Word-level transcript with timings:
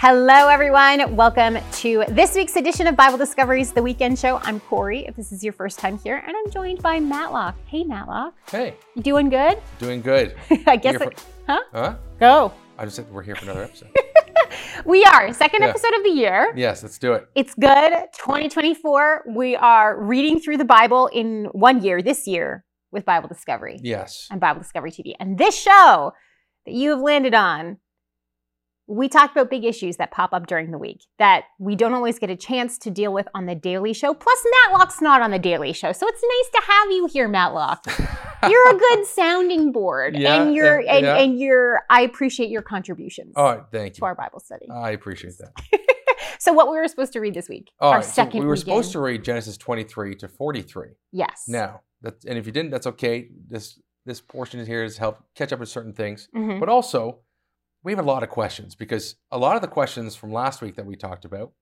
Hello, 0.00 0.48
everyone. 0.48 1.14
Welcome 1.14 1.58
to 1.72 2.04
this 2.08 2.34
week's 2.34 2.56
edition 2.56 2.86
of 2.86 2.96
Bible 2.96 3.18
Discoveries, 3.18 3.72
the 3.72 3.82
weekend 3.82 4.18
show. 4.18 4.38
I'm 4.44 4.58
Corey, 4.60 5.04
if 5.06 5.14
this 5.14 5.30
is 5.30 5.44
your 5.44 5.52
first 5.52 5.78
time 5.78 5.98
here, 5.98 6.22
and 6.26 6.34
I'm 6.34 6.50
joined 6.50 6.82
by 6.82 7.00
Matlock. 7.00 7.54
Hey, 7.66 7.84
Matlock. 7.84 8.34
Hey, 8.50 8.76
You 8.94 9.02
doing 9.02 9.28
good? 9.28 9.58
doing 9.78 10.00
good. 10.00 10.34
I 10.66 10.76
guess. 10.76 10.98
It, 11.02 11.22
huh? 11.46 11.60
Huh? 11.72 11.96
Go. 12.18 12.50
I 12.78 12.84
just 12.84 12.96
said 12.96 13.10
we're 13.12 13.22
here 13.22 13.36
for 13.36 13.44
another 13.44 13.64
episode. 13.64 13.90
We 14.86 15.04
are. 15.04 15.32
Second 15.34 15.62
Yeah. 15.62 15.68
episode 15.68 15.92
of 15.94 16.02
the 16.02 16.10
year. 16.10 16.52
yes, 16.56 16.82
let's 16.82 16.98
do 16.98 17.12
it. 17.12 17.28
It's 17.34 17.54
good. 17.54 17.92
2024. 18.18 19.24
We 19.28 19.54
are 19.54 20.00
reading 20.02 20.40
through 20.40 20.56
the 20.56 20.64
Bible 20.64 21.08
in 21.08 21.44
one 21.52 21.82
year, 21.82 22.00
this 22.02 22.26
year, 22.26 22.64
with 22.90 23.04
Bible 23.04 23.28
Discovery 23.28 23.78
Yes. 23.82 24.26
and 24.30 24.40
Bible 24.40 24.60
Discovery 24.60 24.90
TV. 24.90 25.12
And 25.20 25.36
this 25.38 25.54
show 25.60 26.12
that 26.64 26.72
you 26.74 26.90
have 26.90 27.00
landed 27.00 27.34
on, 27.34 27.76
we 28.92 29.08
talk 29.08 29.30
about 29.30 29.48
big 29.48 29.64
issues 29.64 29.98
that 29.98 30.10
pop 30.10 30.32
up 30.32 30.48
during 30.48 30.72
the 30.72 30.78
week 30.78 31.04
that 31.20 31.44
we 31.60 31.76
don't 31.76 31.94
always 31.94 32.18
get 32.18 32.28
a 32.28 32.34
chance 32.36 32.76
to 32.78 32.90
deal 32.90 33.12
with 33.12 33.28
on 33.34 33.46
the 33.46 33.54
Daily 33.54 33.92
Show. 33.92 34.12
Plus, 34.14 34.38
Matlock's 34.66 35.00
not 35.00 35.22
on 35.22 35.30
the 35.30 35.38
Daily 35.38 35.72
Show, 35.72 35.92
so 35.92 36.06
it's 36.08 36.22
nice 36.22 36.60
to 36.64 36.72
have 36.72 36.90
you 36.90 37.06
here, 37.06 37.28
Matlock. 37.28 37.84
You're 38.48 38.74
a 38.74 38.78
good 38.78 39.06
sounding 39.06 39.70
board, 39.70 40.16
Yeah, 40.16 40.42
and 40.42 40.54
you're 40.54 40.80
yeah, 40.80 40.94
and, 40.96 41.06
yeah. 41.06 41.16
and 41.18 41.38
you're. 41.38 41.82
I 41.90 42.00
appreciate 42.02 42.48
your 42.48 42.62
contributions 42.62 43.34
All 43.36 43.44
right, 43.44 43.62
thank 43.70 43.96
you. 43.96 44.00
to 44.00 44.04
our 44.06 44.14
Bible 44.14 44.40
study. 44.40 44.66
I 44.72 44.90
appreciate 44.92 45.34
that. 45.38 45.52
so, 46.38 46.52
what 46.54 46.70
we 46.70 46.78
were 46.78 46.88
supposed 46.88 47.12
to 47.12 47.20
read 47.20 47.34
this 47.34 47.50
week? 47.50 47.70
All 47.80 47.90
our 47.90 47.96
right, 47.98 48.04
so 48.04 48.10
second 48.12 48.40
we 48.40 48.46
were 48.46 48.52
weekend. 48.52 48.64
supposed 48.66 48.92
to 48.92 49.00
read 49.00 49.24
Genesis 49.24 49.58
23 49.58 50.14
to 50.16 50.28
43. 50.28 50.88
Yes. 51.12 51.44
Now, 51.48 51.82
that's, 52.00 52.24
and 52.24 52.38
if 52.38 52.46
you 52.46 52.52
didn't, 52.52 52.70
that's 52.70 52.86
okay. 52.86 53.28
This 53.46 53.78
this 54.06 54.22
portion 54.22 54.58
is 54.58 54.66
here 54.66 54.88
to 54.88 54.98
help 54.98 55.18
catch 55.34 55.52
up 55.52 55.60
with 55.60 55.68
certain 55.68 55.92
things, 55.92 56.28
Mhm. 56.34 56.58
but 56.60 56.70
also 56.70 57.18
we 57.82 57.92
have 57.92 57.98
a 57.98 58.08
lot 58.08 58.22
of 58.22 58.28
questions 58.28 58.74
because 58.74 59.16
a 59.30 59.38
lot 59.38 59.56
of 59.56 59.62
the 59.62 59.68
questions 59.68 60.14
from 60.16 60.32
last 60.32 60.60
week 60.60 60.76
that 60.76 60.86
we 60.86 60.96
talked 60.96 61.24
about 61.24 61.52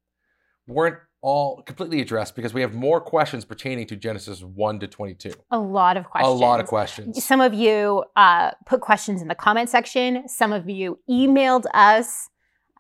weren't 0.67 0.99
all 1.21 1.63
completely 1.63 2.01
addressed 2.01 2.37
because 2.37 2.55
we 2.55 2.61
have 2.61 2.75
more 2.75 3.01
questions 3.01 3.45
pertaining 3.45 3.87
to 3.87 3.97
Genesis 3.97 4.43
1 4.43 4.81
to 4.81 4.87
22. 4.87 5.33
A 5.51 5.59
lot 5.59 5.97
of 5.97 6.05
questions. 6.09 6.33
A 6.33 6.45
lot 6.45 6.61
of 6.61 6.67
questions. 6.67 7.25
Some 7.25 7.41
of 7.41 7.55
you 7.55 8.05
uh, 8.17 8.53
put 8.67 8.81
questions 8.81 9.23
in 9.23 9.29
the 9.29 9.35
comment 9.35 9.69
section. 9.69 10.29
Some 10.29 10.53
of 10.53 10.69
you 10.69 10.99
emailed 11.11 11.65
us 11.75 12.29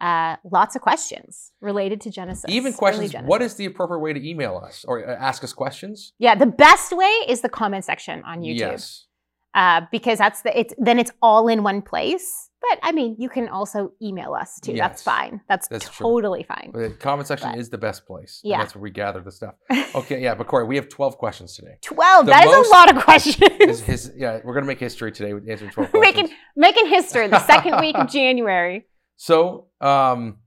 uh, 0.01 0.37
lots 0.45 0.77
of 0.77 0.83
questions 0.83 1.51
related 1.61 2.01
to 2.03 2.11
Genesis. 2.11 2.45
Even 2.49 2.73
questions. 2.73 3.11
Genesis. 3.11 3.29
What 3.29 3.43
is 3.43 3.55
the 3.55 3.65
appropriate 3.65 3.99
way 4.01 4.13
to 4.13 4.29
email 4.29 4.57
us 4.65 4.85
or 4.87 5.09
uh, 5.09 5.17
ask 5.17 5.43
us 5.43 5.53
questions? 5.53 6.13
Yeah, 6.19 6.37
the 6.37 6.47
best 6.47 6.93
way 6.97 7.13
is 7.29 7.41
the 7.41 7.49
comment 7.49 7.85
section 7.85 8.23
on 8.25 8.43
YouTube 8.43 8.59
Yes. 8.59 9.07
uh, 9.55 9.83
because 9.91 10.19
that's 10.19 10.43
the 10.43 10.57
it's 10.57 10.75
then 10.79 11.01
it's 11.01 11.11
all 11.21 11.49
in 11.49 11.65
one 11.65 11.83
place. 11.83 12.48
But 12.61 12.81
I 12.83 12.91
mean, 12.93 13.15
you 13.19 13.29
can 13.29 13.49
also 13.49 13.93
email 14.03 14.35
us 14.35 14.59
too. 14.61 14.75
That's 14.75 15.01
fine. 15.03 15.41
That's, 15.49 15.69
That's 15.69 15.89
true. 15.89 16.07
totally 16.07 16.43
fine. 16.43 16.71
But 16.73 16.81
the 16.81 16.91
comment 16.91 17.29
section 17.29 17.51
But- 17.53 17.59
is 17.61 17.71
the 17.71 17.79
best 17.79 18.05
place. 18.07 18.41
and 18.43 18.51
Yeah. 18.51 18.59
that's 18.59 18.75
where 18.75 18.83
we 18.83 18.91
gather 18.91 19.21
the 19.21 19.31
stuff. 19.33 19.55
Okay, 19.95 20.21
yeah, 20.23 20.35
but 20.35 20.47
Corey, 20.49 20.65
we 20.67 20.77
have 20.77 20.89
12 20.91 21.17
questions 21.17 21.57
today. 21.57 21.79
Twelve. 21.83 22.27
The 22.27 22.33
That 22.33 22.45
is 22.47 22.69
a 22.69 22.71
lot 22.71 22.95
of 22.95 23.03
questions. 23.09 23.53
His, 23.59 23.81
his, 23.81 24.13
yeah, 24.17 24.35
we're 24.45 24.53
going 24.53 24.65
to 24.65 24.67
make 24.69 24.79
history 24.79 25.11
today 25.13 25.33
with 25.33 25.49
answering 25.49 25.71
12 25.71 25.91
questions. 25.93 26.17
making 26.17 26.37
making 26.57 26.87
history. 26.89 27.27
The 27.29 27.45
second 27.47 27.81
week 27.81 27.97
of 27.97 28.09
January. 28.11 28.87
So, 29.17 29.69
um, 29.81 30.39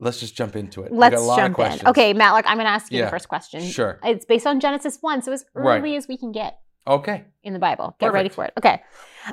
let's 0.00 0.18
just 0.20 0.34
jump 0.36 0.56
into 0.56 0.82
it. 0.82 0.90
We 0.90 0.98
Let's 0.98 1.14
got 1.14 1.22
a 1.22 1.24
lot 1.24 1.36
jump 1.38 1.50
of 1.52 1.54
questions. 1.54 1.82
in. 1.82 1.88
Okay, 1.88 2.12
Matlock, 2.12 2.44
I'm 2.48 2.56
going 2.56 2.66
to 2.66 2.70
ask 2.72 2.90
you 2.92 2.98
Yeah, 2.98 3.04
the 3.06 3.10
first 3.12 3.28
question. 3.28 3.62
Sure. 3.62 4.00
It's 4.04 4.24
based 4.24 4.46
on 4.46 4.58
Genesis 4.60 4.98
1, 5.00 5.22
so 5.22 5.32
as 5.32 5.44
Right. 5.54 5.78
early 5.78 5.96
as 5.96 6.08
we 6.08 6.16
can 6.18 6.32
get 6.32 6.58
Okay. 6.86 7.24
in 7.42 7.52
the 7.52 7.58
Bible. 7.58 7.96
Get 7.98 8.12
ready 8.12 8.28
for 8.28 8.44
it. 8.44 8.52
Okay. 8.58 8.82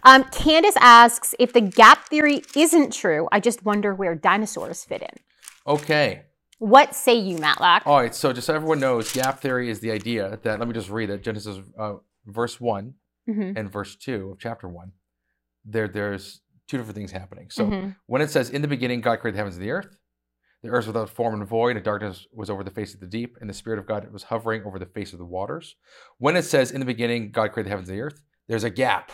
Um, 0.03 0.23
Candace 0.25 0.75
asks 0.79 1.35
if 1.39 1.53
the 1.53 1.61
gap 1.61 2.05
theory 2.07 2.41
isn't 2.55 2.93
true, 2.93 3.27
I 3.31 3.39
just 3.39 3.63
wonder 3.63 3.93
where 3.93 4.15
dinosaurs 4.15 4.83
fit 4.83 5.01
in. 5.01 5.09
Okay. 5.67 6.23
What 6.59 6.95
say 6.95 7.15
you, 7.15 7.37
Matlock? 7.37 7.83
All 7.85 7.97
right. 7.97 8.15
So, 8.15 8.31
just 8.33 8.47
so 8.47 8.53
everyone 8.55 8.79
knows, 8.79 9.11
gap 9.11 9.39
theory 9.41 9.69
is 9.69 9.79
the 9.81 9.91
idea 9.91 10.39
that, 10.43 10.59
let 10.59 10.67
me 10.67 10.73
just 10.73 10.89
read 10.89 11.09
it 11.09 11.23
Genesis 11.23 11.59
uh, 11.77 11.95
verse 12.25 12.59
1 12.59 12.93
Mhm, 13.29 13.57
and 13.57 13.71
verse 13.71 13.95
2 13.95 14.31
of 14.31 14.39
chapter 14.39 14.67
1. 14.67 14.91
There, 15.65 15.87
There's 15.87 16.41
two 16.67 16.77
different 16.77 16.95
things 16.97 17.11
happening. 17.11 17.49
So, 17.49 17.65
mhm. 17.67 17.95
when 18.07 18.21
it 18.21 18.29
says, 18.29 18.49
In 18.49 18.61
the 18.61 18.67
beginning, 18.67 19.01
God 19.01 19.19
created 19.19 19.35
the 19.35 19.39
heavens 19.39 19.55
and 19.57 19.65
the 19.65 19.71
earth, 19.71 19.97
the 20.63 20.69
earth 20.69 20.87
without 20.87 21.09
form 21.09 21.35
and 21.39 21.47
void, 21.47 21.75
and 21.75 21.83
darkness 21.85 22.25
was 22.33 22.49
over 22.49 22.63
the 22.63 22.71
face 22.71 22.93
of 22.93 22.99
the 23.01 23.05
deep, 23.05 23.37
and 23.41 23.49
the 23.49 23.53
Spirit 23.53 23.77
of 23.79 23.85
God 23.85 24.09
was 24.11 24.23
hovering 24.23 24.63
over 24.63 24.79
the 24.79 24.85
face 24.85 25.11
of 25.13 25.19
the 25.19 25.25
waters. 25.25 25.75
When 26.17 26.35
it 26.35 26.43
says, 26.43 26.71
In 26.71 26.79
the 26.79 26.85
beginning, 26.85 27.31
God 27.31 27.51
created 27.51 27.65
the 27.67 27.71
heavens 27.71 27.89
and 27.89 27.97
the 27.97 28.01
earth, 28.01 28.21
there's 28.47 28.63
a 28.63 28.69
gap 28.69 29.11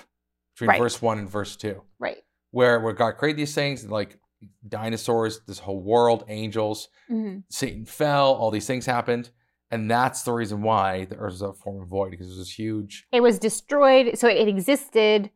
between 0.55 0.69
Right. 0.69 0.79
verse 0.79 1.01
1 1.01 1.17
and 1.19 1.29
verse 1.29 1.55
2, 1.55 1.81
Right. 1.99 2.17
where, 2.51 2.79
where 2.79 2.93
God 2.93 3.13
created 3.17 3.39
these 3.39 3.55
things, 3.55 3.85
like 3.87 4.19
dinosaurs, 4.67 5.41
this 5.47 5.59
whole 5.59 5.81
world, 5.81 6.23
angels, 6.27 6.87
Mhm. 7.09 7.43
Satan 7.49 7.85
fell, 7.85 8.33
all 8.33 8.51
these 8.51 8.67
things 8.67 8.85
happened. 8.85 9.31
And 9.71 9.89
that's 9.89 10.23
the 10.23 10.31
reason 10.33 10.61
why 10.63 11.05
the 11.05 11.15
earth 11.17 11.33
is 11.35 11.41
without 11.41 11.57
form 11.57 11.77
and 11.81 11.87
void, 11.87 12.09
because 12.11 12.27
there's 12.27 12.39
this 12.39 12.57
huge, 12.57 13.05
It 13.11 13.21
was 13.21 13.37
destroyed, 13.39 14.17
so 14.17 14.27
it, 14.27 14.37
it 14.37 14.47
existed, 14.47 15.29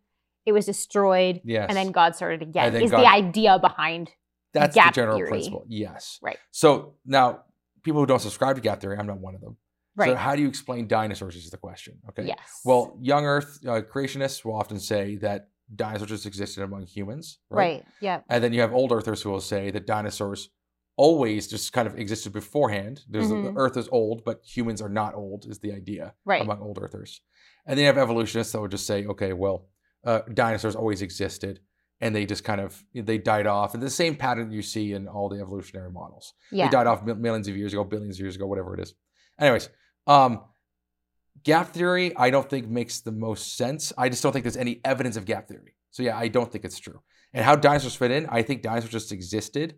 it 0.46 0.52
was 0.52 0.66
destroyed, 0.66 1.42
yes. 1.44 1.68
and 1.70 1.78
then 1.78 1.92
God 1.92 2.16
started 2.16 2.42
again. 2.42 2.76
Is 2.76 2.92
the 2.92 2.98
idea 3.08 3.60
behind 3.60 4.10
That's 4.62 4.76
gap 4.76 4.94
the 4.94 5.02
general 5.02 5.18
theory. 5.18 5.30
principle. 5.30 5.66
Yes. 5.68 6.20
Right. 6.22 6.38
So 6.52 6.96
now, 7.06 7.44
people 7.84 8.00
who 8.02 8.06
don't 8.06 8.20
subscribe 8.20 8.56
to 8.56 8.62
gap 8.62 8.80
theory, 8.82 8.98
I'm 8.98 9.08
not 9.08 9.20
one 9.20 9.36
of 9.36 9.42
them. 9.42 9.58
right? 9.96 10.10
So 10.12 10.16
how 10.16 10.36
do 10.36 10.42
you 10.42 10.48
explain 10.48 10.88
dinosaurs 10.88 11.36
is 11.36 11.50
the 11.50 11.58
question. 11.58 12.00
Okay. 12.10 12.26
Yes. 12.28 12.62
Well, 12.66 12.98
young 13.02 13.26
Earth 13.26 13.60
uh, 13.66 13.82
creationists 13.82 14.44
will 14.46 14.56
often 14.56 14.80
say 14.80 15.18
that 15.18 15.50
dinosaurs 15.76 16.10
just 16.10 16.26
existed 16.26 16.64
among 16.64 16.86
humans, 16.86 17.40
right? 17.50 17.58
right. 17.58 17.86
Yeah. 18.02 18.22
And 18.30 18.44
then 18.44 18.54
you 18.54 18.62
have 18.62 18.74
old 18.74 18.92
Earthers 18.92 19.22
who 19.22 19.30
will 19.32 19.40
say 19.42 19.70
that 19.72 19.86
dinosaurs 19.88 20.50
always 20.96 21.48
just 21.48 21.74
kind 21.74 21.88
of 21.88 21.98
existed 21.98 22.32
beforehand. 22.34 23.02
There's 23.10 23.28
Mhm. 23.32 23.54
the 23.54 23.60
Earth 23.60 23.78
is 23.78 23.90
old, 23.92 24.24
but 24.24 24.42
humans 24.46 24.82
are 24.82 24.90
not 24.90 25.16
old. 25.16 25.46
Is 25.48 25.60
the 25.60 25.74
idea 25.74 26.14
Right. 26.26 26.42
among 26.42 26.62
old 26.62 26.78
Earthers. 26.82 27.22
And 27.66 27.78
then 27.78 27.84
you 27.84 27.88
have 27.88 27.98
evolutionists 27.98 28.54
that 28.54 28.62
would 28.62 28.72
just 28.72 28.86
say, 28.86 29.06
okay, 29.06 29.34
well, 29.34 29.68
uh, 30.06 30.22
dinosaurs 30.34 30.76
always 30.76 31.02
existed. 31.02 31.62
And 32.02 32.14
they 32.14 32.26
just 32.26 32.44
kind 32.44 32.60
of 32.60 32.84
they 32.94 33.18
died 33.18 33.48
off, 33.48 33.74
and 33.74 33.82
the 33.82 33.90
same 33.90 34.16
pattern 34.16 34.52
you 34.52 34.62
see 34.62 34.92
in 34.92 35.08
all 35.08 35.30
the 35.30 35.40
evolutionary 35.40 35.92
models. 35.92 36.34
Yeah. 36.52 36.66
They 36.66 36.72
died 36.72 36.88
off 36.88 37.04
millions 37.04 37.48
of 37.48 37.56
years 37.56 37.72
ago, 37.72 37.84
billions 37.86 38.18
of 38.18 38.22
years 38.22 38.36
ago, 38.36 38.46
whatever 38.46 38.74
it 38.74 38.82
is. 38.82 38.94
Anyways, 39.40 39.70
um, 40.06 40.42
gap 41.44 41.70
theory, 41.70 42.16
I 42.18 42.30
don't 42.30 42.50
think 42.50 42.68
makes 42.68 43.02
the 43.02 43.12
most 43.12 43.56
sense. 43.56 43.94
I 43.98 44.10
just 44.10 44.22
don't 44.22 44.34
think 44.34 44.44
there's 44.44 44.58
any 44.58 44.82
evidence 44.84 45.16
of 45.16 45.26
gap 45.26 45.48
theory. 45.48 45.76
So 45.92 46.04
yeah, 46.04 46.18
I 46.18 46.28
don't 46.28 46.52
think 46.52 46.66
it's 46.66 46.80
true. 46.80 47.02
And 47.34 47.46
how 47.46 47.56
dinosaurs 47.56 47.96
fit 47.96 48.12
in, 48.12 48.28
I 48.30 48.42
think 48.42 48.62
dinosaurs 48.62 48.92
just 48.92 49.12
existed 49.12 49.76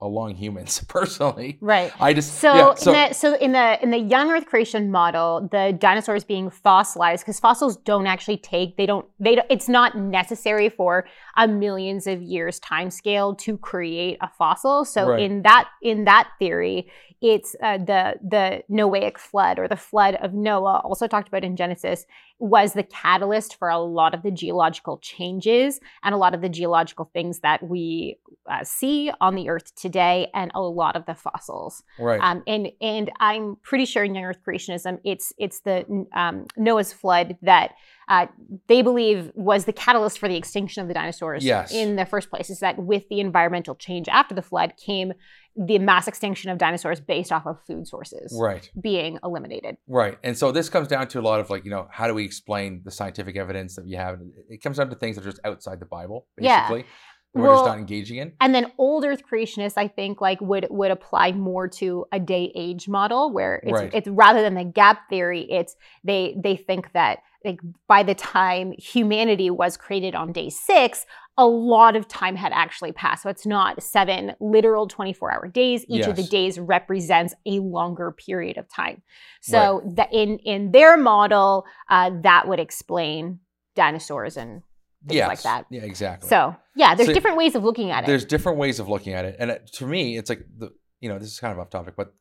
along 0.00 0.34
humans. 0.36 0.84
Personally, 0.88 1.58
Right. 1.60 1.92
I 2.00 2.12
just 2.14 2.34
So, 2.34 2.54
yeah, 2.54 2.74
so 2.74 2.92
in 2.92 3.08
the, 3.08 3.14
so 3.14 3.34
in 3.36 3.52
the 3.52 3.82
in 3.82 3.90
the 3.90 3.98
young 3.98 4.30
Earth 4.30 4.46
creation 4.46 4.90
model, 4.90 5.48
the 5.50 5.76
dinosaurs 5.78 6.24
being 6.24 6.50
fossilized 6.50 7.24
because 7.24 7.40
fossils 7.40 7.76
don't 7.76 8.06
actually 8.06 8.38
take 8.38 8.76
they 8.76 8.86
don't 8.86 9.06
they 9.18 9.34
don't, 9.36 9.46
it's 9.50 9.68
not 9.68 9.96
necessary 9.96 10.68
for 10.68 11.06
a 11.36 11.48
millions 11.48 12.06
of 12.06 12.22
years 12.22 12.58
time 12.60 12.90
scale 12.90 13.34
to 13.36 13.58
create 13.58 14.18
a 14.20 14.28
fossil. 14.28 14.84
So 14.84 15.08
Right. 15.08 15.20
in 15.20 15.42
that 15.42 15.68
in 15.82 16.04
that 16.04 16.28
theory, 16.38 16.90
it's 17.20 17.56
uh, 17.62 17.78
the 17.78 18.14
the 18.22 18.62
Noahic 18.70 19.18
flood 19.18 19.58
or 19.58 19.66
the 19.66 19.76
flood 19.76 20.14
of 20.16 20.32
Noah, 20.34 20.80
also 20.84 21.06
talked 21.06 21.28
about 21.28 21.44
in 21.44 21.56
Genesis, 21.56 22.06
was 22.38 22.72
the 22.72 22.84
catalyst 22.84 23.56
for 23.56 23.68
a 23.68 23.78
lot 23.78 24.14
of 24.14 24.22
the 24.22 24.30
geological 24.30 24.98
changes 24.98 25.80
and 26.04 26.14
a 26.14 26.18
lot 26.18 26.34
of 26.34 26.40
the 26.40 26.48
geological 26.48 27.10
things 27.12 27.40
that 27.40 27.62
we 27.68 28.18
uh, 28.48 28.62
see 28.62 29.10
on 29.20 29.34
the 29.34 29.48
Earth 29.48 29.74
today, 29.74 29.87
and 29.96 30.50
a 30.54 30.60
lot 30.60 30.96
of 30.96 31.06
the 31.06 31.14
fossils. 31.14 31.82
right, 31.98 32.20
Um, 32.20 32.42
and 32.46 32.68
and 32.80 33.10
I'm 33.20 33.56
pretty 33.62 33.84
sure 33.84 34.04
in 34.04 34.14
young 34.14 34.24
Earth 34.24 34.38
creationism, 34.46 34.98
it's 35.04 35.32
it's 35.38 35.60
the 35.60 36.06
um, 36.12 36.46
Noah's 36.56 36.92
flood 36.92 37.36
that 37.42 37.72
uh, 38.08 38.26
they 38.68 38.80
believe 38.82 39.30
was 39.34 39.66
the 39.66 39.72
catalyst 39.72 40.18
for 40.18 40.28
the 40.28 40.36
extinction 40.36 40.80
of 40.82 40.88
the 40.88 40.94
dinosaurs 40.94 41.44
Yes. 41.44 41.72
in 41.72 41.96
the 41.96 42.06
first 42.06 42.30
place. 42.30 42.48
Is 42.50 42.60
that 42.60 42.78
with 42.78 43.08
the 43.08 43.20
environmental 43.20 43.74
change 43.74 44.08
after 44.08 44.34
the 44.34 44.42
flood 44.42 44.74
came 44.76 45.12
the 45.60 45.76
mass 45.80 46.06
extinction 46.06 46.50
of 46.52 46.56
dinosaurs 46.58 47.00
based 47.00 47.32
off 47.32 47.44
of 47.44 47.58
food 47.66 47.84
sources 47.84 48.32
right, 48.40 48.70
being 48.80 49.18
eliminated. 49.24 49.76
right. 49.88 50.16
And 50.22 50.38
so 50.38 50.52
this 50.52 50.68
comes 50.68 50.86
down 50.86 51.08
to 51.08 51.18
a 51.18 51.20
lot 51.20 51.40
of 51.40 51.50
like 51.50 51.64
you 51.64 51.70
know 51.72 51.88
how 51.90 52.06
do 52.06 52.14
we 52.14 52.24
explain 52.24 52.82
the 52.84 52.92
scientific 52.92 53.36
evidence 53.36 53.74
that 53.74 53.86
you 53.86 53.96
have? 53.96 54.20
It 54.48 54.62
comes 54.62 54.76
down 54.76 54.88
to 54.90 54.94
things 54.96 55.16
that 55.16 55.22
are 55.26 55.30
just 55.30 55.40
outside 55.44 55.80
the 55.80 55.86
Bible, 55.86 56.26
basically. 56.36 56.82
that 56.82 56.88
We're 57.34 57.42
Well- 57.42 57.56
just 57.56 57.66
not 57.66 57.78
engaging 57.78 58.16
in. 58.18 58.32
And 58.40 58.54
then 58.54 58.72
old 58.78 59.04
Earth 59.04 59.22
creationists, 59.30 59.76
I 59.76 59.88
think, 59.88 60.20
like 60.20 60.40
would 60.40 60.66
would 60.70 60.90
apply 60.90 61.32
more 61.32 61.68
to 61.68 62.06
a 62.10 62.18
day 62.18 62.50
age 62.54 62.88
model, 62.88 63.30
where 63.32 63.60
it's 63.62 63.72
Right. 63.72 63.90
it's 63.92 64.08
rather 64.08 64.42
than 64.42 64.54
the 64.54 64.64
gap 64.64 65.08
theory, 65.10 65.42
it's 65.50 65.76
they 66.04 66.36
they 66.42 66.56
think 66.56 66.92
that 66.92 67.20
like 67.44 67.60
by 67.86 68.02
the 68.02 68.14
time 68.14 68.72
humanity 68.78 69.50
was 69.50 69.76
created 69.76 70.14
on 70.14 70.32
day 70.32 70.48
six, 70.48 71.06
a 71.36 71.46
lot 71.46 71.94
of 71.94 72.08
time 72.08 72.34
had 72.34 72.52
actually 72.52 72.90
passed. 72.90 73.22
So 73.22 73.30
it's 73.30 73.46
not 73.46 73.80
seven 73.80 74.34
literal 74.40 74.88
24 74.88 75.32
hour 75.32 75.46
days. 75.46 75.84
Each 75.88 76.06
of 76.06 76.16
the 76.16 76.24
days 76.24 76.58
represents 76.58 77.34
a 77.46 77.60
longer 77.60 78.10
period 78.10 78.58
of 78.58 78.68
time. 78.68 79.02
So 79.40 79.82
that 79.94 80.12
in 80.12 80.38
in 80.38 80.72
their 80.72 80.96
model, 80.96 81.64
uh, 81.88 82.10
that 82.22 82.48
would 82.48 82.58
explain 82.58 83.38
dinosaurs 83.76 84.36
and 84.36 84.62
things 85.06 85.16
yes. 85.16 85.28
like 85.28 85.42
that. 85.42 85.66
Yeah, 85.70 85.82
exactly. 85.82 86.28
So 86.28 86.56
yeah, 86.74 86.94
there's 86.94 87.08
So 87.08 87.14
different 87.14 87.36
ways 87.36 87.54
of 87.54 87.62
looking 87.64 87.90
at 87.90 88.04
it. 88.04 88.06
there's 88.06 88.24
different 88.24 88.58
ways 88.58 88.78
of 88.80 88.88
looking 88.88 89.12
at 89.14 89.24
it, 89.24 89.36
and 89.38 89.50
it, 89.50 89.66
to 89.74 89.86
me, 89.86 90.16
it's 90.16 90.28
like 90.30 90.44
the 90.56 90.70
you 91.00 91.08
know 91.08 91.18
this 91.18 91.28
is 91.32 91.38
kind 91.40 91.52
of 91.52 91.58
off 91.58 91.70
topic, 91.70 91.94
but 91.96 92.14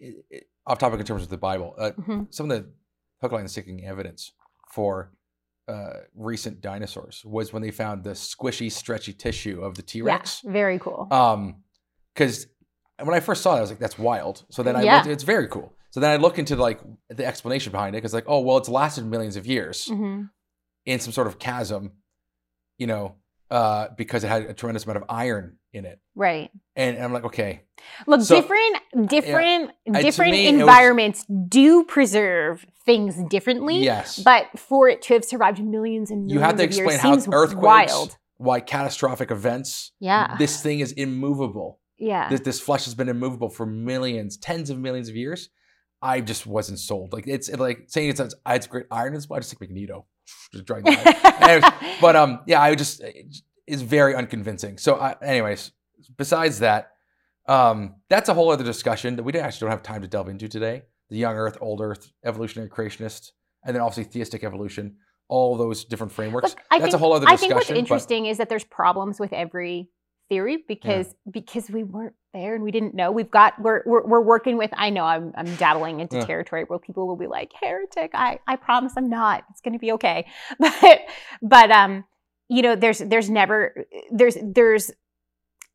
it, 0.00 0.24
it, 0.30 0.44
off 0.66 0.78
topic 0.78 1.00
in 1.00 1.06
terms 1.06 1.22
of 1.22 1.28
the 1.28 1.36
Bible. 1.38 1.74
Uh, 1.78 1.90
Mhm. 1.92 2.32
Some 2.32 2.50
of 2.50 2.56
the 2.56 2.70
hook, 3.20 3.32
line, 3.32 3.40
and 3.42 3.50
sinking 3.50 3.84
evidence 3.84 4.32
for 4.72 5.12
uh, 5.68 5.92
recent 6.14 6.60
dinosaurs 6.60 7.22
was 7.24 7.52
when 7.52 7.62
they 7.62 7.70
found 7.70 8.04
the 8.04 8.10
squishy, 8.10 8.70
stretchy 8.70 9.12
tissue 9.12 9.60
of 9.62 9.74
the 9.76 9.82
T 9.82 10.02
Rex. 10.02 10.42
Yeah, 10.44 10.52
very 10.52 10.78
cool. 10.78 11.08
Um, 11.10 11.62
because 12.14 12.46
when 13.02 13.14
I 13.14 13.20
first 13.20 13.42
saw 13.42 13.54
it, 13.54 13.58
I 13.58 13.60
was 13.62 13.70
like, 13.70 13.78
"That's 13.78 13.98
wild." 13.98 14.44
So 14.50 14.62
then 14.62 14.76
I 14.76 14.82
Yeah. 14.82 14.96
looked, 14.96 15.06
it's 15.08 15.24
very 15.24 15.48
cool. 15.48 15.72
So 15.90 16.00
then 16.00 16.10
I 16.10 16.16
look 16.16 16.38
into 16.38 16.56
like 16.56 16.80
the 17.10 17.24
explanation 17.26 17.70
behind 17.72 17.94
it, 17.94 17.98
because 17.98 18.14
like, 18.14 18.24
oh 18.26 18.40
well, 18.40 18.56
it's 18.56 18.68
lasted 18.68 19.04
millions 19.06 19.36
of 19.36 19.46
years 19.46 19.86
Mhm. 19.90 20.30
In 20.86 20.98
some 21.00 21.12
sort 21.12 21.26
of 21.26 21.38
chasm, 21.38 21.92
you 22.78 22.86
know, 22.86 23.16
uh, 23.50 23.88
because 23.96 24.24
it 24.24 24.28
had 24.28 24.42
a 24.42 24.54
tremendous 24.54 24.84
amount 24.84 24.96
of 24.98 25.04
iron 25.08 25.58
in 25.72 25.84
it. 25.84 26.00
Right. 26.14 26.50
And, 26.76 26.96
and 26.96 27.04
I'm 27.04 27.12
like, 27.12 27.24
okay, 27.24 27.62
Look, 28.06 28.20
So- 28.22 28.40
different, 28.40 28.76
different, 29.08 29.70
to 29.86 30.02
different 30.02 30.32
me, 30.32 30.46
it 30.46 30.52
was- 30.52 30.60
environments 30.60 31.24
do 31.48 31.84
preserve 31.84 32.64
things 32.84 33.16
differently. 33.28 33.82
yes, 33.82 34.18
But 34.22 34.46
for 34.58 34.88
it 34.88 35.02
to 35.02 35.14
have 35.14 35.24
survived 35.24 35.62
millions 35.62 36.10
and 36.10 36.26
millions 36.26 36.32
you 36.34 36.40
have 36.40 36.56
to 36.56 36.62
explain 36.64 36.88
years 36.88 37.24
how 37.26 37.32
earthquakes, 37.32 37.92
wild. 37.92 38.18
why 38.38 38.60
catastrophic 38.60 39.30
events, 39.30 39.92
Yeah. 40.00 40.36
this 40.38 40.62
thing 40.62 40.80
is 40.80 40.92
immovable. 40.92 41.80
yeah. 41.98 42.28
This 42.28 42.40
this 42.40 42.60
flesh 42.60 42.84
has 42.86 42.94
been 42.94 43.08
immovable 43.08 43.48
for 43.48 43.64
millions, 43.66 44.36
tens 44.36 44.70
of 44.70 44.78
millions 44.78 45.08
of 45.08 45.14
years. 45.16 45.48
I 46.00 46.20
just 46.20 46.46
wasn't 46.46 46.80
sold. 46.80 47.12
Like 47.12 47.28
it's 47.28 47.48
it, 47.48 47.60
like 47.60 47.84
saying 47.86 48.10
it's 48.10 48.20
it's 48.46 48.66
great 48.66 48.86
iron 48.90 49.14
is 49.14 49.28
I 49.30 49.36
just 49.38 49.50
think 49.50 49.60
Magneto, 49.60 50.06
just 50.52 50.64
drag 50.64 50.84
that. 50.84 51.42
Anyways, 51.42 51.98
but 52.00 52.16
um, 52.16 52.40
yeah, 52.46 52.60
I 52.60 52.74
just 52.74 53.02
it's 53.66 53.82
very 53.82 54.14
unconvincing. 54.14 54.78
So, 54.78 54.96
I, 54.96 55.16
anyways, 55.22 55.72
besides 56.16 56.60
that, 56.60 56.90
um, 57.48 57.96
that's 58.08 58.28
a 58.28 58.34
whole 58.34 58.50
other 58.50 58.64
discussion 58.64 59.16
that 59.16 59.22
we 59.22 59.32
actually 59.34 59.66
don't 59.66 59.70
have 59.70 59.82
time 59.82 60.02
to 60.02 60.08
delve 60.08 60.28
into 60.28 60.48
today. 60.48 60.82
The 61.10 61.16
young 61.16 61.36
Earth, 61.36 61.58
old 61.60 61.80
Earth, 61.80 62.12
evolutionary 62.24 62.70
creationist, 62.70 63.32
and 63.64 63.74
then 63.74 63.82
obviously 63.82 64.04
theistic 64.04 64.44
evolution. 64.44 64.96
All 65.28 65.56
those 65.56 65.84
different 65.84 66.12
frameworks. 66.12 66.50
Look, 66.50 66.60
that's 66.70 66.82
think, 66.82 66.94
a 66.94 66.98
whole 66.98 67.12
other 67.14 67.26
discussion. 67.26 67.36
I 67.36 67.40
think 67.40 67.54
what's 67.54 67.68
but- 67.68 67.76
interesting 67.76 68.26
is 68.26 68.38
that 68.38 68.48
there's 68.48 68.64
problems 68.64 69.18
with 69.18 69.32
every 69.32 69.88
theory 70.28 70.64
because 70.66 71.14
because 71.30 71.68
we 71.70 71.84
weren't 71.84 72.14
there 72.32 72.54
and 72.54 72.64
we 72.64 72.70
didn't 72.70 72.94
know. 72.94 73.12
We've 73.12 73.30
got 73.30 73.60
we're 73.60 73.82
we're, 73.84 74.06
we're 74.06 74.20
working 74.20 74.56
with. 74.56 74.70
I 74.74 74.90
know 74.90 75.04
I'm 75.04 75.32
I'm 75.36 75.54
dabbling 75.56 76.00
into 76.00 76.16
Yeah. 76.16 76.24
territory 76.26 76.64
where 76.64 76.78
people 76.78 77.06
will 77.06 77.16
be 77.16 77.26
like 77.26 77.52
heretic. 77.60 78.12
I 78.14 78.38
I 78.46 78.56
promise 78.56 78.94
I'm 78.96 79.08
not. 79.10 79.44
It's 79.50 79.60
going 79.60 79.74
to 79.74 79.78
be 79.78 79.92
okay. 79.92 80.26
But 80.58 81.00
but 81.42 81.70
um 81.70 82.04
you 82.48 82.62
know 82.62 82.74
there's 82.76 82.98
there's 82.98 83.30
never 83.30 83.86
there's 84.10 84.36
there's 84.42 84.90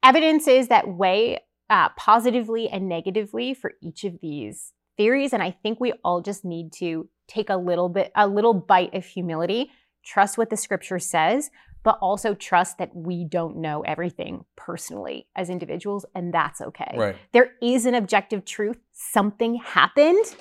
evidences 0.03 0.67
that 0.67 0.87
weigh 0.87 1.39
uh, 1.69 1.89
positively 1.97 2.69
and 2.69 2.87
negatively 2.87 3.53
for 3.53 3.73
each 3.81 4.03
of 4.03 4.19
these 4.21 4.71
theories 4.95 5.33
and 5.33 5.43
i 5.43 5.51
think 5.51 5.79
we 5.79 5.91
all 6.03 6.21
just 6.21 6.45
need 6.45 6.71
to 6.71 7.09
take 7.27 7.49
a 7.49 7.57
little 7.57 7.89
bit 7.89 8.11
a 8.15 8.27
little 8.27 8.53
bite 8.53 8.93
of 8.93 9.05
humility 9.05 9.69
trust 10.05 10.37
what 10.37 10.49
the 10.49 10.55
scripture 10.57 10.99
says 10.99 11.49
but 11.83 11.97
also 12.01 12.33
trust 12.33 12.77
that 12.77 12.95
we 12.95 13.23
don't 13.23 13.57
know 13.57 13.81
everything 13.81 14.45
personally 14.55 15.27
as 15.35 15.49
individuals 15.49 16.05
and 16.15 16.33
that's 16.33 16.61
okay 16.61 16.93
right. 16.95 17.15
there 17.31 17.51
is 17.61 17.85
an 17.85 17.95
objective 17.95 18.45
truth 18.45 18.77
something 18.91 19.55
happened 19.55 20.35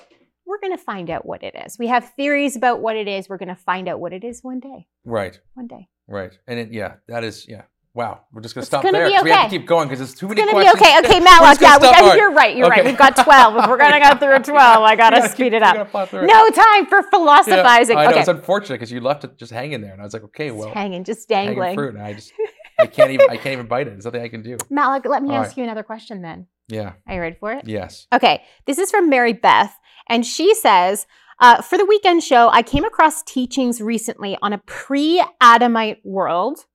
we're 0.45 0.59
going 0.59 0.75
to 0.75 0.83
find 0.83 1.09
out 1.09 1.25
what 1.25 1.43
it 1.43 1.55
is 1.65 1.77
we 1.77 1.87
have 1.87 2.13
theories 2.13 2.55
about 2.55 2.81
what 2.81 2.95
it 2.95 3.07
is 3.07 3.29
we're 3.29 3.37
going 3.37 3.47
to 3.47 3.55
find 3.55 3.87
out 3.87 3.99
what 3.99 4.13
it 4.13 4.23
is 4.23 4.43
one 4.43 4.59
day 4.59 4.87
Right. 5.05 5.39
one 5.53 5.67
day 5.67 5.87
Right. 6.07 6.37
And 6.47 6.59
it, 6.59 6.71
yeah, 6.71 6.95
that 7.07 7.23
is 7.23 7.45
yeah. 7.47 7.63
Wow. 7.97 8.21
We're 8.31 8.41
just 8.41 8.53
gonna 8.53 8.61
It's 8.61 8.67
stop 8.69 8.83
gonna 8.83 8.99
there. 8.99 9.07
be 9.07 9.13
'cause 9.15 9.23
We 9.23 9.31
have 9.31 9.49
to 9.49 9.57
keep 9.57 9.65
going 9.67 9.87
because 9.89 10.01
it's 10.01 10.13
too 10.13 10.27
It's 10.27 10.35
many 10.35 10.51
gonna 10.53 10.63
be 10.63 10.69
questions. 10.69 10.81
okay. 11.01 11.07
Okay, 11.07 11.19
We're 11.19 11.25
Matlock. 11.31 11.59
just 11.59 11.81
gonna 11.81 11.91
Yeah, 11.97 12.13
we 12.13 12.19
you're 12.19 12.31
right. 12.31 12.55
You're 12.55 12.69
right. 12.69 12.85
We've 12.85 12.95
got 12.97 13.15
12. 13.23 13.57
If 13.57 13.67
we're 13.67 13.77
gonna 13.77 13.99
go 13.99 14.15
through 14.19 14.37
12, 14.53 14.83
I 14.83 14.95
gotta 14.95 15.17
Yeah, 15.17 15.27
speed 15.27 15.53
it 15.53 15.63
up. 15.63 15.73
gonna 15.73 15.85
plow 15.85 16.05
through 16.05 16.25
it. 16.25 16.27
No 16.27 16.47
time 16.51 16.85
for 16.85 16.99
Yeah, 16.99 17.09
philosophizing. 17.09 17.97
I 17.97 18.03
know 18.05 18.09
okay, 18.11 18.19
it's 18.19 18.27
unfortunate 18.29 18.75
because 18.75 18.91
you 18.91 19.01
left 19.01 19.23
it 19.23 19.35
just 19.39 19.51
hanging 19.51 19.81
there, 19.81 19.93
and 19.93 19.99
I 20.01 20.03
was 20.03 20.13
like, 20.13 20.23
okay, 20.25 20.49
Just 20.49 20.59
well, 20.59 20.73
hanging, 20.75 21.03
just 21.05 21.27
dangling 21.27 21.57
hanging 21.57 21.73
fruit, 21.75 21.95
and 21.95 22.03
I 22.03 22.13
just 22.13 22.31
I 22.79 22.85
can't 22.85 23.09
even 23.09 23.27
I 23.31 23.37
can't 23.37 23.53
even 23.53 23.65
bite 23.65 23.87
it. 23.87 23.91
There's 23.93 24.05
nothing 24.05 24.21
I 24.21 24.27
can 24.29 24.43
do. 24.43 24.57
Matlock, 24.69 25.05
let 25.07 25.23
me 25.23 25.31
All 25.31 25.37
ask 25.37 25.49
right. 25.49 25.57
you 25.57 25.63
another 25.63 25.81
question 25.81 26.21
then. 26.21 26.45
Yeah. 26.67 26.93
Are 27.07 27.15
you 27.15 27.19
ready 27.21 27.35
for 27.39 27.51
it? 27.51 27.67
Yes. 27.67 28.05
Okay, 28.13 28.43
this 28.67 28.77
is 28.77 28.91
from 28.91 29.09
Mary 29.09 29.33
Beth, 29.33 29.73
and 30.07 30.23
she 30.23 30.53
says, 30.53 31.07
uh, 31.39 31.63
for 31.63 31.79
the 31.79 31.85
weekend 31.85 32.23
show, 32.23 32.49
I 32.49 32.61
came 32.61 32.83
across 32.83 33.23
teachings 33.23 33.81
recently 33.81 34.37
on 34.43 34.53
a 34.53 34.59
pre 34.59 35.23
Adamite 35.41 35.97
world. 36.05 36.65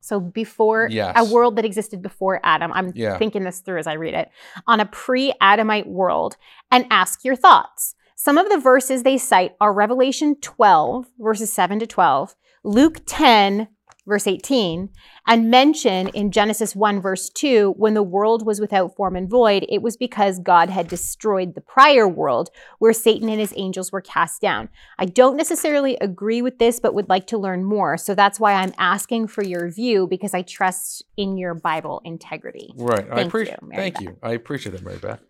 So, 0.00 0.20
before 0.20 0.88
Yes. 0.90 1.14
a 1.16 1.24
world 1.24 1.56
that 1.56 1.64
existed 1.64 2.02
before 2.02 2.40
Adam. 2.42 2.72
I'm 2.72 2.92
Yeah. 2.94 3.18
thinking 3.18 3.44
this 3.44 3.60
through 3.60 3.78
as 3.78 3.86
I 3.86 3.94
read 3.94 4.14
it. 4.14 4.30
On 4.66 4.80
a 4.80 4.86
pre 4.86 5.32
Adamite 5.40 5.86
world, 5.88 6.36
and 6.70 6.86
ask 6.90 7.24
your 7.24 7.36
thoughts. 7.36 7.94
Some 8.16 8.36
of 8.38 8.48
the 8.48 8.58
verses 8.58 9.02
they 9.02 9.16
cite 9.18 9.52
are 9.60 9.72
Revelation 9.72 10.36
12, 10.40 11.06
verses 11.18 11.52
7 11.52 11.78
to 11.78 11.86
12, 11.86 12.34
Luke 12.64 12.98
10, 13.06 13.68
verse 14.08 14.26
18, 14.26 14.88
and 15.26 15.50
mention 15.50 16.08
in 16.08 16.32
Genesis 16.32 16.74
1, 16.74 17.00
verse 17.00 17.28
2, 17.30 17.74
when 17.76 17.94
the 17.94 18.02
world 18.02 18.44
was 18.44 18.60
without 18.60 18.96
form 18.96 19.14
and 19.14 19.28
void, 19.30 19.66
it 19.68 19.82
was 19.82 19.96
because 19.96 20.38
God 20.40 20.70
had 20.70 20.88
destroyed 20.88 21.54
the 21.54 21.60
prior 21.60 22.08
world 22.08 22.50
where 22.78 22.92
Satan 22.92 23.28
and 23.28 23.38
his 23.38 23.52
angels 23.56 23.92
were 23.92 24.00
cast 24.00 24.40
down. 24.40 24.68
I 24.98 25.04
don't 25.04 25.36
necessarily 25.36 25.96
agree 26.00 26.42
with 26.42 26.58
this, 26.58 26.80
but 26.80 26.94
would 26.94 27.08
like 27.08 27.26
to 27.28 27.38
learn 27.38 27.64
more. 27.64 27.96
So 27.98 28.14
that's 28.14 28.40
why 28.40 28.54
I'm 28.54 28.72
asking 28.78 29.28
for 29.28 29.44
your 29.44 29.70
view 29.70 30.06
because 30.08 30.34
I 30.34 30.42
trust 30.42 31.04
in 31.16 31.36
your 31.36 31.54
Bible 31.54 32.00
integrity. 32.04 32.72
Right. 32.76 33.06
I 33.10 33.16
Thank 33.16 33.28
appreciate. 33.28 33.58
you, 33.62 33.68
Mary 33.68 33.82
Thank 33.82 33.94
Beth. 33.94 34.02
you. 34.02 34.18
I 34.22 34.32
appreciate 34.32 34.72
that, 34.72 34.82
Mary 34.82 34.98
Beth. 34.98 35.20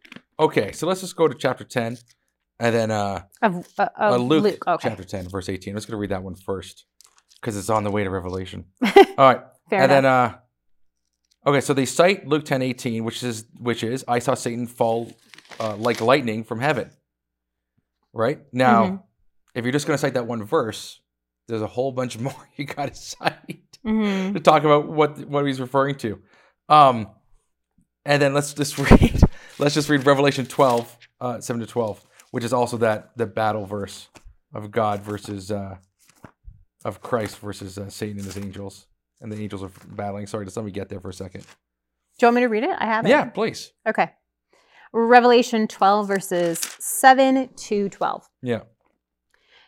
Okay, 0.40 0.70
so 0.70 0.86
let's 0.86 1.00
just 1.00 1.16
go 1.16 1.26
to 1.26 1.34
chapter 1.34 1.64
ten, 1.64 1.98
and 2.60 2.72
then 2.72 2.92
uh, 2.92 3.22
Of, 3.42 3.66
uh, 3.76 3.88
of 3.96 4.12
uh 4.12 4.16
Luke, 4.18 4.62
Okay. 4.68 4.88
chapter 4.88 5.02
ten, 5.02 5.28
verse 5.28 5.48
eighteen. 5.48 5.72
I'm 5.72 5.78
just 5.78 5.88
gonna 5.88 5.98
read 5.98 6.10
that 6.10 6.22
one 6.22 6.36
first 6.36 6.84
because 7.40 7.56
it's 7.56 7.70
on 7.70 7.84
the 7.84 7.90
way 7.90 8.04
to 8.04 8.10
Revelation. 8.10 8.64
All 8.84 8.92
right. 9.18 9.40
Fair 9.70 9.82
and 9.82 9.92
enough. 9.92 10.02
then 10.02 10.04
uh 10.06 10.38
okay 11.46 11.60
so 11.60 11.72
they 11.74 11.84
cite 11.86 12.26
luke 12.26 12.44
10 12.44 12.62
18 12.62 13.04
which 13.04 13.22
is 13.22 13.44
which 13.58 13.84
is 13.84 14.02
i 14.08 14.18
saw 14.18 14.32
satan 14.34 14.66
fall 14.66 15.12
uh, 15.60 15.76
like 15.76 16.00
lightning 16.00 16.42
from 16.42 16.58
heaven 16.58 16.90
right 18.12 18.40
now 18.52 18.84
Mhm. 18.86 19.02
if 19.54 19.64
you're 19.64 19.72
just 19.72 19.86
going 19.86 19.94
to 19.96 20.00
cite 20.00 20.14
that 20.14 20.26
one 20.26 20.42
verse 20.42 21.00
there's 21.46 21.62
a 21.62 21.66
whole 21.66 21.92
bunch 21.92 22.18
more 22.26 22.34
you 22.56 22.64
got 22.64 22.92
to 22.92 22.94
cite 22.94 23.78
Mhm. 23.84 24.32
to 24.34 24.40
talk 24.40 24.64
about 24.64 24.88
what 24.88 25.18
what 25.26 25.46
he's 25.46 25.60
referring 25.60 25.96
to 25.96 26.20
um 26.68 27.08
and 28.04 28.20
then 28.22 28.34
let's 28.34 28.54
just 28.54 28.78
read 28.90 29.20
let's 29.58 29.74
just 29.74 29.88
read 29.88 30.04
revelation 30.06 30.46
12 30.46 30.96
uh 31.20 31.40
7 31.40 31.60
to 31.60 31.66
12 31.66 32.04
which 32.30 32.44
is 32.44 32.52
also 32.52 32.78
that 32.78 33.10
the 33.16 33.26
battle 33.26 33.64
verse 33.66 34.08
of 34.54 34.70
god 34.70 35.00
versus 35.02 35.50
uh 35.50 35.76
of 36.84 37.00
christ 37.00 37.38
versus 37.38 37.78
uh, 37.78 37.88
satan 37.88 38.16
and 38.18 38.26
his 38.26 38.36
angels 38.38 38.86
and 39.20 39.32
the 39.32 39.40
angels 39.40 39.62
are 39.62 39.70
battling 39.88 40.26
sorry 40.26 40.44
just 40.44 40.56
let 40.56 40.64
me 40.66 40.70
get 40.72 40.88
there 40.88 41.00
for 41.00 41.08
a 41.10 41.14
second 41.14 41.40
Do 41.42 41.46
you 42.20 42.26
want 42.28 42.36
me 42.36 42.40
to 42.42 42.48
read 42.48 42.64
it? 42.64 42.76
I 42.78 42.86
have 42.86 43.04
it. 43.06 43.10
yeah 43.10 43.24
please 43.26 43.72
Okay. 43.86 44.10
Revelation 44.92 45.68
12, 45.68 46.08
verses 46.08 46.58
7 46.80 47.50
to 47.54 47.88
12. 47.90 48.28
yeah 48.42 48.60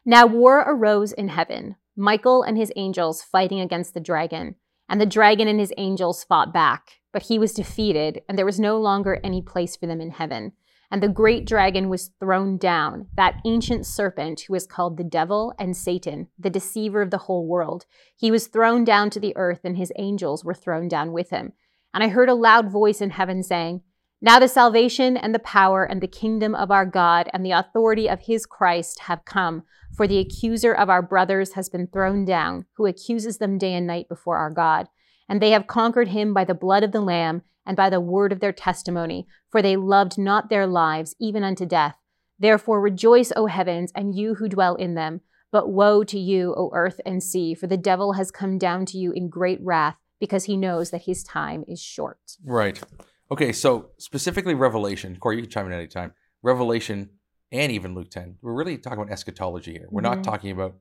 Now 0.04 0.26
war 0.26 0.60
arose 0.60 1.12
in 1.12 1.28
heaven, 1.28 1.76
Michael 1.96 2.42
and 2.42 2.56
his 2.56 2.72
angels 2.76 3.22
fighting 3.22 3.60
against 3.60 3.92
the 3.94 4.00
dragon. 4.00 4.54
And 4.88 5.00
the 5.00 5.06
dragon 5.06 5.46
and 5.46 5.60
his 5.60 5.72
angels 5.76 6.24
fought 6.24 6.52
back, 6.52 7.00
but 7.12 7.24
he 7.24 7.38
was 7.38 7.52
defeated, 7.52 8.22
and 8.28 8.36
there 8.36 8.46
was 8.46 8.58
no 8.58 8.78
longer 8.80 9.20
any 9.22 9.40
place 9.42 9.76
for 9.76 9.86
them 9.86 10.00
in 10.00 10.10
heaven. 10.10 10.52
And 10.90 11.02
the 11.02 11.08
great 11.08 11.46
dragon 11.46 11.88
was 11.88 12.10
thrown 12.18 12.58
down, 12.58 13.06
that 13.14 13.40
ancient 13.46 13.86
serpent 13.86 14.40
who 14.40 14.54
is 14.54 14.66
called 14.66 14.96
the 14.96 15.04
devil 15.04 15.54
and 15.56 15.76
Satan, 15.76 16.28
the 16.36 16.50
deceiver 16.50 17.00
of 17.00 17.10
the 17.10 17.18
whole 17.18 17.46
world. 17.46 17.86
He 18.16 18.32
was 18.32 18.48
thrown 18.48 18.84
down 18.84 19.10
to 19.10 19.20
the 19.20 19.36
earth, 19.36 19.60
and 19.62 19.76
his 19.76 19.92
angels 19.96 20.44
were 20.44 20.54
thrown 20.54 20.88
down 20.88 21.12
with 21.12 21.30
him. 21.30 21.52
And 21.94 22.02
I 22.02 22.08
heard 22.08 22.28
a 22.28 22.34
loud 22.34 22.70
voice 22.70 23.00
in 23.00 23.10
heaven 23.10 23.44
saying, 23.44 23.82
Now 24.20 24.40
the 24.40 24.48
salvation 24.48 25.16
and 25.16 25.32
the 25.32 25.38
power 25.38 25.84
and 25.84 26.00
the 26.00 26.08
kingdom 26.08 26.56
of 26.56 26.72
our 26.72 26.86
God 26.86 27.30
and 27.32 27.46
the 27.46 27.52
authority 27.52 28.08
of 28.08 28.22
his 28.22 28.44
Christ 28.44 29.00
have 29.00 29.24
come. 29.24 29.62
For 29.96 30.08
the 30.08 30.18
accuser 30.18 30.72
of 30.72 30.88
our 30.88 31.02
brothers 31.02 31.52
has 31.52 31.68
been 31.68 31.86
thrown 31.86 32.24
down, 32.24 32.66
who 32.74 32.86
accuses 32.86 33.38
them 33.38 33.58
day 33.58 33.74
and 33.74 33.86
night 33.86 34.08
before 34.08 34.38
our 34.38 34.50
God. 34.50 34.88
And 35.28 35.40
they 35.40 35.50
have 35.50 35.68
conquered 35.68 36.08
him 36.08 36.34
by 36.34 36.44
the 36.44 36.54
blood 36.54 36.82
of 36.82 36.90
the 36.90 37.00
Lamb 37.00 37.42
and 37.70 37.76
by 37.76 37.88
the 37.88 38.00
word 38.00 38.32
of 38.32 38.40
their 38.40 38.52
testimony, 38.52 39.28
for 39.48 39.62
they 39.62 39.76
loved 39.76 40.18
not 40.18 40.50
their 40.50 40.66
lives 40.66 41.14
even 41.20 41.44
unto 41.44 41.64
death. 41.64 41.94
Therefore 42.36 42.80
rejoice, 42.80 43.30
O 43.36 43.46
heavens, 43.46 43.92
and 43.94 44.12
you 44.12 44.34
who 44.34 44.48
dwell 44.48 44.74
in 44.74 44.94
them. 44.94 45.20
But 45.52 45.70
woe 45.70 46.02
to 46.02 46.18
you, 46.18 46.52
O 46.56 46.70
earth 46.74 47.00
and 47.06 47.22
sea, 47.22 47.54
for 47.54 47.68
the 47.68 47.76
devil 47.76 48.14
has 48.14 48.32
come 48.32 48.58
down 48.58 48.86
to 48.86 48.98
you 48.98 49.12
in 49.12 49.28
great 49.28 49.60
wrath, 49.62 49.94
because 50.18 50.46
he 50.46 50.56
knows 50.56 50.90
that 50.90 51.02
his 51.02 51.22
time 51.22 51.62
is 51.68 51.80
short. 51.80 52.18
right 52.44 52.82
okay 53.30 53.52
so 53.52 53.90
specifically 53.98 54.54
revelation 54.54 55.16
corey 55.20 55.36
you 55.36 55.42
can 55.42 55.50
chime 55.50 55.66
in 55.66 55.72
any 55.72 55.86
time 55.86 56.12
revelation 56.42 57.08
and 57.52 57.70
even 57.70 57.94
luke 57.94 58.10
10 58.10 58.36
we're 58.42 58.52
really 58.52 58.76
talking 58.76 58.98
about 59.00 59.12
eschatology 59.12 59.72
here 59.72 59.86
we're 59.90 60.00
not 60.10 60.18
Mhm. 60.18 60.22
talking 60.24 60.50
about 60.50 60.74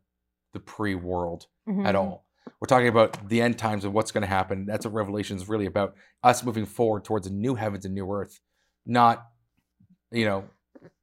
the 0.53 0.59
pre-world 0.59 1.45
Mhm. 1.67 1.85
at 1.85 1.95
all 1.95 2.25
We're 2.59 2.67
talking 2.67 2.87
about 2.87 3.29
the 3.29 3.41
end 3.41 3.57
times 3.57 3.85
of 3.85 3.93
what's 3.93 4.11
going 4.11 4.21
to 4.21 4.27
happen. 4.27 4.65
That's 4.65 4.85
what 4.85 4.93
Revelation 4.93 5.37
is 5.37 5.47
really 5.47 5.65
about. 5.65 5.95
Us 6.23 6.43
moving 6.43 6.65
forward 6.65 7.03
towards 7.03 7.27
a 7.27 7.31
new 7.31 7.55
heavens 7.55 7.85
and 7.85 7.93
new 7.93 8.11
earth, 8.11 8.39
not, 8.85 9.25
you 10.11 10.25
know, 10.25 10.45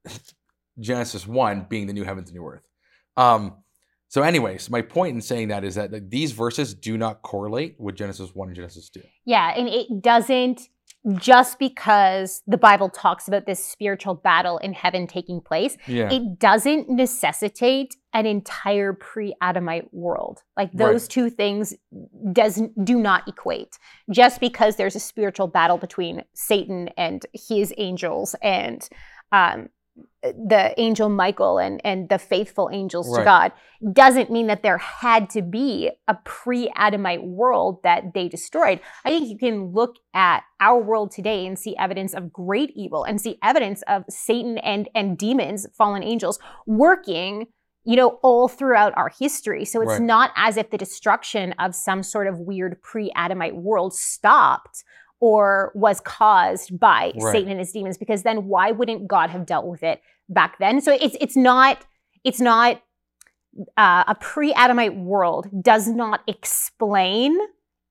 Genesis 0.78 1.26
one 1.26 1.66
being 1.68 1.86
the 1.86 1.92
new 1.92 2.04
heavens 2.04 2.28
and 2.28 2.38
new 2.38 2.46
earth. 2.46 2.66
Um, 3.16 3.56
so, 4.08 4.22
anyways, 4.22 4.70
my 4.70 4.82
point 4.82 5.14
in 5.14 5.22
saying 5.22 5.48
that 5.48 5.64
is 5.64 5.74
that 5.74 5.92
like, 5.92 6.10
these 6.10 6.32
verses 6.32 6.74
do 6.74 6.96
not 6.96 7.22
correlate 7.22 7.76
with 7.78 7.96
Genesis 7.96 8.34
one 8.34 8.48
and 8.48 8.56
Genesis 8.56 8.88
two. 8.88 9.02
Yeah, 9.24 9.52
and 9.56 9.68
it 9.68 10.02
doesn't 10.02 10.68
just 11.18 11.58
because 11.58 12.42
the 12.46 12.56
Bible 12.58 12.88
talks 12.88 13.28
about 13.28 13.46
this 13.46 13.64
spiritual 13.64 14.14
battle 14.14 14.58
in 14.58 14.72
heaven 14.72 15.06
taking 15.06 15.40
place, 15.40 15.76
Yeah. 15.86 16.10
it 16.12 16.38
doesn't 16.38 16.88
necessitate 16.90 17.94
an 18.12 18.26
entire 18.26 18.92
pre-Adamite 18.92 19.92
world. 19.94 20.42
Like 20.56 20.72
those 20.72 21.04
Right. 21.04 21.10
two 21.10 21.30
things 21.30 21.74
doesn't 22.32 22.84
do 22.84 22.98
not 22.98 23.28
equate. 23.28 23.78
Just 24.10 24.40
because 24.40 24.76
there's 24.76 24.96
a 24.96 25.00
spiritual 25.00 25.46
battle 25.46 25.78
between 25.78 26.24
Satan 26.34 26.88
and 26.96 27.24
his 27.32 27.72
angels 27.76 28.34
and 28.42 28.88
um, 29.32 29.68
the 30.22 30.74
angel 30.78 31.08
Michael 31.08 31.58
and 31.58 31.80
and 31.84 32.08
the 32.08 32.18
faithful 32.18 32.68
angels 32.72 33.16
to 33.16 33.24
God 33.24 33.52
doesn't 33.92 34.30
mean 34.30 34.46
that 34.48 34.62
there 34.62 34.78
had 34.78 35.30
to 35.30 35.42
be 35.42 35.90
a 36.08 36.14
pre-Adamite 36.24 37.22
world 37.22 37.80
that 37.84 38.12
they 38.14 38.28
destroyed. 38.28 38.80
I 39.04 39.10
think 39.10 39.28
you 39.28 39.38
can 39.38 39.72
look 39.72 39.96
at 40.14 40.42
our 40.60 40.80
world 40.80 41.12
today 41.12 41.46
and 41.46 41.58
see 41.58 41.76
evidence 41.76 42.14
of 42.14 42.32
great 42.32 42.72
evil 42.74 43.04
and 43.04 43.20
see 43.20 43.38
evidence 43.42 43.82
of 43.88 44.04
Satan 44.08 44.58
and 44.58 44.88
and 44.94 45.16
demons, 45.16 45.66
fallen 45.76 46.02
angels 46.02 46.38
working 46.66 47.46
you 47.84 47.94
know 47.94 48.18
all 48.22 48.48
throughout 48.48 48.92
our 48.96 49.08
history. 49.08 49.64
So 49.64 49.80
it's 49.80 49.92
Right. 49.92 50.02
not 50.02 50.32
as 50.36 50.56
if 50.56 50.70
the 50.70 50.78
destruction 50.78 51.52
of 51.52 51.74
some 51.74 52.02
sort 52.02 52.26
of 52.26 52.40
weird 52.40 52.82
pre-Adamite 52.82 53.56
world 53.56 53.94
stopped 53.94 54.82
or 55.20 55.72
was 55.74 56.00
caused 56.00 56.78
by 56.78 57.12
Right. 57.20 57.32
Satan 57.32 57.50
and 57.50 57.58
his 57.58 57.72
demons 57.72 57.98
because 57.98 58.22
then 58.22 58.46
why 58.48 58.70
wouldn't 58.72 59.08
God 59.08 59.30
have 59.30 59.46
dealt 59.46 59.66
with 59.66 59.82
it 59.82 60.00
back 60.28 60.58
then? 60.58 60.80
So 60.80 60.92
it's 60.92 61.16
it's 61.20 61.36
not 61.36 61.84
it's 62.24 62.40
not 62.40 62.82
uh, 63.76 64.04
a 64.06 64.14
pre-Adamite 64.14 64.96
world 64.96 65.48
does 65.62 65.88
not 65.88 66.20
explain 66.26 67.38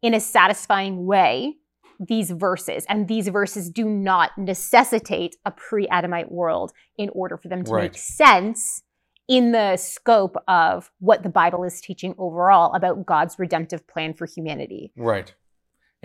in 0.01 0.13
a 0.13 0.19
satisfying 0.19 1.05
way 1.05 1.55
these 1.99 2.29
verses 2.29 2.85
and 2.89 3.07
these 3.07 3.27
verses 3.29 3.69
do 3.69 3.85
not 3.85 4.37
necessitate 4.37 5.37
a 5.45 5.51
pre-Adamite 5.51 6.31
world 6.31 6.73
in 6.97 7.09
order 7.13 7.37
for 7.37 7.47
them 7.47 7.63
to 7.63 7.71
Right. 7.71 7.83
make 7.83 7.97
sense 7.97 8.83
in 9.27 9.53
the 9.53 9.77
scope 9.77 10.35
of 10.47 10.91
what 10.99 11.23
the 11.23 11.29
Bible 11.29 11.63
is 11.63 11.81
teaching 11.81 12.13
overall 12.19 12.73
about 12.75 13.05
God's 13.05 13.39
redemptive 13.39 13.87
plan 13.87 14.13
for 14.13 14.27
humanity. 14.27 14.91
Right. 14.95 15.33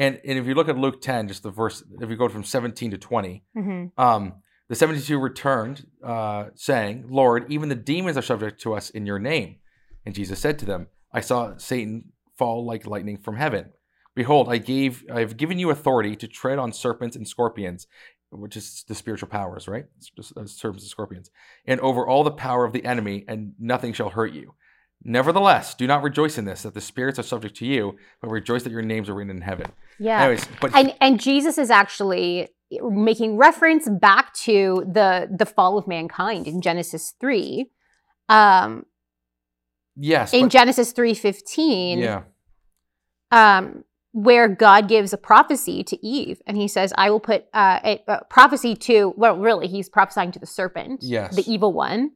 And 0.01 0.21
and 0.25 0.39
if 0.39 0.47
you 0.47 0.55
look 0.55 0.69
at 0.69 0.79
Luke 0.79 1.01
10, 1.01 1.29
just 1.29 1.43
the 1.43 1.51
verse, 1.51 1.85
if 2.01 2.09
you 2.11 2.17
go 2.17 2.29
from 2.29 2.43
17 2.43 2.91
to 2.93 2.99
20, 2.99 3.45
Mm-hmm. 3.57 4.01
um, 4.03 4.35
the 4.69 4.75
72 4.77 5.19
returned, 5.19 5.85
uh, 6.03 6.45
saying, 6.55 7.07
Lord, 7.11 7.45
even 7.53 7.69
the 7.69 7.75
demons 7.75 8.17
are 8.17 8.23
subject 8.23 8.61
to 8.63 8.73
us 8.75 8.89
in 8.91 9.05
your 9.05 9.19
name. 9.19 9.57
And 10.07 10.15
Jesus 10.15 10.39
said 10.39 10.59
to 10.61 10.65
them, 10.65 10.87
I 11.13 11.21
saw 11.21 11.57
Satan 11.57 12.13
fall 12.39 12.65
like 12.65 12.87
lightning 12.87 13.19
from 13.19 13.37
heaven. 13.37 13.73
Behold, 14.15 14.49
I 14.49 14.59
gave 14.59 15.05
I 15.13 15.21
have 15.21 15.37
given 15.37 15.59
you 15.59 15.71
authority 15.71 16.17
to 16.17 16.29
tread 16.29 16.59
on 16.59 16.73
serpents 16.73 17.17
and 17.17 17.27
scorpions, 17.29 17.87
which 18.31 18.57
is 18.57 18.85
the 18.89 18.95
spiritual 18.95 19.29
powers, 19.29 19.69
right? 19.69 19.87
Serpents 20.47 20.83
and 20.85 20.91
scorpions, 20.91 21.31
and 21.67 21.81
over 21.81 22.07
all 22.07 22.25
the 22.25 22.31
power 22.31 22.65
of 22.65 22.73
the 22.73 22.85
enemy, 22.85 23.25
and 23.29 23.55
nothing 23.59 23.93
shall 23.93 24.11
hurt 24.11 24.33
you. 24.33 24.55
Nevertheless, 25.03 25.75
do 25.75 25.87
not 25.87 26.03
rejoice 26.03 26.37
in 26.37 26.45
this, 26.45 26.63
that 26.63 26.75
the 26.75 26.81
spirits 26.81 27.19
are 27.19 27.23
subject 27.23 27.57
to 27.57 27.67
you, 27.67 27.97
but 28.21 28.29
rejoice 28.31 28.65
that 28.65 28.71
your 28.71 28.83
names 28.83 29.09
are 29.09 29.15
written 29.15 29.35
in 29.35 29.41
heaven. 29.43 29.73
Yeah. 29.99 30.21
Anyways, 30.23 30.47
but 30.61 30.75
and 30.75 30.95
and 31.01 31.19
Jesus 31.21 31.57
is 31.57 31.71
actually 31.71 32.49
making 32.83 33.37
reference 33.37 33.89
back 33.89 34.35
to 34.35 34.85
the 34.93 35.29
the 35.35 35.47
fall 35.47 35.79
of 35.79 35.89
mankind 35.89 36.47
in 36.47 36.61
Genesis 36.61 37.15
3. 37.21 37.71
Um 38.29 38.85
yes, 39.97 40.35
in 40.35 40.43
but- 40.43 40.53
Genesis 40.53 40.93
3:15, 40.93 41.99
yeah, 41.99 42.23
um 43.33 43.85
where 44.13 44.49
God 44.49 44.89
gives 44.89 45.13
a 45.13 45.17
prophecy 45.17 45.85
to 45.85 46.05
Eve 46.05 46.43
and 46.47 46.57
he 46.57 46.67
says, 46.67 46.93
I 46.99 47.11
will 47.11 47.21
put 47.21 47.45
uh, 47.55 47.79
a, 47.85 48.03
a 48.09 48.25
prophecy 48.25 48.75
to, 48.75 49.15
well, 49.17 49.39
really, 49.39 49.69
he's 49.69 49.89
prophesying 49.89 50.33
to 50.33 50.41
the 50.41 50.47
serpent, 50.49 50.99
Yes. 51.01 51.37
the 51.37 51.49
evil 51.49 51.73
one. 51.73 52.11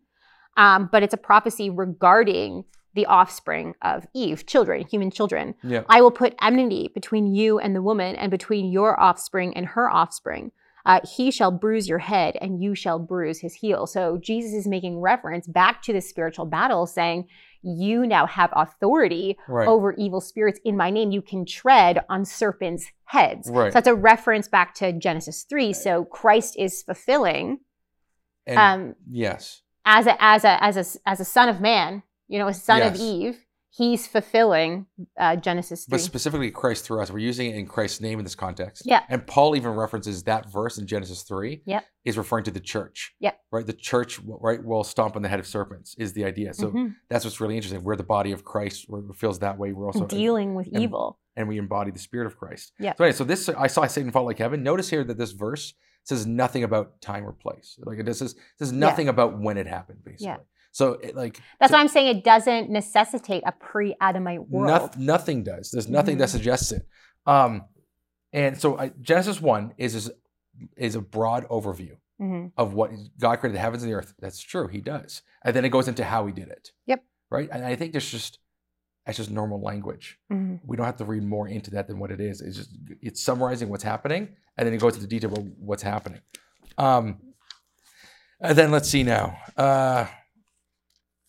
Um, 0.57 0.89
but 0.91 1.05
it's 1.05 1.15
a 1.15 1.17
prophecy 1.19 1.71
regarding 1.71 2.65
the 2.95 3.07
offspring 3.07 3.75
of 3.83 4.07
Eve, 4.15 4.47
children, 4.47 4.87
human 4.87 5.11
children. 5.11 5.55
yeah, 5.63 5.83
I 5.89 6.01
will 6.01 6.11
put 6.11 6.35
enmity 6.41 6.91
between 6.95 7.35
you 7.35 7.59
and 7.59 7.75
the 7.75 7.83
woman, 7.83 8.17
and 8.17 8.31
between 8.31 8.71
your 8.71 8.99
offspring 9.01 9.57
and 9.57 9.67
her 9.67 9.91
offspring. 9.91 10.53
Uh, 10.87 11.01
he 11.17 11.31
shall 11.31 11.51
bruise 11.51 11.89
your 11.89 11.99
head, 11.99 12.37
and 12.43 12.63
you 12.63 12.75
shall 12.75 12.99
bruise 12.99 13.41
his 13.41 13.55
heel. 13.55 13.87
So 13.87 14.19
Jesus 14.19 14.53
is 14.53 14.67
making 14.67 15.01
reference 15.01 15.47
back 15.47 15.81
to 15.85 15.95
the 15.95 16.03
spiritual 16.03 16.45
battle, 16.45 16.87
saying, 16.87 17.27
You 17.63 18.07
now 18.07 18.27
have 18.27 18.51
authority 18.55 19.39
right, 19.49 19.67
over 19.67 19.95
evil 19.95 20.21
spirits 20.21 20.61
in 20.63 20.77
my 20.77 20.91
name. 20.91 21.11
You 21.11 21.23
can 21.23 21.47
tread 21.47 22.05
on 22.11 22.27
serpents' 22.27 22.93
heads. 23.07 23.49
Right. 23.51 23.73
So 23.73 23.77
that's 23.77 23.89
a 23.89 23.95
reference 23.95 24.47
back 24.47 24.75
to 24.75 24.93
Genesis 24.93 25.45
3. 25.49 25.73
So 25.73 26.05
Christ 26.05 26.55
is 26.59 26.83
fulfilling 26.83 27.61
and 28.47 28.59
um, 28.59 28.95
yes, 29.11 29.63
as 29.85 30.07
a 30.07 30.23
as 30.23 30.45
a 30.45 30.63
as 30.63 30.77
a 30.77 31.09
as 31.09 31.21
a 31.21 31.25
son 31.25 31.49
of 31.49 31.61
man, 31.61 32.03
you 32.29 32.39
know, 32.39 32.49
a 32.49 32.55
son 32.55 32.83
of 32.83 32.97
Eve. 32.97 33.45
He's 33.77 34.07
fulfilling 34.07 34.87
uh, 35.19 35.35
Genesis 35.35 35.85
3. 35.85 35.91
but 35.91 36.01
specifically 36.01 36.49
Christ 36.53 36.85
through 36.85 37.01
us. 37.03 37.11
We're 37.11 37.19
using 37.19 37.51
it 37.51 37.57
in 37.57 37.67
Christ's 37.67 38.01
name 38.01 38.21
in 38.21 38.25
this 38.25 38.37
context. 38.37 38.83
Yeah. 38.87 39.03
And 39.09 39.27
Paul 39.27 39.57
even 39.57 39.73
references 39.73 40.23
that 40.25 40.49
verse 40.49 40.79
in 40.79 40.87
Genesis 40.87 41.23
3 41.23 41.63
Yep. 41.67 41.85
is 42.05 42.17
referring 42.17 42.45
to 42.45 42.53
the 42.53 42.61
church. 42.61 43.17
Yeah. 43.19 43.33
Right? 43.51 43.67
The 43.67 43.73
church, 43.73 44.21
right, 44.25 44.63
will 44.65 44.85
stomp 44.85 45.17
on 45.17 45.23
the 45.23 45.29
head 45.29 45.41
of 45.41 45.47
serpents 45.49 45.97
is 45.99 46.13
the 46.13 46.25
idea. 46.25 46.55
So 46.55 46.71
Mhm. 46.71 46.95
that's 47.11 47.25
what's 47.25 47.41
really 47.41 47.57
interesting. 47.57 47.83
We're 47.83 47.97
the 47.97 48.05
body 48.05 48.31
of 48.31 48.45
Christ. 48.45 48.87
We're, 48.89 49.11
it 49.11 49.17
feels 49.17 49.41
that 49.41 49.59
way. 49.59 49.73
We're 49.73 49.87
also 49.87 50.07
dealing 50.07 50.55
with 50.55 50.69
and- 50.69 50.81
evil. 50.81 51.19
and 51.37 51.49
we 51.49 51.59
embody 51.59 51.91
the 51.91 51.99
spirit 51.99 52.27
of 52.29 52.37
Christ. 52.39 52.73
Yeah. 52.79 52.95
So 52.97 53.03
anyway, 53.03 53.17
so 53.17 53.25
this 53.25 53.49
I 53.49 53.67
saw 53.67 53.85
Satan 53.89 54.13
fall 54.13 54.25
like 54.25 54.39
heaven. 54.39 54.63
Notice 54.63 54.89
here 54.89 55.03
that 55.03 55.19
this 55.19 55.33
verse 55.33 55.75
says 56.05 56.29
nothing 56.29 56.63
about 56.63 57.01
time 57.01 57.27
or 57.27 57.33
place. 57.33 57.77
Like 57.85 57.99
it 57.99 58.15
says 58.15 58.37
says 58.57 58.71
nothing 58.71 59.09
about 59.09 59.41
when 59.41 59.57
it 59.57 59.67
happened, 59.67 60.05
basically. 60.05 60.27
Yeah. 60.27 60.37
So 60.75 60.95
it, 60.95 61.15
like 61.15 61.41
That's 61.61 61.71
so 61.71 61.77
why 61.77 61.81
I'm 61.83 61.89
saying 61.89 62.17
it 62.17 62.25
doesn't 62.25 62.69
necessitate 62.69 63.45
a 63.47 63.53
pre-Adamite 63.53 64.49
world. 64.51 64.67
noth- 64.67 64.97
nothing 64.99 65.45
does. 65.45 65.71
There's 65.71 65.89
nothing 65.89 66.19
that 66.19 66.27
Mhm. 66.29 66.33
suggests 66.33 66.73
it. 66.73 66.85
Um, 67.27 67.67
and 68.33 68.61
so 68.61 68.77
I, 68.77 68.89
Genesis 69.01 69.41
one 69.41 69.73
is, 69.79 69.95
is 69.95 70.11
is 70.77 70.95
a 70.97 71.01
broad 71.01 71.49
overview 71.49 71.97
Mhm. 72.21 72.51
of 72.57 72.75
what 72.75 72.91
God 73.21 73.37
created 73.39 73.55
the 73.57 73.61
heavens 73.61 73.85
and 73.85 73.91
the 73.93 73.97
earth. 73.97 74.15
That's 74.19 74.41
true, 74.41 74.67
He 74.67 74.81
does, 74.81 75.23
and 75.45 75.55
then 75.55 75.65
it 75.65 75.69
goes 75.71 75.87
into 75.87 76.03
how 76.05 76.27
He 76.27 76.33
did 76.33 76.49
it. 76.49 76.73
Yep. 76.87 77.05
Right, 77.31 77.49
and 77.53 77.65
I 77.65 77.77
think 77.77 77.93
there's 77.93 78.11
just 78.11 78.41
that's 79.07 79.19
just 79.19 79.31
normal 79.31 79.61
language. 79.61 80.19
Mhm. 80.33 80.59
we 80.67 80.77
don't 80.77 80.87
have 80.87 80.97
to 80.97 81.05
read 81.05 81.23
more 81.23 81.47
into 81.47 81.71
that 81.73 81.87
than 81.87 81.99
what 82.01 82.11
it 82.11 82.21
is. 82.21 82.41
It's 82.41 82.57
just 82.57 82.71
it's 83.01 83.23
summarizing 83.23 83.69
what's 83.69 83.85
happening, 83.85 84.35
and 84.57 84.67
then 84.67 84.75
it 84.75 84.79
goes 84.81 84.97
into 84.97 85.07
detail 85.07 85.31
about 85.33 85.45
what's 85.59 85.85
happening. 85.85 86.21
Um, 86.79 87.21
and 88.41 88.59
then 88.59 88.73
let's 88.73 88.89
see 88.89 89.05
now. 89.05 89.39
Uh, 89.57 90.07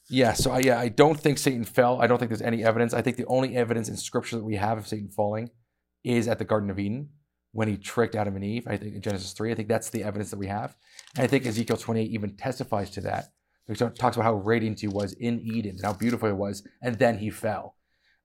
yeah, 0.09 0.33
so 0.33 0.51
I, 0.51 0.59
yeah, 0.59 0.79
I 0.79 0.89
don't 0.89 1.19
think 1.19 1.38
Satan 1.38 1.63
fell. 1.63 2.01
I 2.01 2.07
don't 2.07 2.19
think 2.19 2.29
there's 2.29 2.41
any 2.41 2.63
evidence. 2.63 2.93
I 2.93 3.01
think 3.01 3.17
the 3.17 3.25
only 3.25 3.55
evidence 3.55 3.89
in 3.89 3.97
Scripture 3.97 4.38
that 4.38 4.43
we 4.43 4.55
have 4.55 4.77
of 4.77 4.88
Satan 4.88 5.09
falling 5.09 5.50
is 6.03 6.27
at 6.27 6.38
the 6.38 6.45
Garden 6.45 6.69
of 6.69 6.77
Eden 6.77 7.09
when 7.51 7.67
he 7.67 7.77
tricked 7.77 8.15
Adam 8.15 8.35
and 8.35 8.45
Eve. 8.45 8.67
I 8.67 8.77
think 8.77 8.95
in 8.95 9.01
Genesis 9.01 9.33
three. 9.33 9.51
I 9.51 9.55
think 9.55 9.67
that's 9.67 9.89
the 9.89 10.03
evidence 10.03 10.29
that 10.31 10.39
we 10.39 10.47
have, 10.47 10.75
and 11.15 11.24
I 11.24 11.27
think 11.27 11.45
Ezekiel 11.45 11.77
28 11.77 12.12
even 12.12 12.38
testifies 12.38 12.91
to 12.91 13.01
that. 13.01 13.25
He 13.67 13.74
talks 13.74 14.15
about 14.15 14.24
how 14.24 14.35
radiant 14.35 14.81
he 14.81 14.88
was 14.88 15.13
in 15.13 15.39
Eden 15.39 15.77
and 15.77 15.85
how 15.85 15.93
beautiful 15.93 16.29
he 16.29 16.33
was, 16.33 16.67
and 16.83 17.00
then 17.00 17.17
he 17.17 17.31
fell. 17.31 17.75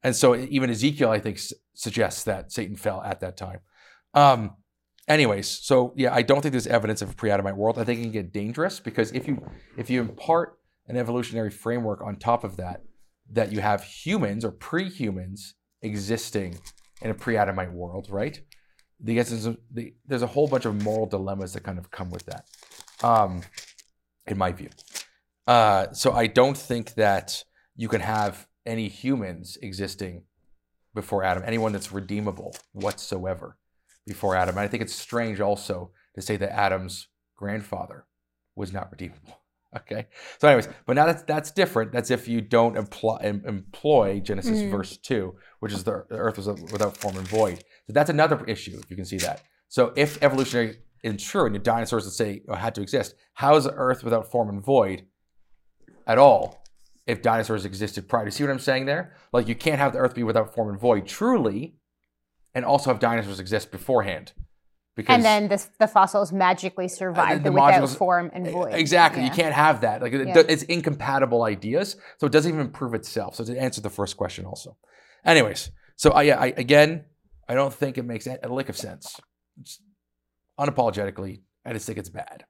And 0.02 0.14
so 0.14 0.34
even 0.36 0.68
Ezekiel, 0.70 1.10
I 1.10 1.18
think, 1.18 1.38
s- 1.38 1.52
suggests 1.74 2.24
that 2.24 2.52
Satan 2.52 2.76
fell 2.76 3.02
at 3.02 3.20
that 3.20 3.38
time. 3.38 3.60
Um, 4.12 4.56
anyways, 5.08 5.48
so 5.48 5.94
yeah, 5.96 6.14
I 6.14 6.22
don't 6.22 6.42
think 6.42 6.52
there's 6.52 6.66
evidence 6.66 7.00
of 7.00 7.10
a 7.10 7.14
pre-Adamite 7.14 7.56
world. 7.56 7.78
I 7.78 7.84
think 7.84 8.00
it 8.00 8.02
can 8.02 8.12
get 8.12 8.32
dangerous 8.32 8.80
because 8.80 9.12
if 9.12 9.26
you 9.26 9.42
if 9.78 9.88
you 9.88 10.00
impart 10.00 10.58
an 10.90 10.96
evolutionary 10.96 11.50
framework 11.50 12.02
on 12.02 12.16
top 12.16 12.44
of 12.44 12.56
that, 12.56 12.82
that 13.30 13.52
you 13.52 13.60
have 13.60 13.82
humans 13.84 14.44
or 14.44 14.50
pre-humans 14.50 15.54
existing 15.82 16.58
in 17.00 17.10
a 17.10 17.14
pre-Adamite 17.14 17.72
world, 17.72 18.08
right? 18.10 18.40
The, 18.98 19.14
there's, 19.14 19.46
a, 19.46 19.56
the, 19.70 19.94
there's 20.06 20.22
a 20.22 20.26
whole 20.26 20.46
bunch 20.46 20.66
of 20.66 20.82
moral 20.82 21.06
dilemmas 21.06 21.54
that 21.54 21.62
kind 21.62 21.78
of 21.78 21.90
come 21.90 22.10
with 22.10 22.26
that, 22.26 22.44
um, 23.02 23.42
in 24.26 24.36
my 24.36 24.52
view. 24.52 24.68
Uh, 25.46 25.92
so 25.92 26.12
I 26.12 26.26
don't 26.26 26.56
think 26.56 26.94
that 26.94 27.44
you 27.74 27.88
can 27.88 28.02
have 28.02 28.46
any 28.66 28.88
humans 28.88 29.56
existing 29.62 30.24
before 30.94 31.24
Adam, 31.24 31.42
anyone 31.46 31.72
that's 31.72 31.92
redeemable 31.92 32.54
whatsoever 32.72 33.56
before 34.06 34.36
Adam. 34.36 34.56
And 34.56 34.64
I 34.64 34.68
think 34.68 34.82
it's 34.82 34.94
strange 34.94 35.40
also 35.40 35.92
to 36.14 36.20
say 36.20 36.36
that 36.36 36.52
Adam's 36.52 37.08
grandfather 37.36 38.06
was 38.54 38.72
not 38.72 38.90
redeemable. 38.90 39.39
Okay. 39.76 40.08
So, 40.38 40.48
anyways, 40.48 40.68
but 40.84 40.96
now 40.96 41.06
that's 41.06 41.22
that's 41.22 41.52
different. 41.52 41.92
That's 41.92 42.10
if 42.10 42.26
you 42.26 42.40
don't 42.40 42.76
employ, 42.76 43.16
em- 43.20 43.44
employ 43.46 44.18
Genesis 44.20 44.58
Mhm. 44.62 44.70
verse 44.70 44.96
two, 44.96 45.36
which 45.60 45.72
is 45.72 45.84
the, 45.84 46.04
the 46.08 46.16
earth 46.16 46.38
was 46.38 46.48
without 46.48 46.96
form 46.96 47.16
and 47.16 47.28
void. 47.28 47.58
So 47.86 47.92
that's 47.92 48.10
another 48.10 48.44
issue. 48.46 48.78
If 48.82 48.90
you 48.90 48.96
can 48.96 49.04
see 49.04 49.18
that. 49.18 49.42
So 49.68 49.92
if 49.96 50.20
evolutionary 50.22 50.78
is 51.04 51.22
true 51.22 51.46
and 51.46 51.54
your 51.54 51.62
dinosaurs 51.62 52.04
that 52.04 52.10
say 52.10 52.42
oh, 52.48 52.54
had 52.54 52.74
to 52.74 52.82
exist, 52.82 53.14
how 53.34 53.54
is 53.54 53.64
the 53.64 53.72
earth 53.74 54.02
without 54.02 54.28
form 54.30 54.48
and 54.48 54.62
void 54.62 55.06
at 56.06 56.18
all? 56.18 56.64
If 57.06 57.22
dinosaurs 57.22 57.64
existed 57.64 58.08
prior, 58.08 58.24
to 58.24 58.30
see 58.30 58.42
what 58.44 58.50
I'm 58.50 58.58
saying 58.58 58.86
there? 58.86 59.14
Like 59.32 59.46
you 59.48 59.54
can't 59.54 59.78
have 59.78 59.92
the 59.92 59.98
earth 60.00 60.14
be 60.14 60.22
without 60.24 60.52
form 60.54 60.68
and 60.68 60.78
void 60.80 61.06
truly, 61.06 61.76
and 62.54 62.64
also 62.64 62.90
have 62.90 62.98
dinosaurs 62.98 63.38
exist 63.40 63.70
beforehand. 63.70 64.32
Because 65.00 65.14
And 65.14 65.24
then 65.24 65.48
this, 65.48 65.70
the 65.78 65.86
fossils 65.86 66.32
magically 66.32 66.88
survive 66.88 67.38
the 67.42 67.50
the 67.50 67.52
without 67.52 67.82
modules- 67.82 67.96
form 67.96 68.30
and 68.32 68.46
void. 68.48 68.74
Exactly. 68.74 69.22
Yeah. 69.22 69.28
You 69.28 69.34
can't 69.34 69.54
have 69.54 69.80
that. 69.82 70.02
Like 70.02 70.12
Yeah. 70.12 70.42
it's 70.48 70.62
incompatible 70.64 71.42
ideas. 71.42 71.96
So 72.18 72.26
it 72.26 72.32
doesn't 72.32 72.52
even 72.52 72.70
prove 72.70 72.94
itself. 72.94 73.34
So 73.36 73.44
to 73.44 73.58
answer 73.58 73.80
the 73.80 73.90
first 73.90 74.16
question 74.16 74.44
also. 74.46 74.76
Anyways, 75.24 75.70
so 75.96 76.10
uh, 76.10 76.14
I, 76.16 76.24
I 76.30 76.46
again, 76.56 77.04
I 77.48 77.54
don't 77.54 77.74
think 77.74 77.98
it 77.98 78.04
makes 78.04 78.26
a 78.26 78.38
lick 78.48 78.68
of 78.68 78.76
sense. 78.76 79.20
It's, 79.60 79.80
unapologetically, 80.58 81.42
I 81.64 81.72
just 81.72 81.86
think 81.86 81.98
it's 81.98 82.08
bad. 82.10 82.44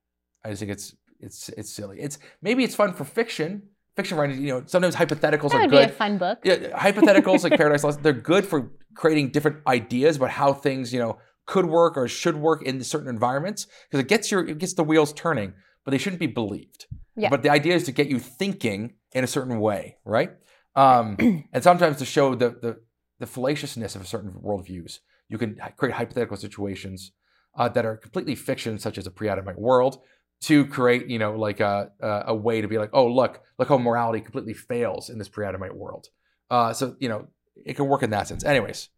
I 0.45 0.51
just 0.51 0.61
think 0.61 0.73
it's 0.73 0.95
it's 1.21 1.49
it's 1.51 1.73
silly. 1.73 2.01
It's 2.01 2.19
maybe 2.43 2.65
it's 2.65 2.75
fun 2.75 2.93
for 2.95 3.05
fiction. 3.05 3.63
Fiction 3.97 4.17
writing, 4.17 4.41
you 4.41 4.49
know, 4.53 4.63
sometimes 4.67 4.95
hypotheticals 4.95 5.51
That 5.51 5.55
are 5.57 5.61
would 5.63 5.71
be 5.71 5.77
a 5.79 5.89
fun 5.89 6.17
book. 6.17 6.39
Yeah, 6.45 6.57
hypotheticals 6.79 7.43
like 7.43 7.57
Paradise 7.57 7.83
Lost, 7.83 8.03
they're 8.03 8.13
good 8.13 8.47
for 8.47 8.71
creating 8.95 9.31
different 9.31 9.59
ideas 9.67 10.17
about 10.17 10.31
how 10.31 10.53
things, 10.53 10.93
you 10.93 11.01
know, 11.01 11.19
could 11.51 11.67
work 11.67 11.97
or 11.97 12.07
should 12.07 12.37
work 12.37 12.63
in 12.63 12.83
certain 12.85 13.09
environments 13.09 13.67
because 13.89 14.01
it 14.01 14.07
gets 14.07 14.31
your 14.31 14.47
it 14.47 14.59
gets 14.59 14.75
the 14.75 14.85
wheels 14.85 15.13
turning, 15.13 15.53
but 15.85 15.91
they 15.91 15.99
shouldn't 15.99 16.21
be 16.21 16.29
believed. 16.29 16.87
Yeah. 17.17 17.29
But 17.29 17.43
the 17.43 17.51
idea 17.51 17.75
is 17.75 17.83
to 17.85 17.93
get 17.93 18.07
you 18.07 18.21
thinking 18.21 18.95
in 19.13 19.25
a 19.25 19.27
certain 19.27 19.59
way, 19.59 19.97
right? 20.05 20.31
Um, 20.77 21.17
and 21.53 21.63
sometimes 21.63 21.99
to 21.99 22.05
show 22.05 22.37
the, 22.37 22.51
the 22.51 22.81
the 23.19 23.27
fallaciousness 23.27 23.97
of 23.97 24.07
certain 24.07 24.31
worldviews, 24.31 25.01
you 25.29 25.39
can 25.39 25.59
create 25.77 25.95
hypothetical 25.97 26.37
situations 26.37 27.11
uh, 27.59 27.69
that 27.69 27.85
are 27.85 27.97
completely 27.97 28.37
fiction, 28.37 28.79
such 28.79 28.97
as 28.97 29.07
a 29.07 29.11
pre-Adamite 29.11 29.59
world, 29.59 30.01
to 30.43 30.65
create, 30.67 31.09
you 31.09 31.19
know, 31.19 31.37
like 31.37 31.59
a, 31.59 31.91
a 32.01 32.23
a 32.29 32.35
way 32.35 32.61
to 32.61 32.69
be 32.69 32.79
like, 32.79 32.91
oh, 32.93 33.09
look, 33.09 33.43
look 33.59 33.69
how 33.69 33.77
morality 33.77 34.21
completely 34.21 34.55
fails 34.55 35.11
in 35.11 35.19
this 35.19 35.29
pre-Adamite 35.29 35.75
world. 35.75 36.07
Uh, 36.49 36.73
so 36.73 36.95
you 37.01 37.09
know, 37.09 37.27
it 37.57 37.75
can 37.75 37.89
work 37.89 38.05
in 38.05 38.11
that 38.11 38.29
sense. 38.29 38.45
Anyways, 38.45 38.89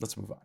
let's 0.00 0.16
move 0.16 0.30
on. 0.30 0.40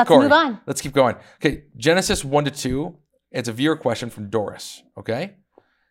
Let's 0.00 0.08
Corey. 0.08 0.24
move 0.24 0.32
on. 0.32 0.60
Let's 0.66 0.80
keep 0.80 0.92
going. 0.92 1.16
Okay, 1.36 1.64
Genesis 1.76 2.24
1 2.24 2.44
to 2.46 2.50
2. 2.50 2.96
It's 3.30 3.48
a 3.48 3.52
viewer 3.52 3.76
question 3.76 4.10
from 4.10 4.28
Doris. 4.28 4.82
Okay, 4.98 5.36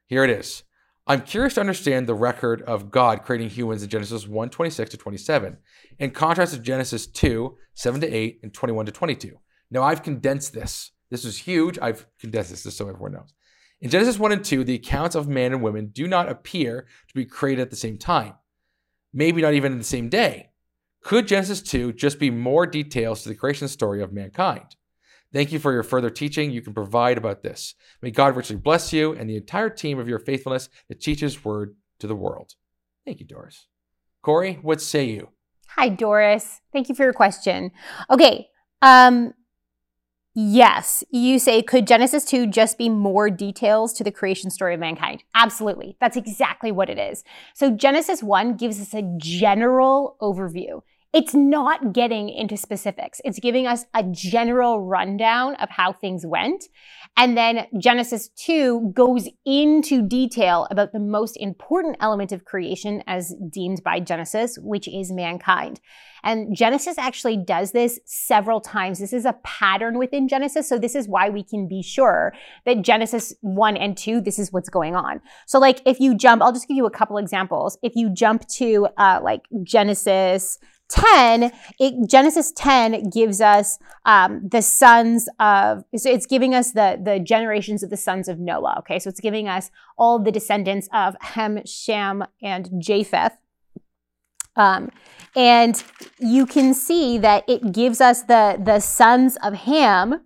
here 0.07 0.23
it 0.23 0.29
is. 0.29 0.63
I'm 1.07 1.21
curious 1.21 1.55
to 1.55 1.61
understand 1.61 2.07
the 2.07 2.13
record 2.13 2.61
of 2.61 2.91
God 2.91 3.23
creating 3.23 3.49
humans 3.49 3.83
in 3.83 3.89
Genesis 3.89 4.27
1 4.27 4.49
26 4.49 4.91
to 4.91 4.97
27, 4.97 5.57
in 5.99 6.11
contrast 6.11 6.53
to 6.53 6.59
Genesis 6.59 7.07
2 7.07 7.57
7 7.73 8.01
to 8.01 8.07
8 8.07 8.39
and 8.43 8.53
21 8.53 8.85
to 8.85 8.91
22. 8.91 9.37
Now, 9.71 9.83
I've 9.83 10.03
condensed 10.03 10.53
this. 10.53 10.91
This 11.09 11.25
is 11.25 11.37
huge. 11.37 11.79
I've 11.81 12.05
condensed 12.19 12.51
this 12.51 12.63
just 12.63 12.77
so 12.77 12.87
everyone 12.87 13.13
knows. 13.13 13.33
In 13.81 13.89
Genesis 13.89 14.19
1 14.19 14.31
and 14.31 14.45
2, 14.45 14.63
the 14.63 14.75
accounts 14.75 15.15
of 15.15 15.27
man 15.27 15.53
and 15.53 15.63
women 15.63 15.87
do 15.87 16.07
not 16.07 16.29
appear 16.29 16.85
to 17.07 17.13
be 17.15 17.25
created 17.25 17.63
at 17.63 17.71
the 17.71 17.75
same 17.75 17.97
time, 17.97 18.35
maybe 19.11 19.41
not 19.41 19.55
even 19.55 19.71
in 19.71 19.79
the 19.79 19.83
same 19.83 20.07
day. 20.07 20.50
Could 21.03 21.27
Genesis 21.27 21.61
2 21.61 21.93
just 21.93 22.19
be 22.19 22.29
more 22.29 22.67
details 22.67 23.23
to 23.23 23.29
the 23.29 23.35
creation 23.35 23.67
story 23.67 24.01
of 24.01 24.13
mankind? 24.13 24.75
Thank 25.33 25.51
you 25.51 25.59
for 25.59 25.71
your 25.71 25.83
further 25.83 26.09
teaching 26.09 26.51
you 26.51 26.61
can 26.61 26.73
provide 26.73 27.17
about 27.17 27.41
this. 27.41 27.73
May 28.01 28.11
God 28.11 28.35
richly 28.35 28.57
bless 28.57 28.91
you 28.91 29.13
and 29.13 29.29
the 29.29 29.37
entire 29.37 29.69
team 29.69 29.97
of 29.97 30.07
your 30.07 30.19
faithfulness 30.19 30.69
that 30.89 31.01
teaches 31.01 31.45
word 31.45 31.75
to 31.99 32.07
the 32.07 32.15
world. 32.15 32.55
Thank 33.05 33.19
you, 33.19 33.25
Doris. 33.25 33.67
Corey, 34.21 34.59
what 34.61 34.81
say 34.81 35.05
you? 35.05 35.29
Hi, 35.69 35.89
Doris. 35.89 36.59
Thank 36.73 36.89
you 36.89 36.95
for 36.95 37.03
your 37.03 37.13
question. 37.13 37.71
Okay. 38.09 38.49
Um, 38.81 39.33
yes, 40.33 41.03
you 41.09 41.39
say, 41.39 41.61
could 41.61 41.87
Genesis 41.87 42.25
2 42.25 42.47
just 42.47 42.77
be 42.77 42.89
more 42.89 43.29
details 43.29 43.93
to 43.93 44.03
the 44.03 44.11
creation 44.11 44.49
story 44.49 44.73
of 44.73 44.79
mankind? 44.79 45.23
Absolutely. 45.35 45.97
That's 45.99 46.17
exactly 46.17 46.71
what 46.71 46.89
it 46.89 46.97
is. 46.97 47.23
So, 47.53 47.71
Genesis 47.71 48.23
1 48.23 48.55
gives 48.55 48.79
us 48.79 48.93
a 48.93 49.01
general 49.17 50.17
overview. 50.21 50.81
It's 51.13 51.33
not 51.33 51.91
getting 51.91 52.29
into 52.29 52.55
specifics. 52.55 53.19
It's 53.25 53.39
giving 53.39 53.67
us 53.67 53.85
a 53.93 54.01
general 54.03 54.79
rundown 54.79 55.55
of 55.55 55.69
how 55.69 55.91
things 55.91 56.25
went. 56.25 56.65
And 57.17 57.37
then 57.37 57.67
Genesis 57.77 58.29
2 58.29 58.93
goes 58.95 59.27
into 59.45 60.01
detail 60.07 60.67
about 60.71 60.93
the 60.93 60.99
most 60.99 61.35
important 61.35 61.97
element 61.99 62.31
of 62.31 62.45
creation 62.45 63.03
as 63.07 63.35
deemed 63.51 63.83
by 63.83 63.99
Genesis, 63.99 64.57
which 64.61 64.87
is 64.87 65.11
mankind. 65.11 65.81
And 66.23 66.55
Genesis 66.55 66.97
actually 66.97 67.35
does 67.35 67.71
this 67.71 67.99
several 68.05 68.61
times. 68.61 68.99
This 68.99 69.11
is 69.11 69.25
a 69.25 69.35
pattern 69.43 69.97
within 69.97 70.29
Genesis. 70.29 70.69
So 70.69 70.77
this 70.77 70.95
is 70.95 71.09
why 71.09 71.29
we 71.29 71.43
can 71.43 71.67
be 71.67 71.81
sure 71.81 72.33
that 72.65 72.83
Genesis 72.83 73.33
1 73.41 73.75
and 73.75 73.97
2, 73.97 74.21
this 74.21 74.39
is 74.39 74.53
what's 74.53 74.69
going 74.69 74.95
on. 74.95 75.19
So 75.45 75.59
like 75.59 75.81
if 75.85 75.99
you 75.99 76.15
jump, 76.15 76.41
I'll 76.41 76.53
just 76.53 76.69
give 76.69 76.77
you 76.77 76.85
a 76.85 76.91
couple 76.91 77.17
examples. 77.17 77.77
If 77.81 77.93
you 77.95 78.09
jump 78.13 78.47
to 78.49 78.87
uh, 78.97 79.19
like 79.21 79.41
Genesis 79.63 80.57
10, 80.91 81.51
it, 81.79 82.09
Genesis 82.09 82.51
10 82.51 83.09
gives 83.09 83.41
us 83.41 83.79
um, 84.05 84.47
the 84.47 84.61
sons 84.61 85.29
of, 85.39 85.83
so 85.95 86.09
it's 86.09 86.25
giving 86.25 86.53
us 86.53 86.71
the, 86.71 86.99
the 87.01 87.19
generations 87.19 87.81
of 87.83 87.89
the 87.89 87.97
sons 87.97 88.27
of 88.27 88.39
Noah. 88.39 88.75
Okay, 88.79 88.99
so 88.99 89.09
it's 89.09 89.19
giving 89.19 89.47
us 89.47 89.71
all 89.97 90.19
the 90.19 90.31
descendants 90.31 90.89
of 90.93 91.15
Ham, 91.21 91.65
Shem, 91.65 92.25
and 92.41 92.69
Japheth. 92.79 93.37
Um, 94.55 94.91
and 95.35 95.81
you 96.19 96.45
can 96.45 96.73
see 96.73 97.17
that 97.17 97.45
it 97.47 97.71
gives 97.71 98.01
us 98.01 98.23
the, 98.23 98.59
the 98.61 98.79
sons 98.79 99.37
of 99.41 99.53
Ham, 99.53 100.21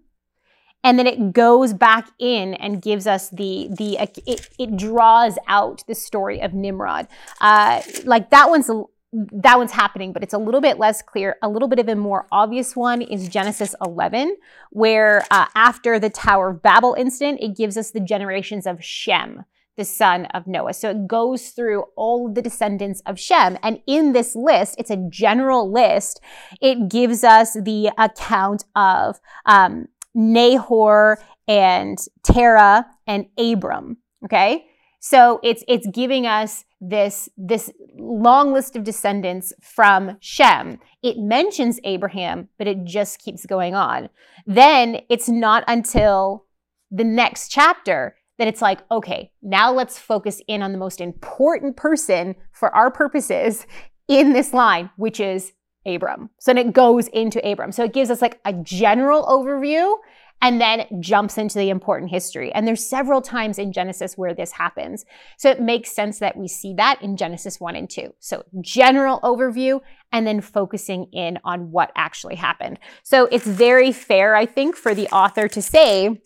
and 0.83 0.99
then 0.99 1.07
it 1.07 1.33
goes 1.33 1.73
back 1.73 2.09
in 2.19 2.53
and 2.55 2.79
gives 2.79 3.07
us 3.07 3.29
the 3.29 3.67
the 3.75 3.97
it, 4.27 4.49
it 4.59 4.77
draws 4.77 5.35
out 5.47 5.83
the 5.87 5.95
story 5.95 6.39
of 6.39 6.53
Nimrod. 6.53 7.07
Uh, 7.41 7.81
like 8.03 8.29
that 8.29 8.51
one's 8.51 8.69
that 9.31 9.57
one's 9.57 9.71
happening, 9.71 10.11
but 10.11 10.23
it's 10.23 10.33
a 10.33 10.37
little 10.37 10.61
bit 10.61 10.77
less 10.77 11.01
clear. 11.01 11.37
A 11.41 11.49
little 11.49 11.67
bit 11.67 11.79
of 11.79 11.87
a 11.87 11.95
more 11.95 12.27
obvious 12.31 12.75
one 12.75 13.01
is 13.01 13.29
Genesis 13.29 13.73
11, 13.83 14.35
where 14.71 15.25
uh, 15.31 15.45
after 15.55 15.99
the 15.99 16.09
Tower 16.09 16.49
of 16.49 16.61
Babel 16.61 16.95
incident, 16.97 17.39
it 17.41 17.55
gives 17.55 17.77
us 17.77 17.91
the 17.91 18.01
generations 18.01 18.67
of 18.67 18.83
Shem, 18.83 19.45
the 19.77 19.85
son 19.85 20.25
of 20.27 20.47
Noah. 20.47 20.73
So 20.73 20.89
it 20.89 21.07
goes 21.07 21.49
through 21.49 21.85
all 21.95 22.31
the 22.31 22.41
descendants 22.41 23.01
of 23.05 23.19
Shem. 23.19 23.57
And 23.63 23.79
in 23.87 24.11
this 24.11 24.35
list, 24.35 24.75
it's 24.77 24.91
a 24.91 25.07
general 25.09 25.71
list. 25.71 26.19
It 26.61 26.89
gives 26.89 27.23
us 27.23 27.53
the 27.53 27.91
account 27.97 28.65
of 28.75 29.19
um, 29.45 29.87
Nahor 30.13 31.19
and 31.47 31.97
Terah 32.23 32.85
and 33.07 33.27
Abram. 33.37 33.97
Okay. 34.25 34.67
So 35.05 35.39
it's 35.43 35.63
it's 35.67 35.85
giving 35.93 36.25
us 36.25 36.65
this 36.81 37.29
this 37.37 37.71
long 37.95 38.51
list 38.51 38.75
of 38.75 38.83
descendants 38.83 39.53
from 39.61 40.17
Shem. 40.19 40.79
It 41.03 41.19
mentions 41.19 41.79
Abraham, 41.83 42.49
but 42.57 42.65
it 42.65 42.85
just 42.85 43.19
keeps 43.19 43.45
going 43.45 43.75
on. 43.75 44.09
Then 44.47 45.01
it's 45.07 45.29
not 45.29 45.63
until 45.67 46.45
the 46.89 47.03
next 47.03 47.49
chapter 47.49 48.15
that 48.39 48.47
it's 48.47 48.63
like, 48.63 48.79
okay, 48.89 49.31
now 49.43 49.71
let's 49.71 49.99
focus 49.99 50.41
in 50.47 50.63
on 50.63 50.71
the 50.71 50.79
most 50.79 50.99
important 50.99 51.77
person 51.77 52.33
for 52.51 52.75
our 52.75 52.89
purposes 52.89 53.67
in 54.07 54.33
this 54.33 54.53
line, 54.53 54.89
which 54.97 55.19
is 55.19 55.53
Abram. 55.85 56.31
So 56.39 56.51
then 56.51 56.69
it 56.69 56.73
goes 56.73 57.09
into 57.09 57.47
Abram. 57.47 57.71
So 57.71 57.83
it 57.83 57.93
gives 57.93 58.09
us 58.09 58.23
like 58.23 58.39
a 58.43 58.53
general 58.53 59.23
overview 59.27 59.93
and 60.45 60.61
then 60.61 60.85
jumps 60.99 61.39
into 61.39 61.57
the 61.57 61.71
important 61.71 62.11
history. 62.11 62.53
And 62.53 62.67
there's 62.67 62.85
several 62.85 63.19
times 63.19 63.57
in 63.57 63.73
Genesis 63.73 64.15
where 64.15 64.35
this 64.35 64.51
happens. 64.51 65.03
So 65.39 65.49
it 65.49 65.59
makes 65.59 65.91
sense 65.91 66.19
that 66.19 66.37
we 66.37 66.47
see 66.47 66.75
that 66.75 67.01
in 67.01 67.17
Genesis 67.17 67.59
1 67.59 67.75
and 67.75 67.89
2. 67.89 68.13
So 68.19 68.43
general 68.61 69.19
overview 69.21 69.81
and 70.11 70.27
then 70.27 70.41
focusing 70.41 71.07
in 71.11 71.39
on 71.43 71.71
what 71.71 71.91
actually 71.95 72.35
happened. 72.35 72.77
So 73.01 73.25
it's 73.31 73.47
very 73.47 73.91
fair, 73.91 74.35
I 74.35 74.45
think, 74.45 74.75
for 74.75 74.93
the 74.93 75.07
author 75.07 75.47
to 75.47 75.61
say, 75.63 76.21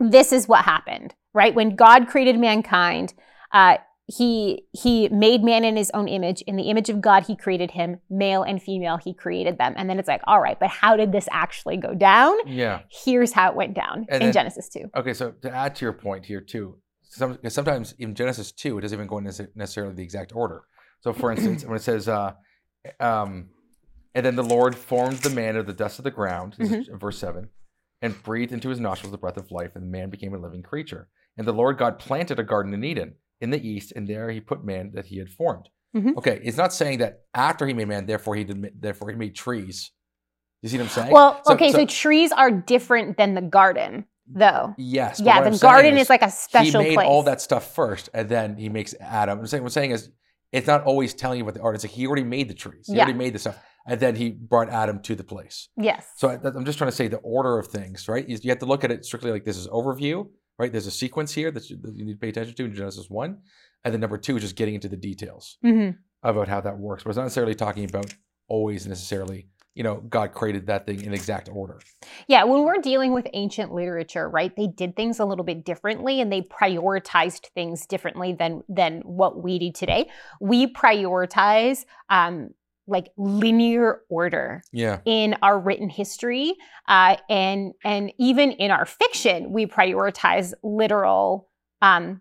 this 0.00 0.32
is 0.32 0.48
what 0.48 0.64
happened, 0.64 1.14
right? 1.34 1.54
When 1.54 1.76
God 1.76 2.08
created 2.08 2.38
mankind, 2.38 3.12
uh, 3.52 3.76
he 4.06 4.64
he 4.72 5.08
made 5.08 5.42
man 5.42 5.64
in 5.64 5.76
his 5.76 5.90
own 5.94 6.08
image. 6.08 6.42
In 6.42 6.56
the 6.56 6.64
image 6.64 6.90
of 6.90 7.00
god 7.00 7.24
he 7.26 7.36
created 7.36 7.70
him. 7.70 8.00
Male 8.10 8.42
and 8.42 8.62
female 8.62 8.98
he 8.98 9.14
created 9.14 9.56
them. 9.58 9.72
And 9.76 9.88
then 9.88 9.98
it's 9.98 10.08
like 10.08 10.20
all 10.26 10.40
right 10.40 10.58
but 10.60 10.68
how 10.68 10.96
did 10.96 11.10
this 11.12 11.26
actually 11.30 11.76
go 11.78 11.94
down? 11.94 12.36
Yeah. 12.46 12.80
here's 12.90 13.32
how 13.32 13.50
it 13.50 13.56
went 13.56 13.74
down 13.74 14.06
And 14.10 14.22
in 14.22 14.26
then- 14.26 14.32
genesis 14.32 14.68
2 14.68 14.90
Okay, 14.96 15.14
so 15.14 15.32
to 15.42 15.50
add 15.54 15.74
to 15.76 15.84
your 15.84 15.94
point 15.94 16.26
here 16.26 16.40
too, 16.42 16.78
some, 17.02 17.38
sometimes 17.48 17.94
in 17.98 18.14
Genesis 18.14 18.50
two, 18.50 18.76
it 18.76 18.80
doesn't 18.80 18.96
even 18.96 19.06
go 19.06 19.18
in 19.18 19.24
necessarily 19.54 19.94
the 19.94 20.02
exact 20.02 20.34
order. 20.34 20.64
So, 21.00 21.12
for 21.12 21.30
instance, 21.34 21.64
when 21.64 21.76
it 21.76 21.82
says, 21.82 22.08
uh, 22.08 22.32
um, 22.98 23.50
"And 24.16 24.26
then 24.26 24.34
the 24.34 24.42
Lord 24.42 24.74
formed 24.74 25.18
the 25.18 25.30
man 25.30 25.54
of 25.56 25.66
the 25.66 25.72
dust 25.72 26.00
of 26.00 26.04
the 26.04 26.10
ground," 26.10 26.56
is 26.58 26.88
verse 26.92 27.18
seven, 27.18 27.50
and 28.02 28.20
breathed 28.24 28.52
into 28.52 28.68
his 28.68 28.80
nostrils 28.80 29.12
the 29.12 29.18
breath 29.18 29.36
of 29.36 29.52
life, 29.52 29.76
and 29.76 29.84
the 29.84 29.88
man 29.90 30.10
became 30.10 30.34
a 30.34 30.38
living 30.38 30.62
creature. 30.64 31.08
And 31.36 31.46
the 31.46 31.52
Lord 31.52 31.78
God 31.78 32.00
planted 32.00 32.40
a 32.40 32.42
garden 32.42 32.74
in 32.74 32.82
Eden 32.82 33.14
in 33.40 33.50
the 33.50 33.68
east, 33.68 33.92
and 33.94 34.06
there 34.08 34.30
he 34.30 34.40
put 34.40 34.64
man 34.64 34.92
that 34.94 35.06
he 35.06 35.18
had 35.18 35.28
formed. 35.28 35.68
Mhm. 35.96 36.16
Okay, 36.16 36.40
it's 36.42 36.56
not 36.56 36.72
saying 36.72 36.98
that 36.98 37.20
after 37.34 37.66
he 37.66 37.72
made 37.74 37.88
man, 37.88 38.06
therefore 38.06 38.34
he 38.34 38.44
did, 38.44 38.80
therefore 38.80 39.10
he 39.10 39.16
made 39.16 39.34
trees. 39.34 39.92
You 40.62 40.68
see 40.68 40.78
what 40.78 40.84
I'm 40.84 40.90
saying? 40.90 41.12
Well, 41.12 41.40
So- 41.44 41.54
okay, 41.54 41.70
so, 41.72 41.78
so- 41.78 41.86
trees 41.86 42.32
are 42.32 42.50
different 42.50 43.16
than 43.16 43.34
the 43.34 43.42
garden, 43.42 44.06
though. 44.26 44.74
yes. 44.78 45.20
Yeah, 45.20 45.40
the 45.42 45.50
I'm 45.50 45.56
garden 45.58 45.98
is, 45.98 46.08
like 46.08 46.22
a 46.22 46.30
special 46.30 46.80
he 46.80 46.88
made 46.90 46.94
place. 46.96 47.06
all 47.06 47.22
that 47.24 47.40
stuff 47.40 47.74
first, 47.74 48.08
and 48.14 48.28
then 48.28 48.56
he 48.56 48.68
makes 48.68 48.94
Adam. 49.00 49.38
I'm 49.40 49.46
saying, 49.46 49.62
what 49.62 49.68
I'm 49.68 49.72
saying 49.72 49.90
is, 49.92 50.10
it's 50.52 50.66
not 50.66 50.84
always 50.84 51.14
telling 51.14 51.38
you 51.38 51.44
about 51.44 51.54
the 51.54 51.60
art. 51.62 51.74
It's 51.74 51.84
like 51.84 51.92
he 51.92 52.06
already 52.06 52.22
made 52.24 52.48
the 52.48 52.54
trees. 52.54 52.86
He 52.86 52.94
Yeah. 52.94 53.02
already 53.02 53.18
made 53.18 53.34
the 53.34 53.38
stuff, 53.40 53.58
and 53.86 54.00
then 54.00 54.14
he 54.16 54.30
brought 54.30 54.68
Adam 54.70 55.00
to 55.02 55.14
the 55.16 55.24
place. 55.24 55.68
Yes. 55.76 56.06
So 56.16 56.28
I, 56.28 56.34
I'm 56.44 56.64
just 56.64 56.78
trying 56.78 56.90
to 56.90 56.96
say 56.96 57.08
the 57.08 57.18
order 57.18 57.58
of 57.58 57.66
things, 57.68 58.08
right? 58.08 58.26
You 58.28 58.38
you 58.42 58.50
have 58.50 58.60
to 58.60 58.66
look 58.66 58.84
at 58.84 58.90
it 58.92 59.04
strictly 59.04 59.30
like 59.32 59.44
this 59.44 59.56
is 59.56 59.66
overview, 59.68 60.28
right? 60.58 60.70
There's 60.70 60.86
a 60.86 60.92
sequence 60.92 61.32
here 61.32 61.50
that 61.50 61.68
you, 61.70 61.76
that 61.82 61.94
you 61.94 62.04
need 62.04 62.14
to 62.14 62.18
pay 62.18 62.28
attention 62.28 62.54
to 62.54 62.64
in 62.64 62.74
Genesis 62.74 63.08
one, 63.08 63.38
and 63.84 63.92
then 63.92 64.00
number 64.00 64.18
two 64.18 64.36
is 64.36 64.42
just 64.42 64.56
getting 64.56 64.74
into 64.74 64.88
the 64.88 64.96
details 64.96 65.58
hmm 65.62 65.90
about 66.22 66.48
how 66.48 66.58
that 66.58 66.78
works. 66.78 67.02
But 67.04 67.10
it's 67.10 67.16
not 67.18 67.24
necessarily 67.24 67.54
talking 67.54 67.84
about 67.84 68.14
always 68.48 68.86
necessarily, 68.86 69.48
you 69.74 69.82
know, 69.82 69.96
God 69.96 70.32
created 70.32 70.66
that 70.68 70.86
thing 70.86 71.02
in 71.02 71.12
exact 71.12 71.50
order. 71.52 71.80
Yeah, 72.28 72.44
when 72.44 72.62
we're 72.62 72.78
dealing 72.78 73.12
with 73.12 73.26
ancient 73.34 73.74
literature, 73.74 74.28
right, 74.28 74.54
they 74.56 74.66
did 74.66 74.96
things 74.96 75.18
a 75.18 75.26
little 75.26 75.44
bit 75.44 75.66
differently 75.66 76.22
and 76.22 76.32
they 76.32 76.40
prioritized 76.40 77.48
things 77.54 77.86
differently 77.86 78.32
than 78.32 78.62
than 78.68 79.02
what 79.02 79.42
we 79.42 79.58
do 79.58 79.70
today. 79.70 80.08
We 80.40 80.72
prioritize 80.72 81.84
um, 82.08 82.50
like 82.86 83.10
linear 83.16 84.02
order 84.08 84.62
Yeah, 84.72 85.00
in 85.04 85.36
our 85.42 85.58
written 85.58 85.88
history, 85.88 86.54
uh, 86.88 87.16
and 87.28 87.72
and 87.84 88.12
even 88.18 88.52
in 88.52 88.70
our 88.70 88.86
fiction, 88.86 89.52
we 89.52 89.66
prioritize 89.66 90.52
literal, 90.62 91.48
um, 91.82 92.20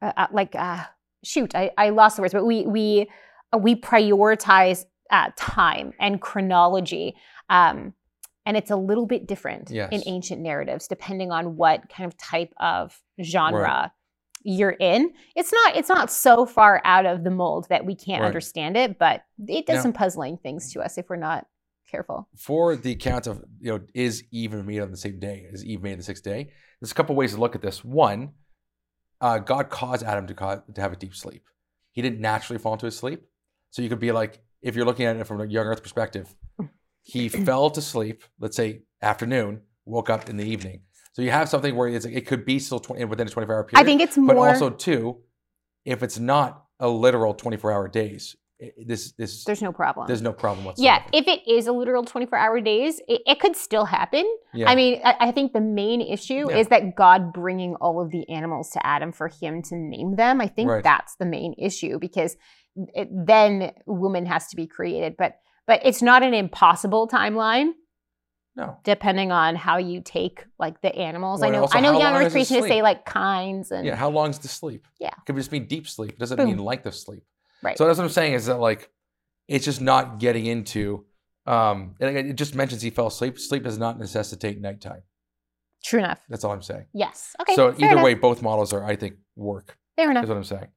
uh, 0.00 0.12
uh, 0.16 0.26
like 0.32 0.54
uh, 0.54 0.84
shoot, 1.24 1.54
I, 1.54 1.70
I 1.76 1.90
lost 1.90 2.16
the 2.16 2.22
words, 2.22 2.34
but 2.34 2.46
we 2.46 2.66
we 2.66 3.10
uh, 3.52 3.58
we 3.58 3.74
prioritize 3.74 4.84
uh, 5.10 5.30
time 5.36 5.92
and 6.00 6.20
chronology. 6.20 7.14
Um, 7.50 7.94
and 8.46 8.58
it's 8.58 8.70
a 8.70 8.76
little 8.76 9.06
bit 9.06 9.26
different 9.26 9.70
in 9.90 10.02
ancient 10.06 10.42
narratives, 10.42 10.86
depending 10.86 11.32
on 11.32 11.56
what 11.56 11.88
kind 11.88 12.06
of 12.06 12.16
type 12.18 12.52
of 12.60 13.00
genre 13.22 13.90
you're 14.44 14.76
in. 14.78 15.12
It's 15.34 15.52
not 15.52 15.74
it's 15.76 15.88
not 15.88 16.12
so 16.12 16.46
far 16.46 16.80
out 16.84 17.06
of 17.06 17.24
the 17.24 17.30
mold 17.30 17.66
that 17.70 17.84
we 17.84 17.94
can't 17.96 18.20
Right. 18.20 18.26
understand 18.28 18.76
it, 18.76 18.98
but 18.98 19.24
it 19.48 19.66
does 19.66 19.76
Yeah. 19.76 19.82
some 19.82 19.92
puzzling 19.92 20.36
things 20.36 20.72
to 20.74 20.80
us 20.82 20.96
if 20.98 21.08
we're 21.08 21.16
not 21.16 21.46
careful. 21.90 22.28
for 22.36 22.76
the 22.76 22.92
account 22.92 23.26
of 23.26 23.42
you 23.60 23.70
know 23.72 23.80
is 23.94 24.24
Eve 24.30 24.52
made 24.64 24.80
on 24.80 24.90
the 24.90 24.96
same 24.96 25.18
day? 25.18 25.46
Is 25.50 25.64
Eve 25.64 25.82
made 25.82 25.92
on 25.92 25.98
the 25.98 26.04
sixth 26.04 26.22
day? 26.24 26.50
There's 26.80 26.92
a 26.92 26.94
couple 26.94 27.14
ways 27.16 27.34
to 27.34 27.40
look 27.40 27.54
at 27.54 27.62
this. 27.62 27.84
One, 27.84 28.32
uh, 29.20 29.38
God 29.38 29.70
caused 29.70 30.02
Adam 30.02 30.26
to 30.26 30.34
cause, 30.34 30.60
to 30.74 30.80
have 30.80 30.92
a 30.92 30.96
deep 30.96 31.14
sleep. 31.14 31.44
He 31.92 32.02
didn't 32.02 32.20
naturally 32.20 32.58
fall 32.58 32.72
into 32.74 32.86
his 32.86 32.96
sleep, 32.98 33.22
so 33.70 33.80
you 33.80 33.88
could 33.88 34.00
be 34.00 34.12
like, 34.12 34.42
if 34.60 34.74
you're 34.76 34.84
looking 34.84 35.06
at 35.06 35.16
it 35.16 35.26
from 35.26 35.40
a 35.40 35.46
young 35.46 35.66
Earth 35.66 35.82
perspective, 35.82 36.34
he 37.02 37.28
fell 37.46 37.70
to 37.70 37.80
sleep. 37.80 38.24
Let's 38.40 38.56
say 38.56 38.82
afternoon, 39.00 39.62
woke 39.84 40.10
up 40.10 40.28
in 40.28 40.36
the 40.36 40.44
evening. 40.44 40.80
So 41.14 41.22
you 41.22 41.30
have 41.30 41.48
something 41.48 41.74
where 41.76 41.88
it's, 41.88 42.04
it 42.04 42.26
could 42.26 42.44
be 42.44 42.58
still 42.58 42.80
20, 42.80 43.04
within 43.06 43.26
a 43.26 43.30
24 43.30 43.54
hour 43.54 43.64
period. 43.64 43.82
I 43.82 43.86
think 43.86 44.00
it's 44.02 44.16
more 44.18 44.34
but 44.34 44.36
also 44.36 44.68
too, 44.70 45.18
if 45.84 46.02
it's 46.02 46.18
not 46.18 46.64
a 46.80 46.88
literal 46.88 47.34
24 47.34 47.72
hour 47.72 47.88
days, 47.88 48.36
this 48.86 49.12
this 49.12 49.44
there's 49.44 49.62
no 49.62 49.72
problem. 49.72 50.06
there's 50.06 50.22
no 50.22 50.32
problem 50.32 50.64
whatsoever. 50.64 51.02
yeah, 51.12 51.18
if 51.18 51.26
it 51.28 51.46
is 51.46 51.66
a 51.66 51.72
literal 51.72 52.04
24 52.04 52.38
hour 52.38 52.60
days, 52.60 53.00
it, 53.08 53.20
it 53.26 53.38
could 53.40 53.56
still 53.56 53.84
happen. 53.84 54.24
yeah. 54.54 54.70
I 54.70 54.74
mean, 54.74 55.00
I, 55.04 55.16
I 55.20 55.32
think 55.32 55.52
the 55.52 55.60
main 55.60 56.00
issue 56.00 56.48
Yeah. 56.50 56.56
is 56.58 56.68
that 56.68 56.94
God 56.96 57.32
bringing 57.32 57.74
all 57.76 58.00
of 58.00 58.10
the 58.10 58.28
animals 58.28 58.70
to 58.70 58.84
Adam 58.86 59.12
for 59.12 59.28
him 59.28 59.60
to 59.64 59.76
name 59.76 60.16
them. 60.16 60.40
I 60.40 60.46
think 60.48 60.68
Right. 60.70 60.84
that's 60.84 61.16
the 61.16 61.26
main 61.26 61.54
issue 61.58 61.98
because 61.98 62.36
it, 62.94 63.08
then 63.12 63.72
woman 63.86 64.24
has 64.26 64.48
to 64.48 64.56
be 64.56 64.66
created. 64.66 65.16
But 65.16 65.36
but 65.66 65.80
it's 65.84 66.02
not 66.02 66.22
an 66.22 66.34
impossible 66.34 67.08
timeline. 67.08 67.72
No. 68.56 68.78
Depending 68.84 69.32
on 69.32 69.56
how 69.56 69.78
you 69.78 70.00
take 70.00 70.44
like 70.58 70.80
the 70.80 70.94
animals, 70.94 71.42
I 71.42 71.50
know 71.50 71.62
also, 71.62 71.76
I 71.76 71.80
know 71.80 71.92
how 71.94 71.98
young 71.98 72.14
Earth 72.14 72.26
is 72.26 72.32
creation 72.32 72.62
to 72.62 72.68
say 72.68 72.82
like 72.82 73.04
kinds 73.04 73.72
and 73.72 73.84
Yeah, 73.84 73.96
how 73.96 74.10
long's 74.10 74.38
the 74.38 74.48
sleep? 74.48 74.86
Yeah. 75.00 75.08
It 75.08 75.26
could 75.26 75.36
just 75.36 75.50
mean 75.50 75.66
deep 75.66 75.88
sleep. 75.88 76.12
It 76.12 76.18
doesn't 76.18 76.36
Boom. 76.36 76.46
mean 76.46 76.58
length 76.58 76.86
of 76.86 76.94
sleep. 76.94 77.24
Right. 77.62 77.76
So 77.76 77.86
that's 77.86 77.98
what 77.98 78.04
I'm 78.04 78.10
saying 78.10 78.34
is 78.34 78.46
that 78.46 78.58
like 78.58 78.90
it's 79.48 79.64
just 79.64 79.80
not 79.80 80.20
getting 80.20 80.46
into 80.46 81.04
um 81.46 81.96
and 82.00 82.16
it 82.16 82.36
just 82.36 82.54
mentions 82.54 82.80
he 82.82 82.90
fell 82.90 83.08
asleep. 83.08 83.38
Sleep 83.38 83.64
does 83.64 83.78
not 83.78 83.98
necessitate 83.98 84.60
nighttime. 84.60 85.02
true 85.82 85.98
enough. 85.98 86.20
That's 86.28 86.44
all 86.44 86.52
I'm 86.52 86.62
saying. 86.62 86.86
Yes. 86.94 87.34
Okay. 87.40 87.56
so 87.56 87.72
either 87.72 87.86
enough. 87.86 88.04
way, 88.04 88.14
both 88.14 88.40
models 88.40 88.72
are, 88.72 88.84
I 88.84 88.94
think, 88.96 89.16
work. 89.34 89.76
fair 89.96 90.10
enough. 90.10 90.24
Is 90.24 90.28
what 90.28 90.36
I'm 90.36 90.44
saying. 90.44 90.68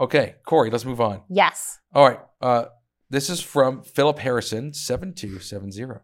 Okay, 0.00 0.34
Corey, 0.46 0.70
let's 0.70 0.84
move 0.84 1.00
on. 1.00 1.22
Yes. 1.28 1.78
All 1.94 2.08
right. 2.08 2.20
Uh 2.42 2.64
this 3.08 3.30
is 3.30 3.40
from 3.40 3.82
Philip 3.82 4.18
Harrison, 4.18 4.72
7270. 4.72 6.00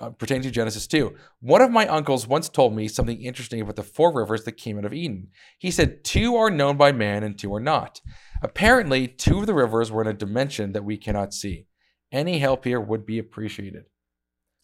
Uh, 0.00 0.10
pertaining 0.10 0.42
to 0.42 0.50
Genesis 0.50 0.88
2. 0.88 1.14
One 1.40 1.62
of 1.62 1.70
my 1.70 1.86
uncles 1.86 2.26
once 2.26 2.48
told 2.48 2.74
me 2.74 2.88
something 2.88 3.22
interesting 3.22 3.60
about 3.60 3.76
the 3.76 3.84
four 3.84 4.12
rivers 4.12 4.42
that 4.42 4.56
came 4.56 4.76
out 4.76 4.84
of 4.84 4.92
Eden. 4.92 5.28
He 5.56 5.70
said 5.70 6.02
two 6.02 6.34
are 6.34 6.50
known 6.50 6.76
by 6.76 6.90
man 6.90 7.22
and 7.22 7.38
two 7.38 7.54
are 7.54 7.60
not. 7.60 8.00
Apparently, 8.42 9.06
two 9.06 9.38
of 9.38 9.46
the 9.46 9.54
rivers 9.54 9.92
were 9.92 10.02
in 10.02 10.08
a 10.08 10.12
dimension 10.12 10.72
that 10.72 10.84
we 10.84 10.96
cannot 10.96 11.32
see. 11.32 11.66
Any 12.10 12.40
help 12.40 12.64
here 12.64 12.80
would 12.80 13.06
be 13.06 13.20
appreciated. 13.20 13.84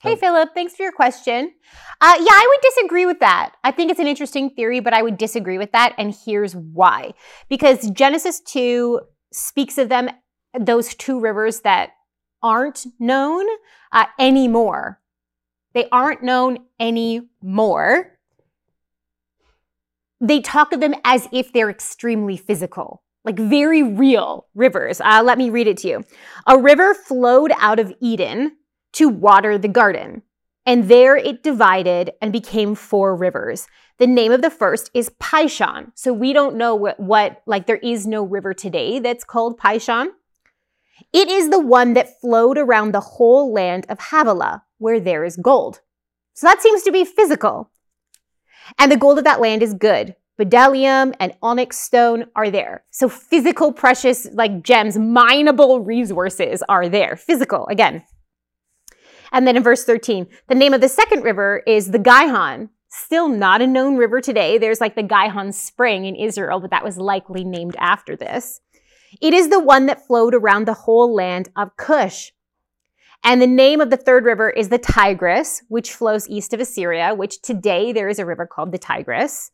Hey, 0.03 0.17
Philip, 0.17 0.51
thanks 0.55 0.75
for 0.75 0.83
your 0.83 0.93
question. 0.93 1.53
Uh, 2.01 2.15
yeah, 2.19 2.33
I 2.33 2.47
would 2.49 2.63
disagree 2.63 3.05
with 3.05 3.21
that. 3.21 3.53
I 3.63 3.71
think 3.71 3.91
it's 3.91 4.01
an 4.01 4.07
interesting 4.07 4.49
theory, 4.51 4.81
but 4.81 4.95
I 4.95 5.03
would 5.03 5.19
disagree 5.19 5.59
with 5.59 5.73
that. 5.73 5.95
And 5.99 6.15
here's 6.25 6.57
why. 6.57 7.13
Because 7.51 7.91
Genesis 7.91 8.41
2 8.41 9.01
speaks 9.31 9.77
of 9.77 9.91
them, 9.91 10.09
those 10.59 10.95
two 10.95 11.21
rivers 11.21 11.61
that 11.61 11.91
aren't 12.43 12.87
known 12.99 13.47
uh, 13.93 14.07
anymore. 14.19 15.01
They 15.73 15.89
aren't 15.91 16.23
known 16.23 16.59
anymore. 16.79 18.19
They 20.21 20.41
talk 20.41 20.73
of 20.73 20.81
them 20.81 20.95
as 21.05 21.29
if 21.33 21.53
they're 21.53 21.71
extremely 21.71 22.37
physical, 22.37 23.03
like 23.25 23.39
very 23.39 23.83
real 23.83 24.47
rivers. 24.55 25.01
Uh, 25.01 25.23
let 25.25 25.39
me 25.39 25.49
read 25.49 25.67
it 25.67 25.79
to 25.79 25.89
you. 25.89 26.05
A 26.47 26.59
river 26.59 26.95
flowed 26.95 27.53
out 27.59 27.79
of 27.79 27.93
Eden 28.01 28.57
to 28.93 29.09
water 29.09 29.57
the 29.57 29.69
garden. 29.69 30.23
And 30.67 30.89
there 30.89 31.17
it 31.17 31.43
divided 31.43 32.13
and 32.21 32.33
became 32.33 32.75
four 32.75 33.17
rivers. 33.17 33.67
The 33.99 34.07
name 34.07 34.31
of 34.31 34.43
the 34.43 34.51
first 34.51 34.91
is 34.93 35.11
Pishon. 35.21 35.93
So 35.95 36.13
we 36.13 36.33
don't 36.33 36.57
know 36.57 36.75
what, 36.75 37.01
what, 37.01 37.43
like, 37.47 37.67
there 37.67 37.77
is 37.77 38.07
no 38.07 38.23
river 38.23 38.53
today 38.53 38.99
that's 38.99 39.25
called 39.25 39.59
Pishon. 39.59 40.09
It 41.13 41.29
is 41.29 41.49
the 41.49 41.59
one 41.61 41.95
that 41.95 42.21
flowed 42.21 42.59
around 42.59 42.93
the 42.93 43.01
whole 43.01 43.53
land 43.53 43.87
of 43.89 43.99
Havilah, 43.99 44.63
where 44.81 44.99
there 44.99 45.25
is 45.25 45.37
gold. 45.37 45.81
So 46.35 46.47
that 46.47 46.63
seems 46.63 46.83
to 46.83 46.93
be 46.93 47.05
physical. 47.05 47.71
And 48.79 48.91
the 48.91 48.97
gold 48.97 49.19
of 49.19 49.25
that 49.25 49.41
land 49.41 49.63
is 49.63 49.75
good. 49.75 50.17
Bdellium 50.41 51.15
and 51.21 51.35
onyx 51.43 51.79
stone 51.79 52.27
are 52.35 52.51
there. 52.51 52.85
So 52.91 53.09
physical, 53.09 53.73
precious, 53.73 54.27
like 54.33 54.63
gems, 54.63 54.97
mineable 54.97 55.81
resources 55.81 56.63
are 56.69 56.89
there. 56.89 57.17
Physical, 57.17 57.67
again. 57.67 58.05
And 59.33 59.47
then 59.47 59.57
in 59.57 59.63
verse 59.63 59.85
13, 59.85 60.27
the 60.49 60.55
name 60.55 60.73
of 60.73 60.81
the 60.81 60.89
second 60.89 61.23
river 61.23 61.63
is 61.67 61.91
the 61.91 61.99
Gihon. 61.99 62.71
Still 62.89 63.29
not 63.29 63.63
a 63.63 63.67
known 63.67 63.97
river 63.97 64.21
today. 64.21 64.59
There's 64.59 64.81
like 64.81 64.97
the 64.97 65.03
Gihon 65.03 65.53
spring 65.53 66.07
in 66.07 66.17
Israel, 66.17 66.59
but 66.59 66.71
that 66.71 66.85
was 66.85 66.97
likely 66.97 67.45
named 67.45 67.77
after 67.79 68.17
this. 68.17 68.61
It 69.21 69.35
is 69.35 69.49
the 69.49 69.61
one 69.61 69.87
that 69.87 70.07
flowed 70.07 70.35
around 70.35 70.67
the 70.67 70.75
whole 70.75 71.15
land 71.15 71.51
of 71.55 71.77
Cush. 71.77 72.33
And 73.23 73.41
the 73.41 73.47
name 73.47 73.81
of 73.81 73.91
the 73.91 73.97
third 73.97 74.25
river 74.25 74.49
is 74.49 74.71
the 74.71 74.79
Tigris, 74.79 75.63
which 75.69 75.93
flows 75.93 76.29
east 76.29 76.55
of 76.55 76.61
Assyria, 76.61 77.15
which 77.15 77.43
today 77.43 77.93
there 77.93 78.09
is 78.09 78.19
a 78.19 78.27
river 78.27 78.47
called 78.47 78.73
the 78.73 78.79
Tigris. 78.79 79.51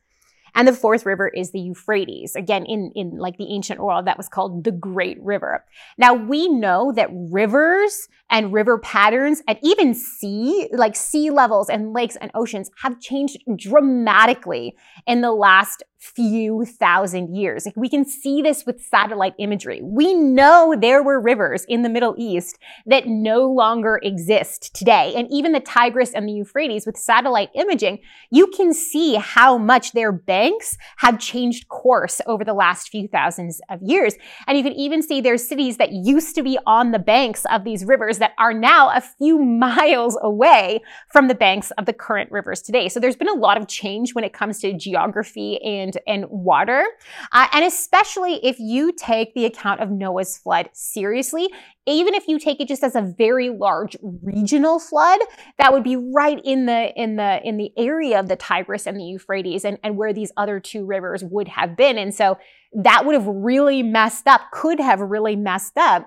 And 0.54 0.66
the 0.66 0.72
fourth 0.72 1.04
river 1.04 1.28
is 1.28 1.50
the 1.50 1.60
Euphrates. 1.60 2.34
Again, 2.34 2.64
in, 2.64 2.90
in 2.94 3.18
like 3.18 3.36
the 3.36 3.52
ancient 3.52 3.78
world, 3.78 4.06
that 4.06 4.16
was 4.16 4.28
called 4.28 4.64
the 4.64 4.72
Great 4.72 5.18
River. 5.20 5.62
Now 5.98 6.14
we 6.14 6.48
know 6.48 6.92
that 6.92 7.10
rivers 7.12 8.08
and 8.30 8.54
river 8.54 8.78
patterns 8.78 9.42
and 9.46 9.58
even 9.62 9.92
sea, 9.92 10.68
like 10.72 10.96
sea 10.96 11.28
levels 11.28 11.68
and 11.68 11.92
lakes 11.92 12.16
and 12.16 12.30
oceans 12.34 12.70
have 12.82 13.00
changed 13.00 13.36
dramatically 13.56 14.76
in 15.06 15.20
the 15.20 15.32
last 15.32 15.82
few 15.98 16.64
thousand 16.64 17.34
years. 17.34 17.66
Like 17.66 17.76
we 17.76 17.88
can 17.88 18.04
see 18.04 18.42
this 18.42 18.64
with 18.66 18.84
satellite 18.84 19.34
imagery. 19.38 19.80
We 19.82 20.14
know 20.14 20.74
there 20.78 21.02
were 21.02 21.20
rivers 21.20 21.64
in 21.68 21.82
the 21.82 21.88
Middle 21.88 22.14
East 22.18 22.58
that 22.86 23.06
no 23.06 23.46
longer 23.46 23.98
exist 24.02 24.74
today. 24.74 25.14
And 25.16 25.26
even 25.30 25.52
the 25.52 25.60
Tigris 25.60 26.12
and 26.12 26.28
the 26.28 26.32
Euphrates 26.32 26.86
with 26.86 26.96
satellite 26.96 27.50
imaging, 27.54 28.00
you 28.30 28.46
can 28.48 28.74
see 28.74 29.14
how 29.14 29.58
much 29.58 29.92
their 29.92 30.12
banks 30.12 30.76
have 30.98 31.18
changed 31.18 31.68
course 31.68 32.20
over 32.26 32.44
the 32.44 32.54
last 32.54 32.88
few 32.88 33.08
thousands 33.08 33.60
of 33.70 33.80
years. 33.82 34.14
And 34.46 34.56
you 34.56 34.64
can 34.64 34.74
even 34.74 35.02
see 35.02 35.20
there's 35.20 35.46
cities 35.46 35.78
that 35.78 35.92
used 35.92 36.34
to 36.34 36.42
be 36.42 36.58
on 36.66 36.92
the 36.92 36.98
banks 36.98 37.44
of 37.50 37.64
these 37.64 37.84
rivers 37.84 38.18
that 38.18 38.32
are 38.38 38.52
now 38.52 38.90
a 38.90 39.00
few 39.00 39.42
miles 39.42 40.18
away 40.22 40.82
from 41.10 41.28
the 41.28 41.34
banks 41.34 41.70
of 41.72 41.86
the 41.86 41.92
current 41.92 42.30
rivers 42.30 42.60
today. 42.60 42.88
So 42.88 43.00
there's 43.00 43.16
been 43.16 43.28
a 43.28 43.34
lot 43.34 43.56
of 43.56 43.68
change 43.68 44.14
when 44.14 44.24
it 44.24 44.32
comes 44.32 44.60
to 44.60 44.72
geography 44.76 45.58
and 45.62 45.85
and 45.86 45.98
and 46.06 46.26
water, 46.30 46.84
uh, 47.32 47.46
and 47.52 47.64
especially 47.64 48.44
if 48.44 48.58
you 48.58 48.92
take 48.92 49.34
the 49.34 49.44
account 49.44 49.80
of 49.80 49.90
Noah's 49.90 50.36
flood 50.36 50.68
seriously, 50.72 51.48
even 51.86 52.14
if 52.14 52.26
you 52.26 52.38
take 52.38 52.60
it 52.60 52.68
just 52.68 52.82
as 52.82 52.96
a 52.96 53.02
very 53.02 53.50
large 53.50 53.96
regional 54.22 54.78
flood, 54.78 55.20
that 55.58 55.72
would 55.72 55.84
be 55.84 55.96
right 55.96 56.40
in 56.44 56.66
the 56.66 56.92
in 57.00 57.16
the 57.16 57.40
in 57.46 57.56
the 57.56 57.72
area 57.76 58.18
of 58.18 58.28
the 58.28 58.36
Tigris 58.36 58.86
and 58.86 58.98
the 58.98 59.04
Euphrates, 59.04 59.64
and 59.64 59.78
and 59.82 59.96
where 59.96 60.12
these 60.12 60.32
other 60.36 60.60
two 60.60 60.84
rivers 60.84 61.22
would 61.24 61.48
have 61.48 61.76
been, 61.76 61.98
and 61.98 62.14
so 62.14 62.38
that 62.72 63.06
would 63.06 63.14
have 63.14 63.26
really 63.26 63.82
messed 63.82 64.26
up, 64.26 64.42
could 64.52 64.80
have 64.80 65.00
really 65.00 65.36
messed 65.36 65.76
up 65.76 66.06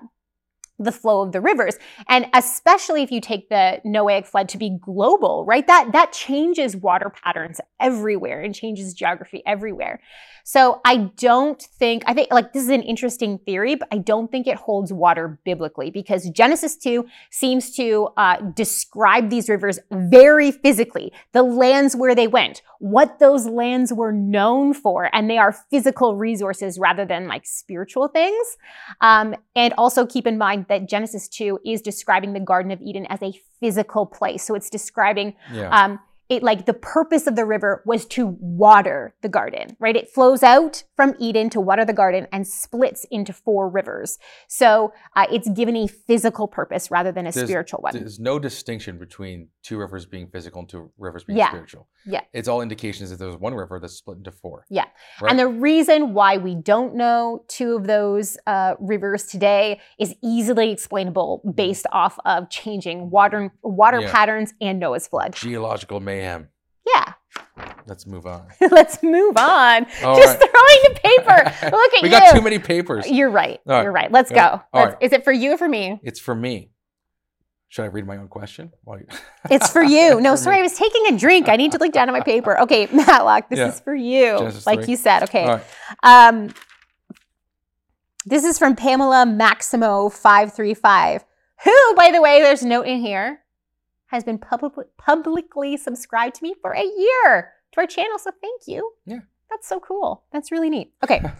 the 0.80 0.90
flow 0.90 1.22
of 1.22 1.32
the 1.32 1.40
rivers. 1.40 1.76
And 2.08 2.26
especially 2.32 3.02
if 3.02 3.12
you 3.12 3.20
take 3.20 3.48
the 3.50 3.80
Noahic 3.86 4.26
flood 4.26 4.48
to 4.48 4.58
be 4.58 4.78
global, 4.80 5.44
right? 5.44 5.66
That 5.66 5.92
that 5.92 6.12
changes 6.12 6.74
water 6.74 7.10
patterns 7.10 7.60
everywhere 7.78 8.40
and 8.40 8.54
changes 8.54 8.94
geography 8.94 9.42
everywhere. 9.46 10.00
So 10.44 10.80
I 10.84 11.10
don't 11.16 11.62
think 11.62 12.02
I 12.06 12.14
think 12.14 12.32
like 12.32 12.52
this 12.52 12.62
is 12.62 12.70
an 12.70 12.82
interesting 12.82 13.38
theory, 13.38 13.74
but 13.74 13.88
I 13.92 13.98
don't 13.98 14.30
think 14.30 14.46
it 14.46 14.56
holds 14.56 14.92
water 14.92 15.38
biblically 15.44 15.90
because 15.90 16.28
Genesis 16.30 16.76
2 16.76 17.06
seems 17.30 17.74
to 17.76 18.08
uh, 18.16 18.36
describe 18.54 19.30
these 19.30 19.48
rivers 19.48 19.78
very 19.90 20.50
physically, 20.50 21.12
the 21.32 21.42
lands 21.42 21.94
where 21.94 22.14
they 22.14 22.26
went, 22.26 22.62
what 22.78 23.18
those 23.18 23.46
lands 23.46 23.92
were 23.92 24.12
known 24.12 24.72
for, 24.72 25.10
and 25.14 25.28
they 25.28 25.38
are 25.38 25.52
physical 25.52 26.16
resources 26.16 26.78
rather 26.78 27.04
than 27.04 27.28
like 27.28 27.46
spiritual 27.46 28.08
things. 28.08 28.56
Um, 29.00 29.34
and 29.54 29.74
also 29.76 30.06
keep 30.06 30.26
in 30.26 30.38
mind 30.38 30.66
that 30.70 30.88
Genesis 30.88 31.28
2 31.28 31.60
is 31.66 31.82
describing 31.82 32.32
the 32.32 32.40
Garden 32.40 32.70
of 32.72 32.80
Eden 32.80 33.04
as 33.10 33.22
a 33.22 33.32
physical 33.60 34.06
place. 34.06 34.42
So 34.42 34.54
it's 34.54 34.70
describing 34.70 35.34
Yeah. 35.52 35.68
um, 35.68 35.98
it 36.30 36.42
like 36.42 36.64
the 36.64 36.72
purpose 36.72 37.26
of 37.26 37.36
the 37.36 37.44
river 37.44 37.82
was 37.84 38.06
to 38.06 38.36
water 38.40 39.14
the 39.20 39.28
garden, 39.28 39.76
right? 39.80 39.96
It 39.96 40.08
flows 40.08 40.42
out 40.42 40.84
from 40.96 41.14
Eden 41.18 41.50
to 41.50 41.60
water 41.60 41.84
the 41.84 41.92
garden 41.92 42.26
and 42.32 42.46
splits 42.46 43.04
into 43.10 43.32
four 43.32 43.68
rivers. 43.68 44.16
So 44.48 44.92
uh, 45.16 45.26
it's 45.30 45.48
given 45.50 45.76
a 45.76 45.88
physical 45.88 46.46
purpose 46.46 46.90
rather 46.90 47.10
than 47.12 47.26
a 47.26 47.32
There's- 47.32 47.48
spiritual 47.48 47.80
one. 47.80 47.92
There's 47.94 48.20
no 48.20 48.38
distinction 48.38 48.96
between 48.98 49.48
two 49.62 49.76
rivers 49.76 50.06
being 50.06 50.28
physical 50.28 50.60
and 50.60 50.68
two 50.68 50.90
rivers 50.98 51.24
being 51.24 51.38
Yeah. 51.38 51.48
spiritual. 51.48 51.88
Yeah. 52.06 52.20
It's 52.32 52.48
all 52.48 52.62
indications 52.62 53.10
that 53.10 53.16
there's 53.18 53.36
one 53.36 53.54
river 53.54 53.78
that's 53.80 53.94
split 53.94 54.18
into 54.18 54.30
four. 54.30 54.64
Yeah. 54.70 54.84
Right? 55.20 55.30
And 55.30 55.38
the 55.38 55.48
reason 55.48 56.14
why 56.14 56.36
we 56.38 56.54
don't 56.54 56.94
know 56.94 57.44
two 57.48 57.74
of 57.74 57.86
those 57.88 58.38
uh, 58.46 58.74
rivers 58.78 59.26
today 59.26 59.80
is 59.98 60.14
easily 60.22 60.70
explainable 60.70 61.42
based 61.54 61.86
off 61.92 62.18
of 62.24 62.48
changing 62.50 63.10
water 63.10 63.52
water 63.62 64.00
Yeah. 64.00 64.12
patterns 64.12 64.54
and 64.60 64.78
Noah's 64.78 65.08
flood. 65.08 65.34
Geological 65.34 65.98
mayhem. 66.20 66.48
Yeah. 66.86 67.12
Let's 67.86 68.06
move 68.06 68.26
on. 68.26 68.46
Let's 68.70 69.02
move 69.02 69.36
on. 69.36 69.86
All 70.02 70.16
Just 70.16 70.38
right. 70.40 70.50
throwing 70.50 70.94
the 70.94 71.00
paper. 71.02 71.66
Look 71.76 71.94
at 71.94 72.02
we 72.02 72.08
you. 72.08 72.18
got 72.18 72.34
too 72.34 72.42
many 72.42 72.58
papers. 72.58 73.08
You're 73.10 73.30
right. 73.30 73.60
You're 73.66 73.92
right. 73.92 74.10
Let's 74.10 74.30
Yeah. 74.30 74.58
go. 74.58 74.62
Let's- 74.78 74.94
right. 74.94 75.02
Is 75.02 75.12
it 75.12 75.24
for 75.24 75.32
you 75.32 75.52
or 75.52 75.58
for 75.58 75.68
me? 75.68 76.00
It's 76.02 76.20
for 76.20 76.34
me. 76.34 76.70
Should 77.68 77.82
I 77.84 77.86
read 77.86 78.06
my 78.06 78.16
own 78.16 78.28
question? 78.28 78.72
It's 79.50 79.70
for 79.70 79.82
you. 79.82 80.20
No, 80.20 80.32
For 80.32 80.36
sorry, 80.38 80.56
me. 80.56 80.60
I 80.60 80.62
was 80.64 80.74
taking 80.76 81.06
a 81.14 81.18
drink. 81.18 81.48
I 81.48 81.56
need 81.56 81.72
to 81.72 81.78
look 81.78 81.92
down 81.92 82.08
at 82.08 82.12
my 82.12 82.20
paper. 82.20 82.58
Okay, 82.60 82.86
Matlock, 82.92 83.48
this 83.48 83.58
Yeah. 83.58 83.68
is 83.68 83.80
for 83.80 83.94
you. 83.94 84.38
Genesis 84.38 84.66
like 84.66 84.80
three. 84.80 84.90
you 84.92 84.96
said. 84.96 85.22
Okay. 85.24 85.60
Um, 86.02 86.52
this 88.26 88.44
is 88.44 88.58
from 88.58 88.76
Pamela 88.76 89.24
Maximo 89.26 90.08
five 90.08 90.52
three 90.52 90.74
five, 90.74 91.24
who, 91.64 91.94
by 91.96 92.10
the 92.10 92.20
way, 92.20 92.40
there's 92.42 92.62
a 92.62 92.68
note 92.68 92.86
in 92.86 93.00
here, 93.00 93.40
has 94.10 94.24
been 94.24 94.38
publicly 94.38 94.84
publicly 94.98 95.76
subscribed 95.76 96.36
to 96.36 96.42
me 96.42 96.54
for 96.60 96.72
a 96.72 96.84
year 96.84 97.52
to 97.72 97.80
our 97.80 97.86
channel. 97.86 98.18
So 98.18 98.30
thank 98.40 98.62
you. 98.66 98.92
Yeah. 99.06 99.20
That's 99.50 99.66
so 99.66 99.80
cool. 99.80 100.24
That's 100.32 100.52
really 100.52 100.70
neat. 100.70 100.92
Okay. 101.02 101.22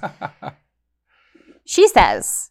She 1.70 1.86
says, 1.86 2.50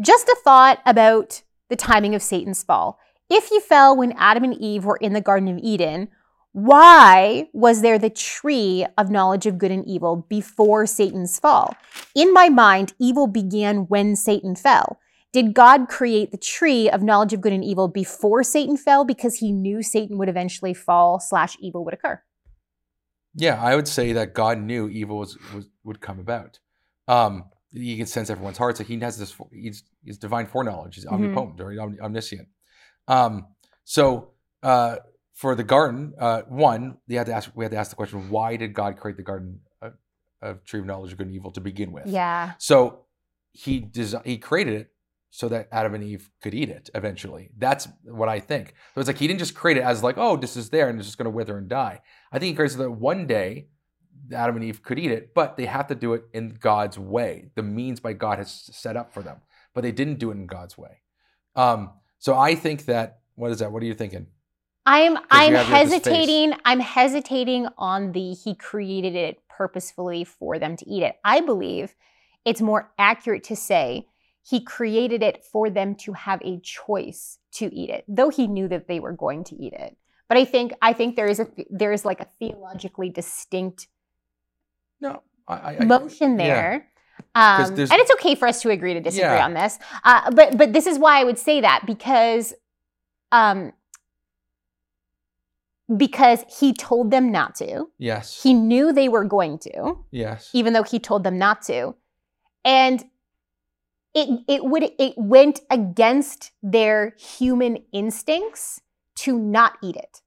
just 0.00 0.28
a 0.28 0.36
thought 0.44 0.78
about 0.86 1.42
the 1.70 1.74
timing 1.74 2.14
of 2.14 2.22
Satan's 2.22 2.62
fall. 2.62 3.00
If 3.28 3.46
he 3.48 3.58
fell 3.58 3.96
when 3.96 4.12
Adam 4.12 4.44
and 4.44 4.54
Eve 4.54 4.84
were 4.84 4.96
in 4.96 5.12
the 5.12 5.20
Garden 5.20 5.48
of 5.48 5.58
Eden, 5.58 6.06
why 6.52 7.48
was 7.52 7.82
there 7.82 7.98
the 7.98 8.10
tree 8.10 8.86
of 8.96 9.10
knowledge 9.10 9.46
of 9.46 9.58
good 9.58 9.72
and 9.72 9.84
evil 9.88 10.24
before 10.28 10.86
Satan's 10.86 11.40
fall? 11.40 11.74
In 12.14 12.32
my 12.32 12.48
mind, 12.48 12.92
evil 13.00 13.26
began 13.26 13.88
when 13.88 14.14
Satan 14.14 14.54
fell. 14.54 15.00
Did 15.32 15.54
God 15.54 15.88
create 15.88 16.32
the 16.32 16.36
tree 16.38 16.90
of 16.90 17.02
knowledge 17.02 17.32
of 17.32 17.40
good 17.40 17.52
and 17.52 17.64
evil 17.64 17.86
before 17.88 18.42
Satan 18.42 18.76
fell 18.76 19.04
because 19.04 19.36
he 19.36 19.52
knew 19.52 19.82
Satan 19.82 20.18
would 20.18 20.28
eventually 20.28 20.74
fall 20.74 21.20
slash 21.20 21.56
evil 21.60 21.84
would 21.84 21.94
occur? 21.94 22.22
yeah, 23.36 23.62
I 23.62 23.76
would 23.76 23.86
say 23.86 24.12
that 24.14 24.34
God 24.34 24.58
knew 24.58 24.88
evil 24.88 25.16
was, 25.18 25.38
was 25.54 25.68
would 25.84 26.00
come 26.00 26.18
about. 26.18 26.58
Um, 27.06 27.44
you 27.70 27.96
can 27.96 28.06
sense 28.06 28.28
everyone's 28.28 28.58
hearts. 28.58 28.80
Like 28.80 28.88
he 28.88 28.98
has 28.98 29.16
this, 29.18 29.32
he's, 29.52 29.84
he's 30.04 30.18
divine 30.18 30.46
foreknowledge. 30.48 30.96
He's 30.96 31.06
Mhm. 31.06 31.12
omnipotent 31.12 31.60
or 31.60 31.80
omni- 31.80 32.00
omniscient. 32.00 32.48
Um, 33.06 33.46
so 33.84 34.32
uh, 34.64 34.96
for 35.32 35.54
the 35.54 35.62
garden, 35.62 36.12
uh, 36.18 36.42
one, 36.48 36.98
they 37.06 37.14
had 37.14 37.26
to 37.26 37.32
ask. 37.32 37.52
We 37.54 37.64
had 37.64 37.70
to 37.70 37.76
ask 37.78 37.90
the 37.90 37.96
question: 37.96 38.30
Why 38.30 38.56
did 38.56 38.74
God 38.74 38.96
create 38.98 39.16
the 39.16 39.22
garden 39.22 39.60
of, 39.80 39.92
of 40.42 40.64
tree 40.64 40.80
of 40.80 40.86
knowledge 40.86 41.12
of 41.12 41.18
good 41.18 41.28
and 41.28 41.36
evil 41.36 41.52
to 41.52 41.60
begin 41.60 41.92
with? 41.92 42.06
Yeah. 42.08 42.54
So 42.58 43.04
he 43.52 43.80
desi- 43.80 44.26
he 44.26 44.38
created 44.38 44.74
it 44.74 44.92
so 45.30 45.48
that 45.48 45.68
Adam 45.70 45.94
and 45.94 46.04
Eve 46.04 46.30
could 46.42 46.54
eat 46.54 46.68
it 46.68 46.90
eventually. 46.94 47.50
That's 47.56 47.88
what 48.02 48.28
I 48.28 48.40
think. 48.40 48.74
So 48.94 49.00
it's 49.00 49.06
like 49.08 49.18
he 49.18 49.26
didn't 49.26 49.38
just 49.38 49.54
create 49.54 49.76
it 49.76 49.82
as 49.82 50.02
like, 50.02 50.16
oh, 50.18 50.36
this 50.36 50.56
is 50.56 50.70
there 50.70 50.88
and 50.88 50.98
it's 50.98 51.06
just 51.06 51.18
going 51.18 51.26
to 51.26 51.30
wither 51.30 51.56
and 51.56 51.68
die. 51.68 52.00
I 52.32 52.38
think 52.38 52.50
he 52.50 52.56
created 52.56 52.76
so 52.76 52.82
that 52.82 52.90
one 52.90 53.26
day 53.26 53.68
Adam 54.32 54.56
and 54.56 54.64
Eve 54.64 54.82
could 54.82 54.98
eat 54.98 55.10
it, 55.10 55.32
but 55.34 55.56
they 55.56 55.66
have 55.66 55.86
to 55.88 55.94
do 55.94 56.14
it 56.14 56.24
in 56.32 56.56
God's 56.60 56.98
way, 56.98 57.50
the 57.54 57.62
means 57.62 58.00
by 58.00 58.12
God 58.12 58.38
has 58.38 58.50
set 58.52 58.96
up 58.96 59.12
for 59.14 59.22
them. 59.22 59.38
But 59.72 59.82
they 59.82 59.92
didn't 59.92 60.18
do 60.18 60.30
it 60.30 60.34
in 60.34 60.46
God's 60.46 60.76
way. 60.76 61.00
Um, 61.54 61.92
so 62.18 62.36
I 62.36 62.54
think 62.54 62.86
that 62.86 63.20
what 63.36 63.52
is 63.52 63.60
that? 63.60 63.72
What 63.72 63.82
are 63.82 63.86
you 63.86 63.94
thinking? 63.94 64.26
I'm 64.84 65.16
I'm 65.30 65.52
you 65.52 65.56
have 65.58 65.68
your- 65.68 65.78
this 65.78 65.90
face. 65.90 66.04
hesitating. 66.04 66.54
I'm 66.64 66.80
hesitating 66.80 67.68
on 67.78 68.12
the 68.12 68.32
he 68.32 68.54
created 68.54 69.14
it 69.14 69.38
purposefully 69.48 70.24
for 70.24 70.58
them 70.58 70.76
to 70.76 70.88
eat 70.88 71.02
it. 71.02 71.16
I 71.24 71.40
believe 71.40 71.94
it's 72.44 72.60
more 72.60 72.92
accurate 72.98 73.44
to 73.44 73.56
say 73.56 74.06
he 74.42 74.60
created 74.60 75.22
it 75.22 75.44
for 75.44 75.70
them 75.70 75.94
to 75.94 76.12
have 76.12 76.40
a 76.42 76.60
choice 76.60 77.38
to 77.52 77.72
eat 77.74 77.90
it, 77.90 78.04
though 78.08 78.30
he 78.30 78.46
knew 78.46 78.68
that 78.68 78.88
they 78.88 79.00
were 79.00 79.12
going 79.12 79.44
to 79.44 79.54
eat 79.56 79.72
it. 79.72 79.96
But 80.28 80.38
I 80.38 80.44
think 80.44 80.72
I 80.80 80.92
think 80.92 81.16
there 81.16 81.26
is 81.26 81.40
a 81.40 81.48
there 81.70 81.92
is 81.92 82.04
like 82.04 82.20
a 82.20 82.26
theologically 82.38 83.10
distinct 83.10 83.88
No, 85.00 85.22
I, 85.48 85.76
I, 85.80 85.84
motion 85.84 86.38
yeah. 86.38 86.46
there. 86.46 86.86
Um, 87.34 87.64
and 87.64 87.92
it's 87.92 88.10
okay 88.12 88.34
for 88.34 88.48
us 88.48 88.62
to 88.62 88.70
agree 88.70 88.94
to 88.94 89.00
disagree 89.00 89.24
Yeah. 89.36 89.44
on 89.44 89.54
this. 89.54 89.78
Uh, 90.04 90.30
but 90.30 90.56
but 90.56 90.72
this 90.72 90.86
is 90.86 90.98
why 90.98 91.20
I 91.20 91.24
would 91.24 91.38
say 91.38 91.60
that 91.60 91.82
because 91.86 92.54
um, 93.32 93.72
because 95.96 96.44
he 96.60 96.72
told 96.72 97.10
them 97.10 97.32
not 97.32 97.54
to. 97.56 97.86
Yes. 97.98 98.42
He 98.42 98.54
knew 98.54 98.92
they 98.92 99.08
were 99.08 99.24
going 99.24 99.58
to, 99.60 99.98
yes. 100.10 100.50
even 100.52 100.72
though 100.72 100.82
he 100.82 100.98
told 100.98 101.24
them 101.24 101.38
not 101.38 101.62
to. 101.62 101.94
And 102.64 103.04
it 104.14 104.40
it 104.48 104.64
would 104.64 104.82
it 104.98 105.14
went 105.16 105.60
against 105.70 106.52
their 106.62 107.14
human 107.18 107.78
instincts 107.92 108.80
to 109.16 109.38
not 109.38 109.74
eat 109.82 109.96
it. 109.96 110.22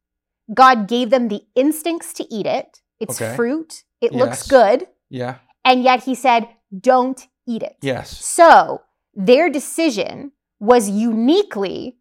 God 0.54 0.88
gave 0.88 1.10
them 1.10 1.28
the 1.30 1.42
instincts 1.56 2.14
to 2.14 2.26
eat 2.34 2.46
it. 2.46 2.82
It's 3.00 3.22
Okay. 3.22 3.36
fruit. 3.36 3.84
It 4.02 4.14
looks 4.14 4.48
good. 4.48 4.88
yeah. 5.10 5.36
And 5.66 5.82
yet 5.84 6.04
he 6.04 6.14
said, 6.14 6.50
don't 6.78 7.26
eat 7.48 7.64
it. 7.64 7.78
Yes. 7.82 8.10
So 8.26 8.82
their 9.14 9.50
decision 9.50 10.34
was 10.60 10.90
uniquely 10.90 11.98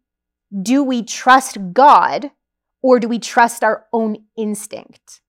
do 0.61 0.83
we 0.83 1.01
trust 1.01 1.57
God 1.73 2.31
or 2.81 2.99
do 2.99 3.07
we 3.07 3.17
trust 3.19 3.63
our 3.63 3.85
own 3.91 4.25
instinct? 4.37 5.21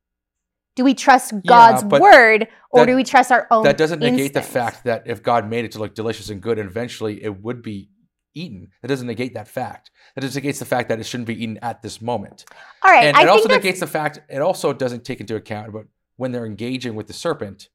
Do 0.76 0.84
we 0.84 0.94
trust 0.94 1.32
God's 1.46 1.84
but 1.84 2.00
word 2.00 2.48
or 2.70 2.80
that- 2.80 2.86
do 2.86 2.96
we 2.96 3.04
trust 3.04 3.30
our 3.30 3.46
own 3.50 3.64
that 3.64 3.76
doesn't 3.76 4.00
negate 4.00 4.34
the 4.34 4.42
fact 4.42 4.84
that 4.84 5.04
if 5.06 5.22
God 5.22 5.48
made 5.48 5.64
it 5.64 5.72
to 5.72 5.78
look 5.78 5.94
delicious 5.94 6.30
and 6.30 6.40
good, 6.40 6.58
and 6.58 6.68
eventually 6.68 7.22
it 7.22 7.42
would 7.42 7.62
be 7.62 7.90
eaten. 8.34 8.68
That 8.82 8.88
doesn't 8.88 9.06
negate 9.06 9.34
that 9.34 9.46
fact. 9.46 9.90
That 10.14 10.22
just 10.22 10.34
negates 10.34 10.58
the 10.58 10.64
fact 10.64 10.88
that 10.88 10.98
it 10.98 11.04
shouldn't 11.06 11.28
be 11.28 11.40
eaten 11.40 11.58
at 11.58 11.82
this 11.82 12.02
moment. 12.02 12.44
All 12.82 12.90
right, 12.92 13.04
and 13.06 13.16
I 13.16 13.22
it 13.22 13.28
also 13.28 13.48
negates 13.48 13.78
the 13.80 13.86
fact. 13.86 14.20
It 14.28 14.40
also 14.40 14.72
doesn't 14.72 15.04
take 15.04 15.20
into 15.20 15.36
account 15.36 15.68
about 15.68 15.86
when 16.16 16.32
they're 16.32 16.46
engaging 16.46 16.94
with 16.96 17.06
the 17.06 17.12
serpent. 17.12 17.68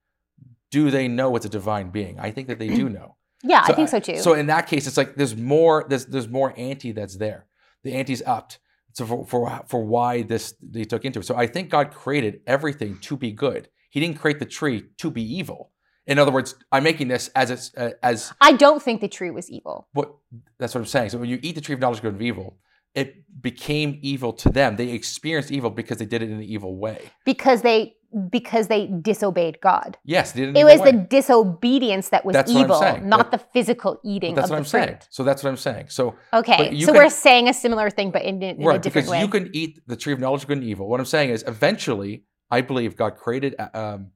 Do 0.71 0.91
they 0.91 1.07
know 1.07 1.35
it's 1.35 1.45
a 1.45 1.49
divine 1.49 1.89
being? 1.89 2.19
I 2.19 2.31
think 2.31 2.47
that 2.49 2.59
they 2.59 2.67
do 2.67 2.89
know. 2.97 3.15
yeah, 3.43 3.63
I 3.65 3.71
think 3.73 3.88
so 3.89 3.99
too. 4.01 4.17
So 4.19 4.33
in 4.33 4.47
that 4.47 4.67
case, 4.67 4.85
it's 4.85 4.97
like 4.97 5.15
there's 5.15 5.35
more. 5.35 5.85
There's 5.88 6.05
there's 6.05 6.27
more 6.27 6.53
ante 6.57 6.91
that's 6.91 7.15
there. 7.15 7.45
The 7.83 7.93
ante's 7.93 8.21
upped. 8.25 8.59
So 8.93 9.06
for, 9.06 9.25
for 9.25 9.62
for 9.67 9.84
why 9.86 10.23
this 10.23 10.54
they 10.62 10.84
took 10.84 11.06
into 11.06 11.19
it. 11.19 11.25
So 11.25 11.36
I 11.36 11.47
think 11.47 11.69
God 11.69 11.91
created 11.91 12.41
everything 12.47 12.97
to 13.02 13.15
be 13.17 13.32
good. 13.32 13.69
He 13.89 13.99
didn't 13.99 14.17
create 14.19 14.39
the 14.39 14.45
tree 14.45 14.86
to 14.97 15.12
be 15.12 15.23
evil. 15.23 15.71
In 16.08 16.17
other 16.17 16.32
words, 16.32 16.56
I'm 16.71 16.84
making 16.84 17.08
this 17.08 17.30
as 17.36 17.52
it's 17.52 17.71
uh, 17.78 17.91
as 18.02 18.34
I 18.41 18.54
don't 18.54 18.82
think 18.82 19.02
the 19.02 19.08
tree 19.08 19.30
was 19.32 19.49
evil. 19.49 19.88
what 19.93 20.15
that's 20.58 20.73
what 20.73 20.82
I'm 20.82 20.88
saying. 20.88 21.10
So 21.12 21.19
when 21.19 21.30
you 21.30 21.39
eat 21.41 21.56
the 21.56 21.62
tree 21.62 21.75
of 21.75 21.80
knowledge 21.80 21.99
of 21.99 22.04
good 22.04 22.13
and 22.13 22.21
evil, 22.23 22.58
it 22.95 23.23
became 23.41 23.99
evil 24.02 24.34
to 24.34 24.49
them. 24.49 24.75
They 24.75 24.89
experienced 24.89 25.52
evil 25.52 25.69
because 25.69 25.99
they 25.99 26.06
did 26.06 26.23
it 26.23 26.30
in 26.32 26.38
an 26.38 26.43
evil 26.43 26.75
way. 26.78 27.12
because 27.25 27.62
they 27.62 27.95
because 28.29 28.67
they 28.67 28.87
disobeyed 28.87 29.59
God. 29.61 29.97
Yes, 30.03 30.35
It 30.35 30.63
was 30.65 30.81
the 30.81 30.93
disobedience 30.93 32.09
that 32.09 32.25
was 32.25 32.33
That's 32.33 32.51
evil, 32.51 32.81
not 33.01 33.31
the 33.31 33.37
physical 33.37 33.99
eating 34.03 34.35
That's 34.35 34.45
of 34.45 34.51
what 34.51 34.57
I'm 34.57 34.63
fruit. 34.63 34.69
saying. 34.85 34.97
So 35.09 35.23
that's 35.23 35.43
what 35.43 35.49
I'm 35.49 35.57
saying. 35.57 35.85
So 35.89 36.15
Okay, 36.33 36.79
so 36.79 36.87
can- 36.87 36.95
we're 36.95 37.09
saying 37.09 37.47
a 37.49 37.53
similar 37.53 37.89
thing, 37.89 38.11
but 38.11 38.23
in, 38.23 38.41
in 38.41 38.61
a 38.61 38.65
right, 38.65 38.81
different 38.81 39.05
because 39.07 39.11
way. 39.11 39.21
you 39.21 39.27
can 39.27 39.49
eat 39.53 39.79
the 39.87 39.95
tree 39.95 40.13
of 40.13 40.19
knowledge 40.19 40.41
of 40.43 40.47
good 40.47 40.57
and 40.57 40.65
evil. 40.67 40.87
What 40.87 40.99
I'm 40.99 41.05
saying 41.05 41.29
is, 41.29 41.43
eventually, 41.47 42.23
I 42.49 42.61
believe 42.61 42.95
God 42.95 43.15
created 43.15 43.55
uh, 43.59 43.69
um, 43.73 44.07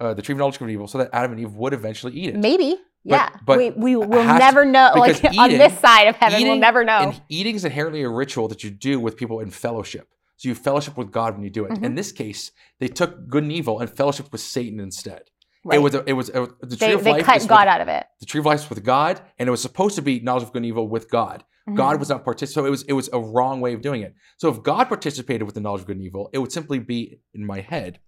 uh, 0.00 0.14
the 0.14 0.22
tree 0.22 0.32
of 0.34 0.38
knowledge 0.38 0.54
of 0.56 0.58
good 0.60 0.66
and 0.66 0.72
evil 0.72 0.86
so 0.86 0.98
that 0.98 1.10
Adam 1.12 1.32
and 1.32 1.40
Eve 1.40 1.54
would 1.54 1.72
eventually 1.72 2.12
eat 2.14 2.30
it. 2.30 2.36
Maybe, 2.36 2.76
yeah. 3.02 3.30
but 3.44 3.58
we 3.58 3.70
we 3.70 3.96
will 3.96 4.22
has 4.22 4.38
to- 4.38 4.44
never 4.44 4.64
know. 4.64 4.92
Like 4.96 5.20
because 5.20 5.36
on 5.36 5.50
this 5.50 5.76
side 5.80 6.08
of 6.08 6.16
heaven, 6.16 6.42
we'll 6.42 6.56
never 6.56 6.84
know. 6.84 6.98
And 6.98 7.22
eating 7.28 7.56
is 7.56 7.64
inherently 7.64 8.02
a 8.02 8.08
ritual 8.08 8.48
that 8.48 8.62
you 8.62 8.70
do 8.70 9.00
with 9.00 9.16
people 9.16 9.40
in 9.40 9.50
fellowship. 9.50 10.08
So 10.44 10.50
you 10.50 10.54
fellowship 10.54 10.98
with 10.98 11.10
God 11.10 11.34
when 11.34 11.42
you 11.42 11.48
do 11.48 11.64
it. 11.64 11.72
Mhm. 11.72 11.84
In 11.84 11.94
this 11.94 12.12
case, 12.12 12.52
they 12.78 12.88
took 12.88 13.28
good 13.28 13.44
and 13.44 13.52
evil 13.52 13.80
and 13.80 13.88
fellowship 13.88 14.30
with 14.30 14.42
Satan 14.42 14.78
instead. 14.78 15.22
Right. 15.64 15.76
It 15.76 15.82
was 15.82 15.94
a, 15.94 16.04
it 16.06 16.12
was 16.12 16.28
a, 16.28 16.48
the 16.60 16.76
tree 16.76 16.88
they 16.88 16.92
of 16.92 17.04
they 17.04 17.12
life. 17.12 17.24
cut 17.24 17.46
God 17.48 17.60
with, 17.60 17.68
out 17.68 17.80
of 17.80 17.88
it. 17.88 18.04
the 18.20 18.26
tree 18.26 18.40
of 18.40 18.44
life 18.44 18.68
with 18.68 18.84
God, 18.84 19.22
and 19.38 19.48
it 19.48 19.50
was 19.50 19.62
supposed 19.62 19.96
to 19.96 20.02
be 20.02 20.20
knowledge 20.20 20.42
of 20.42 20.52
good 20.52 20.58
and 20.58 20.66
evil 20.66 20.86
with 20.86 21.08
God. 21.10 21.44
God 21.74 21.96
Mhm. 21.96 22.00
was 22.00 22.10
not 22.10 22.24
participating. 22.26 22.62
So 22.62 22.66
it 22.66 22.70
was 22.70 22.82
it 22.82 22.92
was 22.92 23.08
a 23.14 23.18
wrong 23.18 23.62
way 23.62 23.72
of 23.72 23.80
doing 23.80 24.02
it. 24.02 24.14
So 24.36 24.50
if 24.50 24.62
God 24.62 24.84
participated 24.88 25.44
with 25.44 25.54
the 25.54 25.62
knowledge 25.62 25.80
of 25.80 25.86
good 25.86 25.96
and 25.96 26.04
evil, 26.04 26.28
it 26.34 26.38
would 26.38 26.52
simply 26.52 26.78
be 26.78 27.20
in 27.32 27.46
my 27.46 27.60
head. 27.62 28.00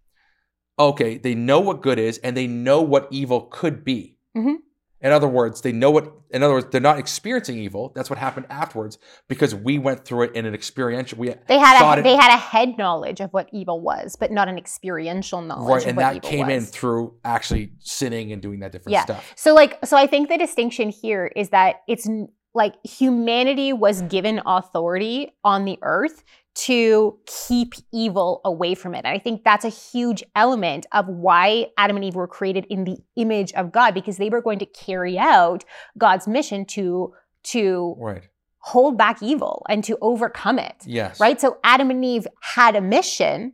Okay, 0.79 1.17
they 1.17 1.35
know 1.35 1.61
what 1.61 1.81
good 1.81 1.99
is, 1.99 2.19
and 2.19 2.37
they 2.37 2.47
know 2.47 2.83
what 2.83 3.09
evil 3.11 3.41
could 3.51 3.83
be. 3.83 4.19
Mhm. 4.37 4.57
In 5.03 5.13
other 5.13 5.29
words, 5.29 5.61
they 5.61 5.73
know 5.73 5.91
what. 5.91 6.13
In 6.31 6.43
other 6.43 6.55
words, 6.55 6.69
they're 6.71 6.81
not 6.81 6.99
experiencing 6.99 7.59
evil. 7.59 7.93
That's 7.95 8.09
what 8.09 8.19
happened 8.19 8.47
afterwards 8.49 8.99
because 9.29 9.55
we 9.55 9.79
went 9.79 10.05
through 10.05 10.23
it 10.23 10.35
in 10.35 10.47
an 10.47 10.55
experiential. 10.55 11.19
We 11.19 11.35
They 11.49 11.59
had 11.59 11.97
a 11.97 12.01
it- 12.01 12.03
they 12.03 12.17
had 12.17 12.33
a 12.35 12.39
head 12.39 12.79
knowledge 12.79 13.21
of 13.21 13.33
what 13.33 13.49
evil 13.53 13.81
was, 13.81 14.17
but 14.17 14.33
not 14.33 14.49
an 14.49 14.57
experiential 14.57 15.43
knowledge 15.43 15.85
right, 15.85 15.87
and 15.87 15.99
that 15.99 16.23
came 16.23 16.49
in 16.49 16.65
through 16.65 17.15
actually 17.25 17.73
sinning 17.81 18.33
and 18.33 18.41
doing 18.41 18.61
that 18.61 18.73
different 18.73 18.95
Yeah. 18.95 19.05
stuff. 19.05 19.33
So 19.37 19.55
like 19.55 19.79
so 19.85 19.97
I 19.97 20.07
think 20.07 20.29
the 20.29 20.39
distinction 20.39 20.89
here 20.89 21.31
is 21.37 21.51
that 21.51 21.83
it's 21.87 22.09
like 22.55 22.75
humanity 22.85 23.75
was 23.75 24.01
given 24.03 24.41
authority 24.47 25.31
on 25.45 25.67
the 25.67 25.79
earth 25.83 26.25
to 26.57 27.19
keep 27.27 27.75
evil 27.93 28.41
away 28.45 28.75
from 28.75 28.95
it. 28.95 29.05
And 29.05 29.15
I 29.15 29.19
think 29.19 29.45
that's 29.45 29.65
a 29.65 29.69
huge 29.69 30.25
element 30.35 30.87
of 30.93 31.07
why 31.07 31.67
Adam 31.77 31.97
and 31.97 32.05
Eve 32.05 32.15
were 32.15 32.27
created 32.27 32.65
in 32.71 32.85
the 32.85 32.97
image 33.17 33.53
of 33.53 33.73
God 33.73 33.93
because 33.93 34.17
they 34.17 34.31
were 34.31 34.41
going 34.41 34.59
to 34.61 34.67
carry 34.67 35.19
out 35.19 35.65
God's 35.99 36.27
mission 36.27 36.65
to 36.67 37.13
to 37.45 37.95
Right. 37.99 38.23
hold 38.59 38.97
back 38.99 39.23
evil 39.23 39.65
and 39.69 39.85
to 39.85 39.97
overcome 40.01 40.59
it 40.59 40.77
Yes. 40.87 41.21
right? 41.21 41.41
So 41.41 41.59
Adam 41.63 41.91
and 41.91 42.05
Eve 42.05 42.27
had 42.41 42.75
a 42.75 42.81
mission 42.81 43.53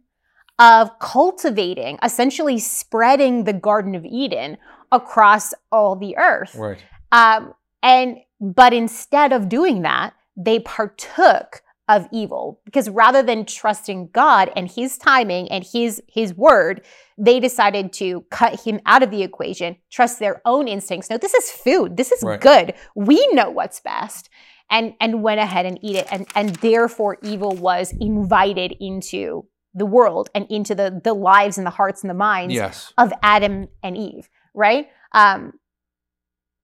of 0.59 0.97
cultivating, 1.01 1.99
essentially 2.03 2.59
spreading 2.59 3.45
the 3.45 3.53
Garden 3.53 3.95
of 3.97 4.05
Eden 4.05 4.59
across 4.93 5.53
all 5.73 5.97
the 5.97 6.17
earth. 6.17 6.55
Right. 6.55 6.79
Um, 7.11 7.53
and 7.83 8.19
but 8.41 8.73
instead 8.73 9.33
of 9.33 9.49
doing 9.49 9.83
that, 9.83 10.15
they 10.37 10.61
partook 10.61 11.62
of 11.88 12.07
evil 12.12 12.61
because 12.64 12.88
rather 12.88 13.23
than 13.23 13.45
trusting 13.45 14.09
God 14.12 14.51
and 14.57 14.71
His 14.71 14.97
timing 14.99 15.51
and 15.51 15.64
His 15.64 16.03
His 16.09 16.35
word, 16.35 16.83
they 17.18 17.40
decided 17.40 17.92
to 17.95 18.25
cut 18.31 18.61
Him 18.64 18.81
out 18.87 19.03
of 19.03 19.11
the 19.11 19.23
equation, 19.23 19.77
trust 19.90 20.18
their 20.18 20.40
own 20.45 20.68
instincts. 20.68 21.11
No, 21.11 21.18
this 21.18 21.35
is 21.35 21.51
food. 21.51 21.97
This 21.97 22.12
is 22.12 22.23
Right. 22.23 22.40
good. 22.40 22.75
We 22.95 23.27
know 23.33 23.51
what's 23.51 23.81
best. 23.81 24.29
And 24.71 24.95
and 25.01 25.23
went 25.23 25.40
ahead 25.40 25.66
and 25.66 25.79
eat 25.83 25.97
it. 25.97 26.07
And 26.11 26.27
and 26.35 26.51
therefore 26.57 27.18
evil 27.23 27.51
was 27.55 27.92
invited 28.01 28.75
into 28.81 29.47
the 29.75 29.85
world 29.87 30.31
and 30.35 30.47
into 30.51 30.75
the 30.75 31.01
the 31.03 31.14
lives 31.14 31.59
and 31.59 31.66
the 31.66 31.71
hearts 31.71 32.03
and 32.03 32.09
the 32.11 32.14
minds 32.14 32.55
Yes. 32.55 32.92
of 32.97 33.12
Adam 33.23 33.68
and 33.83 33.97
Eve, 33.97 34.29
right? 34.55 34.88
Um, 35.12 35.55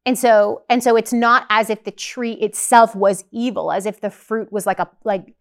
and 0.08 0.18
so 0.18 0.62
and 0.70 0.82
so 0.82 0.96
it's 0.96 1.12
not 1.12 1.46
as 1.50 1.68
if 1.70 1.84
the 1.84 1.90
tree 1.90 2.32
itself 2.32 2.96
was 2.96 3.24
evil, 3.30 3.70
as 3.70 3.84
if 3.86 4.00
the 4.00 4.10
fruit 4.10 4.50
was 4.50 4.64
like 4.66 4.78
a 4.78 4.88
like 5.04 5.34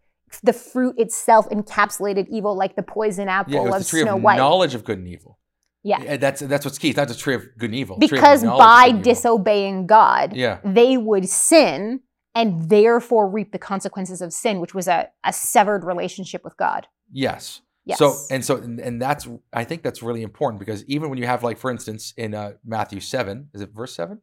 the 0.44 0.54
fruit 0.54 0.96
itself 1.00 1.48
encapsulated 1.50 2.28
evil, 2.30 2.56
like 2.56 2.76
the 2.76 2.84
poison 2.84 3.30
apple 3.30 3.54
Yeah, 3.54 3.76
of 3.76 3.86
Snow 3.86 4.18
of 4.18 4.22
White. 4.22 4.38
knowledge 4.38 4.76
of 4.76 4.84
good 4.84 4.98
and 4.98 5.08
evil. 5.08 5.40
Yeah. 5.84 6.02
Yeah, 6.04 6.18
that's 6.18 6.42
that's 6.42 6.66
what's 6.66 6.78
key. 6.78 6.92
That's 6.92 7.14
the 7.14 7.18
tree 7.18 7.36
of 7.36 7.44
good 7.58 7.70
and 7.70 7.76
evil. 7.76 7.98
the 7.98 8.08
tree 8.10 8.18
of 8.18 8.22
Because 8.22 8.44
by 8.44 8.88
evil. 8.90 9.02
disobeying 9.04 9.88
God, 9.88 10.36
Yeah. 10.36 10.60
they 10.66 10.98
would 10.98 11.30
sin 11.30 12.02
and 12.36 12.70
therefore 12.70 13.30
reap 13.30 13.52
the 13.54 13.58
consequences 13.60 14.22
of 14.22 14.34
sin, 14.34 14.60
which 14.60 14.76
was 14.76 14.88
a, 14.90 15.10
a 15.24 15.32
severed 15.32 15.86
relationship 15.86 16.44
with 16.44 16.58
God. 16.58 16.88
Yes. 17.12 17.62
Yes. 17.86 18.00
So 18.00 18.16
and 18.30 18.44
so 18.44 18.58
and, 18.58 18.82
and 18.82 19.02
that's 19.02 19.30
I 19.54 19.64
think 19.64 19.82
that's 19.82 20.04
really 20.04 20.24
important 20.24 20.60
because 20.60 20.84
even 20.88 21.10
when 21.10 21.18
you 21.20 21.26
have 21.26 21.42
like 21.42 21.58
for 21.58 21.72
instance 21.72 22.14
in 22.18 22.34
uh, 22.34 22.52
Matthew 22.66 23.00
seven 23.00 23.48
is 23.54 23.62
it 23.62 23.70
verse 23.74 23.96
seven 23.96 24.20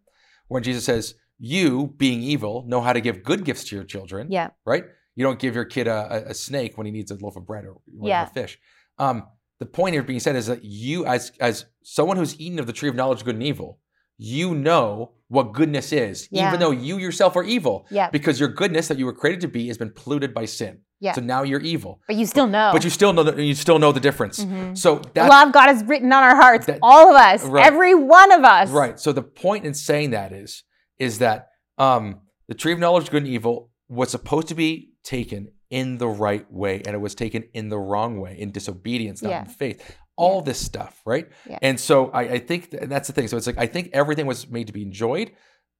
when 0.55 0.63
Jesus 0.63 0.85
says 0.85 1.15
you 1.39 1.93
being 1.97 2.23
evil 2.23 2.65
know 2.67 2.81
how 2.81 2.93
to 2.93 3.01
give 3.01 3.23
good 3.25 3.45
gifts 3.45 3.65
to 3.65 3.75
your 3.77 3.85
children 3.85 4.29
yeah. 4.31 4.51
right 4.65 4.85
you 5.17 5.25
don't 5.25 5.39
give 5.41 5.55
your 5.55 5.65
kid 5.65 5.87
a, 5.89 6.27
a, 6.29 6.31
a 6.31 6.35
snake 6.35 6.79
when 6.79 6.87
he 6.87 6.93
needs 6.93 7.11
a 7.11 7.17
loaf 7.17 7.37
of 7.37 7.45
bread 7.47 7.65
or 7.65 7.81
Yeah. 8.03 8.25
fish 8.27 8.59
um, 8.99 9.27
the 9.59 9.67
point 9.67 9.95
here 9.95 10.03
being 10.03 10.21
said 10.21 10.37
is 10.37 10.47
that 10.47 10.65
you 10.65 11.05
as 11.07 11.33
as 11.41 11.67
someone 11.83 12.17
who's 12.17 12.39
eaten 12.41 12.59
of 12.61 12.67
the 12.67 12.73
tree 12.73 12.89
of 12.89 12.95
knowledge 12.95 13.21
of 13.21 13.25
good 13.25 13.35
and 13.35 13.43
evil 13.43 13.81
you 14.17 14.55
know 14.55 15.13
what 15.29 15.53
goodness 15.53 15.93
is 15.93 16.29
Yeah. 16.31 16.49
even 16.49 16.61
though 16.61 16.71
you 16.71 16.99
yourself 16.99 17.35
are 17.37 17.43
evil 17.43 17.87
Yeah. 17.91 18.11
because 18.11 18.39
your 18.39 18.49
goodness 18.49 18.89
that 18.89 18.99
you 18.99 19.07
were 19.07 19.13
created 19.13 19.41
to 19.43 19.49
be 19.49 19.67
has 19.69 19.79
been 19.79 19.91
polluted 19.91 20.33
by 20.33 20.45
sin 20.45 20.81
Yeah. 21.01 21.13
so 21.13 21.21
now 21.21 21.43
you're 21.43 21.61
evil 21.61 22.01
But 22.07 22.17
you 22.17 22.27
still 22.27 22.47
know. 22.47 22.71
but 22.73 22.85
you 22.85 22.91
still 22.91 23.13
know 23.13 23.23
that 23.25 23.39
you 23.39 23.55
still 23.55 23.79
know 23.79 23.91
the 23.91 24.01
difference. 24.01 24.45
Mhm. 24.45 24.77
So 24.79 25.01
law 25.17 25.43
of 25.43 25.53
God 25.53 25.71
is 25.71 25.83
written 25.85 26.13
on 26.13 26.23
our 26.23 26.37
hearts, 26.37 26.67
that- 26.67 26.79
all 26.83 27.09
of 27.11 27.17
us, 27.17 27.43
Right. 27.45 27.67
every 27.67 27.95
one 27.95 28.31
of 28.33 28.45
us. 28.45 28.71
right. 28.71 29.01
So 29.01 29.13
the 29.13 29.23
point 29.23 29.65
in 29.65 29.75
saying 29.75 30.11
that 30.11 30.33
is 30.33 30.63
is 30.99 31.19
that 31.19 31.49
um, 31.79 32.21
the 32.47 32.55
tree 32.55 32.73
of 32.73 32.79
knowledge 32.79 33.05
of 33.05 33.11
good 33.11 33.25
and 33.25 33.33
evil 33.33 33.71
was 33.89 34.11
supposed 34.11 34.47
to 34.49 34.55
be 34.55 34.91
taken 35.03 35.49
in 35.71 35.99
the 35.99 36.07
right 36.07 36.47
way, 36.53 36.81
and 36.87 36.95
it 36.95 37.01
was 37.01 37.17
taken 37.17 37.43
in 37.53 37.69
the 37.69 37.79
wrong 37.79 38.21
way, 38.21 38.37
in 38.39 38.53
disobedience, 38.53 39.21
not 39.23 39.31
Yeah. 39.31 39.41
in 39.41 39.47
faith. 39.47 39.97
All 40.17 40.43
this 40.43 40.59
stuff, 40.61 41.01
right? 41.05 41.29
Yeah. 41.49 41.59
And 41.63 41.79
so 41.81 42.11
I, 42.11 42.21
I 42.23 42.39
think 42.39 42.71
th- 42.71 42.85
that's 42.85 43.09
the 43.09 43.13
thing. 43.13 43.27
So 43.29 43.37
it's 43.37 43.47
like 43.47 43.59
I 43.59 43.67
think 43.67 43.91
everything 43.93 44.27
was 44.27 44.49
made 44.49 44.67
to 44.69 44.73
be 44.73 44.83
enjoyed, 44.83 45.33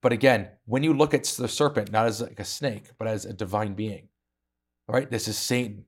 but 0.03 0.13
again, 0.13 0.49
when 0.67 0.83
you 0.83 0.93
look 0.93 1.15
at 1.15 1.25
the 1.25 1.47
serpent 1.49 1.93
not 1.93 2.07
as 2.07 2.21
like 2.21 2.41
a 2.41 2.45
snake, 2.45 2.91
but 2.99 3.07
as 3.07 3.25
a 3.25 3.33
divine 3.33 3.75
being, 3.75 4.09
right? 4.89 5.09
This 5.11 5.29
is 5.29 5.39
Satan, 5.39 5.85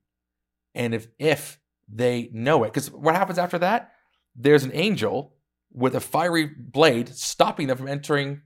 and 0.75 0.95
if 0.95 1.09
if 1.19 1.59
they 1.93 2.31
know 2.33 2.65
it, 2.65 2.69
because 2.73 2.91
what 2.91 3.15
happens 3.15 3.39
after 3.39 3.59
that? 3.59 3.93
There's 4.37 4.65
an 4.65 4.73
angel 4.75 5.35
with 5.73 5.95
a 5.95 6.01
fiery 6.01 6.47
blade 6.47 7.09
stopping 7.15 7.67
them 7.67 7.77
from 7.79 7.89
entering 7.89 8.43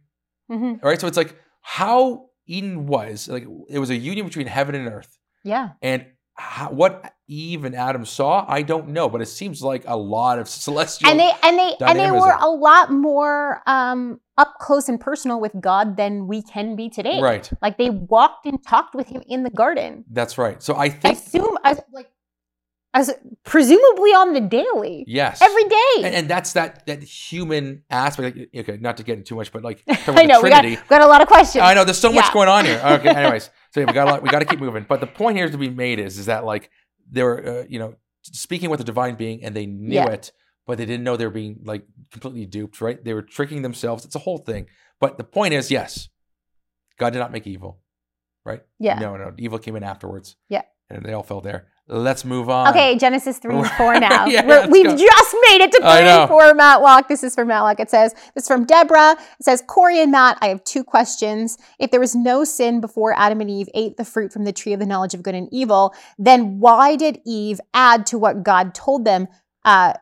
Mhm. 0.50 0.82
all 0.82 0.88
right, 0.90 1.00
so 1.00 1.06
it's 1.06 1.16
like 1.16 1.36
how 1.60 2.30
Eden 2.46 2.86
was 2.86 3.28
like 3.28 3.46
it 3.68 3.78
was 3.78 3.90
a 3.90 3.96
union 3.96 4.26
between 4.26 4.46
heaven 4.46 4.74
and 4.74 4.88
earth, 4.88 5.18
Yeah. 5.44 5.70
and 5.82 6.06
how, 6.40 6.70
what 6.70 7.14
Eve 7.28 7.64
and 7.64 7.74
Adam 7.76 8.04
saw, 8.04 8.44
I 8.48 8.62
don't 8.62 8.88
know, 8.88 9.08
but 9.08 9.20
it 9.20 9.26
seems 9.26 9.62
like 9.62 9.84
a 9.86 9.96
lot 9.96 10.38
of 10.38 10.48
celestial. 10.66 11.10
and 11.10 11.20
they 11.20 11.30
and 11.42 11.58
they 11.58 11.76
and 11.86 11.98
they 11.98 12.10
were 12.10 12.34
a 12.40 12.48
lot 12.50 12.90
more 12.90 13.62
um, 13.66 14.20
up 14.38 14.54
close 14.58 14.88
and 14.88 14.98
personal 14.98 15.38
with 15.40 15.52
God 15.60 15.96
than 15.96 16.26
we 16.26 16.42
can 16.42 16.76
be 16.76 16.88
today. 16.88 17.20
right, 17.20 17.48
Like 17.60 17.76
they 17.78 17.90
walked 17.90 18.46
and 18.46 18.62
talked 18.64 18.94
with 18.94 19.08
Him 19.08 19.22
in 19.28 19.42
the 19.42 19.50
garden. 19.50 20.04
that's 20.10 20.38
right. 20.38 20.62
So 20.62 20.74
I 20.76 20.88
think 20.88 21.18
Assume 21.18 21.58
as 21.62 21.80
like 21.92 22.10
as 22.92 23.14
presumably 23.44 24.10
on 24.10 24.32
the 24.32 24.40
daily, 24.40 25.04
yes, 25.06 25.40
every 25.40 25.62
day. 25.64 25.94
and, 25.98 26.14
and 26.14 26.28
that's 26.28 26.54
that 26.54 26.84
that 26.86 27.02
human 27.04 27.84
aspect. 27.88 28.36
Like, 28.36 28.48
okay, 28.56 28.78
not 28.80 28.96
to 28.96 29.04
get 29.04 29.18
into 29.18 29.28
too 29.28 29.36
much, 29.36 29.52
but 29.52 29.62
like 29.62 29.84
I 29.88 30.24
know 30.24 30.38
the 30.40 30.44
we 30.44 30.50
got, 30.50 30.62
Trinity. 30.62 30.82
got 30.88 31.00
a 31.02 31.06
lot 31.06 31.20
of 31.22 31.28
questions. 31.28 31.62
I 31.62 31.74
know 31.74 31.84
there's 31.84 31.98
so 31.98 32.10
much 32.12 32.24
Yeah. 32.26 32.32
going 32.32 32.48
on 32.48 32.64
here. 32.64 32.80
Okay, 32.84 33.10
anyways, 33.10 33.50
so 33.70 33.80
yeah, 33.80 33.86
we 33.86 33.92
got 33.92 34.08
a 34.08 34.10
lot, 34.12 34.22
we 34.22 34.28
got 34.28 34.40
to 34.40 34.44
keep 34.44 34.60
moving. 34.60 34.84
But 34.88 35.00
the 35.00 35.06
point 35.06 35.36
here 35.36 35.48
to 35.48 35.58
be 35.58 35.70
made 35.70 35.98
is 35.98 36.18
is 36.18 36.26
that 36.26 36.44
like 36.44 36.70
they 37.10 37.22
were 37.22 37.46
uh, 37.62 37.64
you 37.68 37.78
know 37.78 37.94
speaking 38.22 38.70
with 38.70 38.80
a 38.80 38.84
divine 38.84 39.14
being 39.14 39.42
and 39.44 39.54
they 39.54 39.66
knew 39.66 39.94
Yeah. 39.94 40.08
it, 40.10 40.32
but 40.66 40.78
they 40.78 40.84
didn't 40.86 41.04
know 41.04 41.16
they 41.16 41.24
were 41.26 41.30
being 41.30 41.60
like 41.64 41.84
completely 42.10 42.46
duped. 42.46 42.80
Right? 42.80 43.02
They 43.02 43.14
were 43.14 43.22
tricking 43.22 43.62
themselves. 43.62 44.04
It's 44.04 44.14
a 44.16 44.20
whole 44.20 44.38
thing. 44.38 44.66
But 45.00 45.16
the 45.18 45.24
point 45.24 45.54
is, 45.54 45.70
yes, 45.70 46.08
God 46.98 47.12
did 47.12 47.18
not 47.20 47.32
make 47.32 47.46
evil. 47.46 47.80
Right? 48.44 48.62
Yeah. 48.78 48.98
No, 48.98 49.16
no, 49.16 49.32
evil 49.38 49.58
came 49.58 49.76
in 49.76 49.82
afterwards. 49.82 50.36
Yeah. 50.48 50.62
And 50.88 51.04
they 51.04 51.12
all 51.12 51.22
fell 51.22 51.40
there. 51.40 51.68
Let's 51.92 52.24
move 52.24 52.48
on. 52.48 52.68
Okay, 52.68 52.96
Genesis 52.96 53.38
3 53.38 53.56
and 53.56 53.66
4 53.72 53.98
now. 54.00 54.26
Yeah, 54.26 54.66
We've 54.68 54.84
go. 54.86 54.96
just 54.96 55.36
made 55.48 55.60
it 55.60 55.72
to 55.72 55.78
3 55.78 55.86
I 55.88 56.00
know. 56.04 56.20
and 56.20 56.28
4, 56.28 56.54
Matlock. 56.54 57.08
This 57.08 57.24
is 57.24 57.34
from 57.34 57.48
Matlock. 57.48 57.80
It 57.80 57.90
says, 57.90 58.14
this 58.34 58.44
is 58.44 58.48
from 58.48 58.64
Deborah. 58.64 59.16
It 59.40 59.44
says, 59.44 59.62
Corey 59.66 60.00
and 60.00 60.12
Matt, 60.12 60.38
I 60.40 60.48
have 60.48 60.62
two 60.62 60.84
questions. 60.84 61.58
If 61.80 61.90
there 61.90 61.98
was 61.98 62.14
no 62.14 62.44
sin 62.44 62.80
before 62.80 63.12
Adam 63.18 63.40
and 63.40 63.50
Eve 63.50 63.68
ate 63.74 63.96
the 63.96 64.04
fruit 64.04 64.32
from 64.32 64.44
the 64.44 64.52
tree 64.52 64.72
of 64.72 64.78
the 64.78 64.86
knowledge 64.86 65.14
of 65.14 65.22
good 65.24 65.34
and 65.34 65.48
evil, 65.52 65.92
then 66.16 66.60
why 66.60 66.94
did 66.94 67.18
Eve 67.26 67.60
add 67.74 68.06
to 68.06 68.18
what 68.18 68.44
God 68.44 68.72
told 68.72 69.04
them? 69.04 69.26
Uh, 69.64 69.94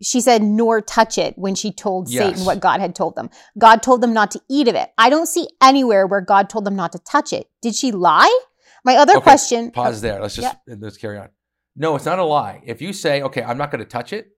she 0.00 0.20
said, 0.20 0.42
nor 0.42 0.80
touch 0.80 1.18
it 1.18 1.36
when 1.36 1.54
she 1.56 1.72
told 1.72 2.08
Yes. 2.08 2.22
Satan 2.22 2.44
what 2.44 2.60
God 2.60 2.80
had 2.80 2.94
told 2.94 3.16
them. 3.16 3.30
God 3.58 3.82
told 3.82 4.00
them 4.00 4.12
not 4.12 4.30
to 4.32 4.40
eat 4.48 4.68
of 4.68 4.74
it. 4.76 4.90
I 4.96 5.10
don't 5.10 5.26
see 5.26 5.48
anywhere 5.60 6.06
where 6.06 6.20
God 6.20 6.48
told 6.48 6.64
them 6.66 6.76
not 6.76 6.92
to 6.92 6.98
touch 7.00 7.32
it. 7.32 7.48
Did 7.62 7.74
she 7.74 7.90
lie? 7.90 8.40
My 8.86 8.96
other 8.96 9.16
Okay, 9.16 9.20
question. 9.22 9.70
Pause 9.72 10.00
there. 10.00 10.20
Let's 10.22 10.36
just 10.36 10.56
let's 10.66 10.96
carry 10.96 11.18
on. 11.18 11.28
No, 11.74 11.96
it's 11.96 12.06
not 12.06 12.18
a 12.18 12.24
lie. 12.24 12.62
If 12.64 12.80
you 12.80 12.92
say, 12.94 13.20
okay, 13.22 13.42
I'm 13.42 13.58
not 13.58 13.70
going 13.70 13.84
to 13.84 13.90
touch 13.98 14.12
it, 14.14 14.28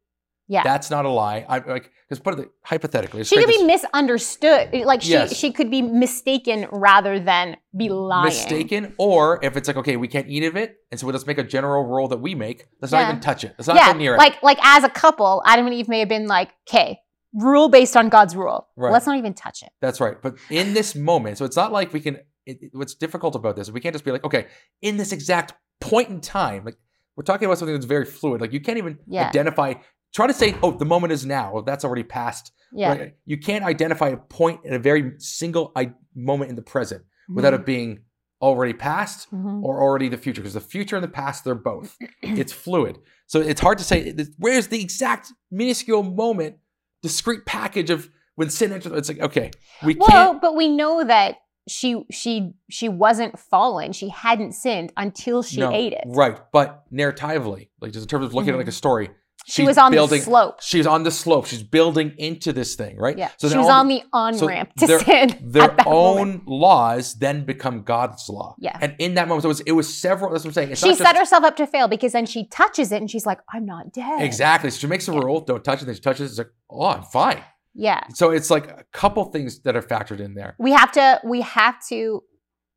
Yeah. 0.49 0.63
That's 0.65 0.91
not 0.91 1.05
a 1.05 1.11
lie. 1.11 1.45
I 1.47 1.59
like 1.59 1.93
because 2.09 2.21
put 2.21 2.39
it 2.39 2.49
hypothetically. 2.65 3.23
she 3.25 3.37
could 3.37 3.47
be 3.47 3.59
this- 3.59 3.83
misunderstood. 3.85 4.73
Like 4.93 5.03
she 5.03 5.13
Yes. 5.13 5.37
she 5.37 5.53
could 5.53 5.71
be 5.71 5.83
mistaken 5.83 6.67
rather 6.73 7.21
than 7.21 7.59
be 7.77 7.91
lying. 7.91 8.25
mistaken, 8.25 8.95
or 8.97 9.39
if 9.45 9.57
it's 9.59 9.69
like, 9.69 9.77
okay, 9.77 9.97
we 9.97 10.09
can't 10.09 10.27
eat 10.29 10.45
of 10.45 10.57
it, 10.57 10.77
and 10.91 10.99
so 10.99 11.07
let's 11.07 11.27
make 11.27 11.37
a 11.37 11.45
general 11.45 11.85
rule 11.85 12.09
that 12.09 12.21
we 12.27 12.35
make. 12.35 12.67
Let's 12.81 12.93
not 12.93 13.03
even 13.09 13.21
touch 13.21 13.45
it. 13.45 13.55
Let's 13.59 13.69
not 13.69 13.77
yeah, 13.77 13.93
go 13.93 13.99
near 13.99 14.15
it. 14.15 14.19
like 14.19 14.43
like 14.43 14.59
as 14.63 14.83
a 14.85 14.89
couple, 14.89 15.43
Adam 15.45 15.67
and 15.67 15.75
Eve 15.75 15.89
may 15.89 15.99
have 16.01 16.09
been 16.09 16.27
like, 16.27 16.51
okay, 16.69 17.01
rule 17.35 17.69
based 17.69 17.95
on 17.97 18.09
God's 18.09 18.35
rule. 18.35 18.69
Right. 18.77 18.91
Let's 18.95 19.07
not 19.07 19.19
even 19.19 19.35
touch 19.35 19.63
it. 19.63 19.69
That's 19.83 20.01
right. 20.01 20.17
But 20.23 20.37
in 20.49 20.73
this 20.73 20.95
moment, 20.95 21.37
so 21.37 21.45
it's 21.45 21.57
not 21.57 21.73
like 21.73 21.93
we 21.93 22.01
can. 22.01 22.17
It, 22.49 22.59
it- 22.63 22.71
what's 22.73 22.95
difficult 22.95 23.35
about 23.35 23.57
this? 23.57 23.69
is 23.69 23.73
We 23.73 23.81
can't 23.81 23.95
just 23.95 24.05
be 24.05 24.11
like, 24.13 24.25
okay, 24.25 24.47
in 24.83 24.97
this 24.97 25.13
exact 25.13 25.53
point 25.81 26.09
in 26.09 26.21
time, 26.21 26.65
like 26.65 26.77
we're 27.17 27.25
talking 27.25 27.47
about 27.47 27.59
something 27.59 27.75
that's 27.75 27.87
very 27.87 28.05
fluid. 28.05 28.41
Like 28.41 28.53
you 28.53 28.61
can't 28.61 28.79
even 28.79 28.99
Yeah. 29.07 29.29
identify. 29.29 29.75
Try 30.15 30.27
to 30.27 30.33
say, 30.35 30.57
oh, 30.63 30.71
the 30.73 30.85
moment 30.87 31.13
is 31.13 31.27
now. 31.27 31.53
Well, 31.53 31.63
that's 31.63 31.85
already 31.85 32.03
passed. 32.05 32.53
Yeah. 32.73 32.89
Right? 32.91 33.15
You 33.27 33.39
can't 33.39 33.65
identify 33.65 34.09
a 34.09 34.17
point 34.17 34.61
in 34.65 34.73
a 34.75 34.79
very 34.79 35.13
single 35.19 35.73
I- 35.77 35.93
moment 36.15 36.51
in 36.51 36.57
the 36.57 36.63
present 36.63 37.03
without 37.29 37.55
it 37.55 37.65
being 37.67 38.01
already 38.41 38.73
past 38.73 39.31
Mhm. 39.33 39.63
or 39.65 39.83
already 39.83 40.09
the 40.09 40.17
future 40.17 40.41
because 40.41 40.55
the 40.55 40.61
future 40.61 40.97
and 40.97 41.03
the 41.05 41.09
past 41.09 41.45
they're 41.45 41.55
both 41.57 41.97
it's 42.23 42.53
fluid 42.53 42.97
so 43.27 43.41
it's 43.41 43.61
hard 43.61 43.79
to 43.79 43.83
say 43.85 44.15
where's 44.39 44.69
the 44.69 44.81
exact 44.81 45.33
minuscule 45.51 46.05
moment 46.05 46.55
discrete 47.03 47.45
package 47.47 47.91
of 47.91 48.09
when 48.37 48.49
sin 48.49 48.71
enters 48.73 48.93
it's 48.93 49.09
like 49.09 49.19
okay 49.21 49.51
we 49.83 49.97
Well, 49.97 50.09
can't 50.09 50.41
but 50.41 50.55
we 50.55 50.69
know 50.69 51.03
that 51.05 51.39
she 51.69 52.03
she 52.11 52.53
she 52.71 52.89
wasn't 52.89 53.39
fallen. 53.39 53.93
She 53.93 54.09
hadn't 54.09 54.53
sinned 54.53 54.93
until 54.97 55.43
she 55.43 55.61
no, 55.61 55.73
ate 55.73 55.93
it. 55.93 56.05
right 56.07 56.39
but 56.53 56.85
narratively 56.93 57.69
like 57.81 57.93
just 57.93 58.05
in 58.05 58.09
terms 58.09 58.27
of 58.27 58.35
looking 58.35 58.51
at 58.51 58.55
it 58.55 58.59
like 58.59 58.67
a 58.67 58.71
mm-hmm. 58.71 58.77
story 58.77 59.11
She 59.47 59.65
was 59.65 59.79
on 59.79 59.93
building- 59.93 60.21
the 60.21 60.25
slope. 60.25 60.61
she's 60.63 60.87
on 60.87 61.03
the 61.05 61.11
slope 61.11 61.47
she's 61.47 61.63
building 61.63 62.13
into 62.19 62.53
this 62.53 62.75
thing 62.75 62.97
right 62.99 63.17
Yeah. 63.17 63.31
so 63.39 63.49
she 63.49 63.57
was 63.57 63.69
on 63.69 63.89
the 63.89 64.03
on 64.13 64.37
ramp 64.39 64.71
to 64.79 64.87
their- 64.87 65.01
sin. 65.01 65.39
their 65.43 65.63
at 65.65 65.77
that 65.79 65.87
moment. 65.87 66.43
own 66.47 66.47
laws 66.47 67.15
then 67.15 67.45
become 67.45 67.83
god's 67.83 68.29
law 68.29 68.55
Yeah. 68.59 68.77
and 68.81 68.95
in 68.99 69.15
that 69.15 69.29
moment 69.29 69.43
so 69.43 69.49
it 69.49 69.55
was, 69.57 69.61
it 69.61 69.73
was 69.73 69.95
several 69.95 70.31
that's 70.33 70.45
what 70.45 70.51
i'm 70.51 70.55
saying 70.55 70.71
it's 70.73 70.81
She 70.83 70.95
set 70.95 71.05
just, 71.15 71.19
herself 71.19 71.45
up 71.45 71.57
to 71.57 71.67
fail 71.67 71.89
because 71.89 72.13
then 72.13 72.27
she 72.27 72.47
touches 72.47 72.93
it 72.93 72.97
and 73.01 73.11
she's 73.11 73.27
like, 73.27 73.41
I'm 73.53 73.65
not 73.65 73.93
dead. 73.93 74.23
exactly 74.23 74.71
so 74.71 74.79
she 74.79 74.87
makes 74.87 75.09
a 75.09 75.13
Yeah. 75.13 75.21
rule 75.21 75.41
don't 75.41 75.65
touch 75.65 75.83
it 75.83 75.87
then 75.87 75.95
she 75.95 76.01
touches 76.01 76.23
it 76.23 76.25
it's 76.33 76.39
like 76.39 76.51
oh 76.71 76.87
i'm 76.87 77.03
fine 77.05 77.43
Yeah. 77.79 78.01
So 78.13 78.31
it's 78.31 78.51
like 78.51 78.67
a 78.67 78.85
couple 78.93 79.25
things 79.27 79.61
that 79.61 79.77
are 79.77 79.83
factored 79.83 80.19
in 80.19 80.35
there. 80.35 80.57
We 80.59 80.73
have 80.73 80.91
to 80.93 81.21
we 81.25 81.43
have 81.43 81.77
to 81.89 82.25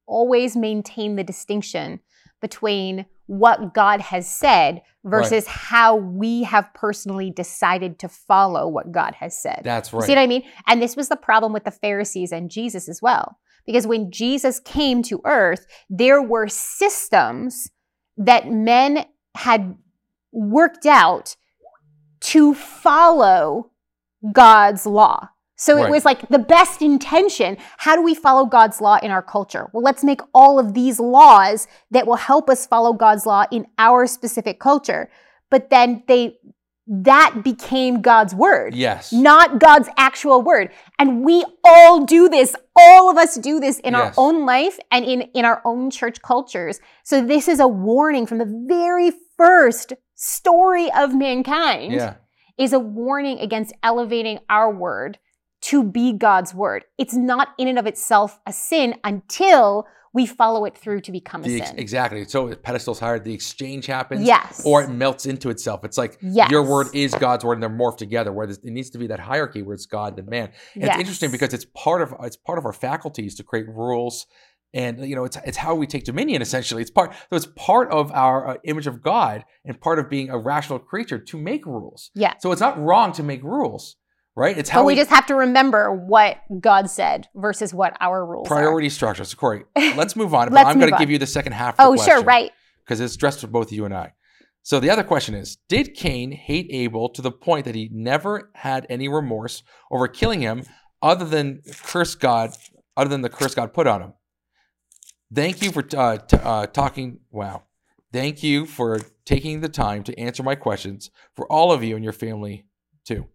always 0.06 0.56
maintain 0.56 1.16
the 1.16 1.24
distinction 1.24 2.02
between 2.40 3.08
what 3.26 3.74
God 3.74 4.00
has 4.00 4.30
said 4.30 4.84
versus 5.04 5.48
how 5.48 5.96
we 5.96 6.44
have 6.44 6.72
personally 6.76 7.32
decided 7.32 7.98
to 8.00 8.10
follow 8.10 8.68
what 8.68 8.92
God 8.92 9.16
has 9.16 9.42
said. 9.42 9.62
That's 9.64 9.92
You 9.92 10.00
right. 10.00 10.06
See 10.06 10.12
what 10.12 10.22
I 10.22 10.28
mean? 10.28 10.44
And 10.68 10.82
this 10.82 10.96
was 10.96 11.10
the 11.10 11.16
problem 11.16 11.52
with 11.52 11.64
the 11.64 11.72
Pharisees 11.72 12.32
and 12.32 12.52
Jesus 12.52 12.88
as 12.88 13.02
well. 13.02 13.38
Because 13.66 13.88
when 13.88 14.12
Jesus 14.12 14.60
came 14.60 15.02
to 15.04 15.22
earth, 15.26 15.66
there 15.90 16.22
were 16.22 16.48
systems 16.48 17.72
that 18.18 18.52
men 18.52 19.06
had 19.36 19.76
worked 20.32 20.86
out 20.86 21.36
to 22.20 22.54
follow 22.54 23.71
God's 24.32 24.86
law. 24.86 25.30
So 25.62 25.78
it 25.84 25.92
was 25.92 26.06
like 26.06 26.28
the 26.30 26.40
best 26.40 26.82
intention. 26.82 27.56
How 27.78 27.96
do 27.96 28.02
we 28.02 28.16
follow 28.16 28.46
God's 28.46 28.82
law 28.82 28.98
in 29.04 29.12
our 29.12 29.22
culture? 29.22 29.70
Well, 29.74 29.84
let's 29.84 30.04
make 30.04 30.22
all 30.34 30.58
of 30.58 30.74
these 30.74 31.00
laws 31.00 31.68
that 31.92 32.08
will 32.08 32.16
help 32.16 32.50
us 32.50 32.66
follow 32.66 32.94
God's 32.94 33.28
law 33.28 33.46
in 33.52 33.68
our 33.78 34.08
specific 34.08 34.60
culture. 34.60 35.12
But 35.52 35.70
then 35.70 36.02
they 36.08 36.40
that 36.88 37.44
became 37.44 38.02
God's 38.02 38.34
word 38.34 38.74
yes. 38.74 39.14
not 39.14 39.60
God's 39.60 39.88
actual 39.98 40.42
word. 40.42 40.72
And 40.98 41.24
we 41.24 41.46
all 41.64 42.06
do 42.06 42.28
this. 42.28 42.56
All 42.76 43.12
of 43.12 43.18
us 43.18 43.38
do 43.38 43.60
this 43.60 43.78
in 43.80 43.94
our 43.94 44.14
own 44.18 44.48
life 44.48 44.80
and 44.90 45.06
in, 45.06 45.22
in 45.34 45.46
our 45.46 45.62
own 45.64 45.92
church 45.92 46.24
cultures. 46.24 46.80
So 47.04 47.24
this 47.24 47.48
is 47.48 47.60
a 47.60 47.68
warning 47.68 48.26
from 48.26 48.40
the 48.40 48.66
very 48.68 49.12
first 49.38 49.94
story 50.16 50.92
of 50.92 51.16
mankind 51.16 51.94
Yeah. 51.94 52.16
Is 52.62 52.74
a 52.74 52.80
warning 52.80 53.40
against 53.40 53.74
elevating 53.84 54.40
our 54.50 54.72
word 54.74 55.18
to 55.62 55.84
be 55.84 56.14
God's 56.14 56.54
word. 56.54 56.86
It's 56.98 57.14
not 57.14 57.50
in 57.58 57.68
and 57.68 57.78
of 57.80 57.86
itself 57.88 58.40
a 58.46 58.54
sin 58.54 58.96
until 59.04 59.86
we 60.14 60.26
follow 60.26 60.66
it 60.66 60.78
through 60.78 61.00
to 61.00 61.12
become 61.12 61.42
The 61.42 61.62
ex- 61.62 61.70
sin. 61.70 61.80
exactly. 61.80 62.26
So 62.26 62.50
the 62.50 62.58
pedestal's 62.58 63.00
higher, 63.00 63.18
the 63.18 63.34
exchange 63.34 63.86
happens. 63.86 64.26
Yes. 64.26 64.62
Or 64.66 64.84
it 64.84 64.90
melts 64.90 65.26
into 65.26 65.50
itself. 65.50 65.86
It's 65.86 65.98
like 65.98 66.18
Yes. 66.22 66.52
your 66.52 66.64
word 66.64 66.88
is 66.94 67.16
God's 67.16 67.46
word 67.46 67.54
and 67.54 67.64
they're 67.64 67.70
morphed 67.70 67.98
together 67.98 68.34
where 68.34 68.46
it 68.50 68.60
needs 68.64 68.90
to 68.90 68.98
be 68.98 69.08
that 69.08 69.20
hierarchy 69.22 69.62
where 69.62 69.74
it's 69.74 69.86
God 69.86 70.20
and 70.20 70.28
man. 70.28 70.52
And 70.74 70.84
Yes. 70.84 70.90
It's 70.96 71.00
interesting 71.00 71.32
because 71.32 71.54
it's 71.54 71.66
part 71.76 72.02
of 72.02 72.14
it's 72.24 72.36
part 72.36 72.58
of 72.58 72.66
our 72.66 72.74
faculties 72.74 73.36
to 73.36 73.44
create 73.44 73.68
rules 73.70 74.28
and 74.74 75.06
you 75.08 75.16
know 75.16 75.26
it's 75.26 75.38
it's 75.46 75.58
how 75.58 75.76
we 75.76 75.86
take 75.88 76.04
dominion 76.04 76.42
essentially. 76.42 76.82
It's 76.82 76.92
part 76.92 77.14
so 77.30 77.36
it's 77.36 77.48
part 77.56 77.92
of 77.92 78.12
our 78.12 78.48
uh, 78.50 78.56
image 78.64 78.88
of 78.88 79.02
God 79.02 79.44
and 79.66 79.80
part 79.80 80.00
of 80.00 80.10
being 80.10 80.30
a 80.30 80.38
rational 80.38 80.80
creature 80.80 81.20
to 81.20 81.38
make 81.38 81.66
rules. 81.66 82.12
Yeah. 82.16 82.34
So 82.40 82.52
it's 82.52 82.62
not 82.62 82.80
wrong 82.80 83.12
to 83.14 83.24
make 83.24 83.44
rules, 83.44 83.98
right? 84.36 84.58
It's 84.58 84.70
how 84.70 84.82
But 84.82 84.86
we 84.86 84.96
just 84.96 85.10
have 85.10 85.26
to 85.28 85.36
remember 85.36 85.92
what 85.94 86.38
God 86.60 86.90
said 86.90 87.28
versus 87.36 87.74
what 87.74 87.96
our 88.00 88.26
rules 88.26 88.48
are. 88.48 88.56
priority 88.56 88.90
structure. 88.90 89.24
So 89.26 89.36
Corey, 89.38 89.64
let's 89.76 90.16
move 90.16 90.34
on. 90.34 90.48
but 90.50 90.54
Let's 90.56 90.70
I'm 90.70 90.80
going 90.80 90.92
to 90.92 90.98
give 90.98 91.10
you 91.10 91.18
the 91.18 91.28
second 91.28 91.52
half. 91.54 91.80
Of 91.80 91.96
the 91.96 92.02
Oh, 92.02 92.06
sure, 92.06 92.22
right. 92.24 92.52
because 92.86 93.00
it's 93.00 93.16
addressed 93.16 93.42
to 93.42 93.48
both 93.48 93.72
you 93.72 93.86
and 93.86 93.94
I. 93.94 94.14
So 94.64 94.80
the 94.80 94.90
other 94.92 95.04
question 95.04 95.34
is 95.36 95.58
Did 95.68 95.96
Cain 95.96 96.32
hate 96.32 96.68
Abel 96.72 97.10
to 97.10 97.22
the 97.22 97.32
point 97.32 97.66
that 97.66 97.76
he 97.76 97.90
never 97.92 98.52
had 98.56 98.86
any 98.90 99.08
remorse 99.10 99.64
over 99.92 100.08
killing 100.08 100.42
him 100.42 100.64
other 101.02 101.26
than 101.26 101.62
curse 101.84 102.14
God, 102.16 102.52
other 102.96 103.10
than 103.10 103.22
the 103.22 103.30
curse 103.30 103.56
God 103.56 103.74
put 103.74 103.88
on 103.88 104.02
him? 104.02 104.14
Thank 105.34 105.62
you 105.62 105.72
for 105.72 105.84
uh, 105.96 106.18
t- 106.18 106.38
uh, 106.38 106.68
talking. 106.68 107.20
Wow. 107.32 107.64
Thank 108.12 108.44
you 108.44 108.66
for 108.66 109.00
taking 109.26 109.62
the 109.62 109.70
time 109.70 110.04
to 110.04 110.20
answer 110.20 110.44
my 110.44 110.56
questions 110.56 111.10
for 111.36 111.50
all 111.52 111.72
of 111.72 111.84
you 111.84 111.96
and 111.96 112.04
your 112.04 112.14
family, 112.14 112.66
too. 113.06 113.28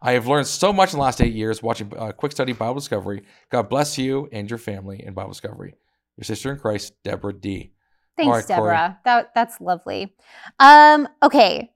I 0.00 0.12
have 0.12 0.26
learned 0.26 0.46
so 0.46 0.72
much 0.72 0.92
in 0.92 0.98
the 0.98 1.04
last 1.04 1.20
eight 1.20 1.34
years 1.34 1.62
watching 1.62 1.92
uh, 1.96 2.12
Quick 2.12 2.32
Study 2.32 2.52
Bible 2.52 2.74
Discovery. 2.74 3.22
God 3.50 3.68
bless 3.68 3.98
you 3.98 4.28
and 4.32 4.48
your 4.48 4.58
family 4.58 5.04
in 5.04 5.14
Bible 5.14 5.30
Discovery. 5.30 5.74
Your 6.16 6.24
sister 6.24 6.52
in 6.52 6.58
Christ, 6.58 6.94
Deborah 7.04 7.32
D. 7.32 7.72
Thanks, 8.16 8.30
right, 8.30 8.48
Deborah. 8.48 8.98
That 9.04 9.34
that's 9.34 9.60
lovely. 9.60 10.14
Um, 10.58 11.08
okay. 11.22 11.70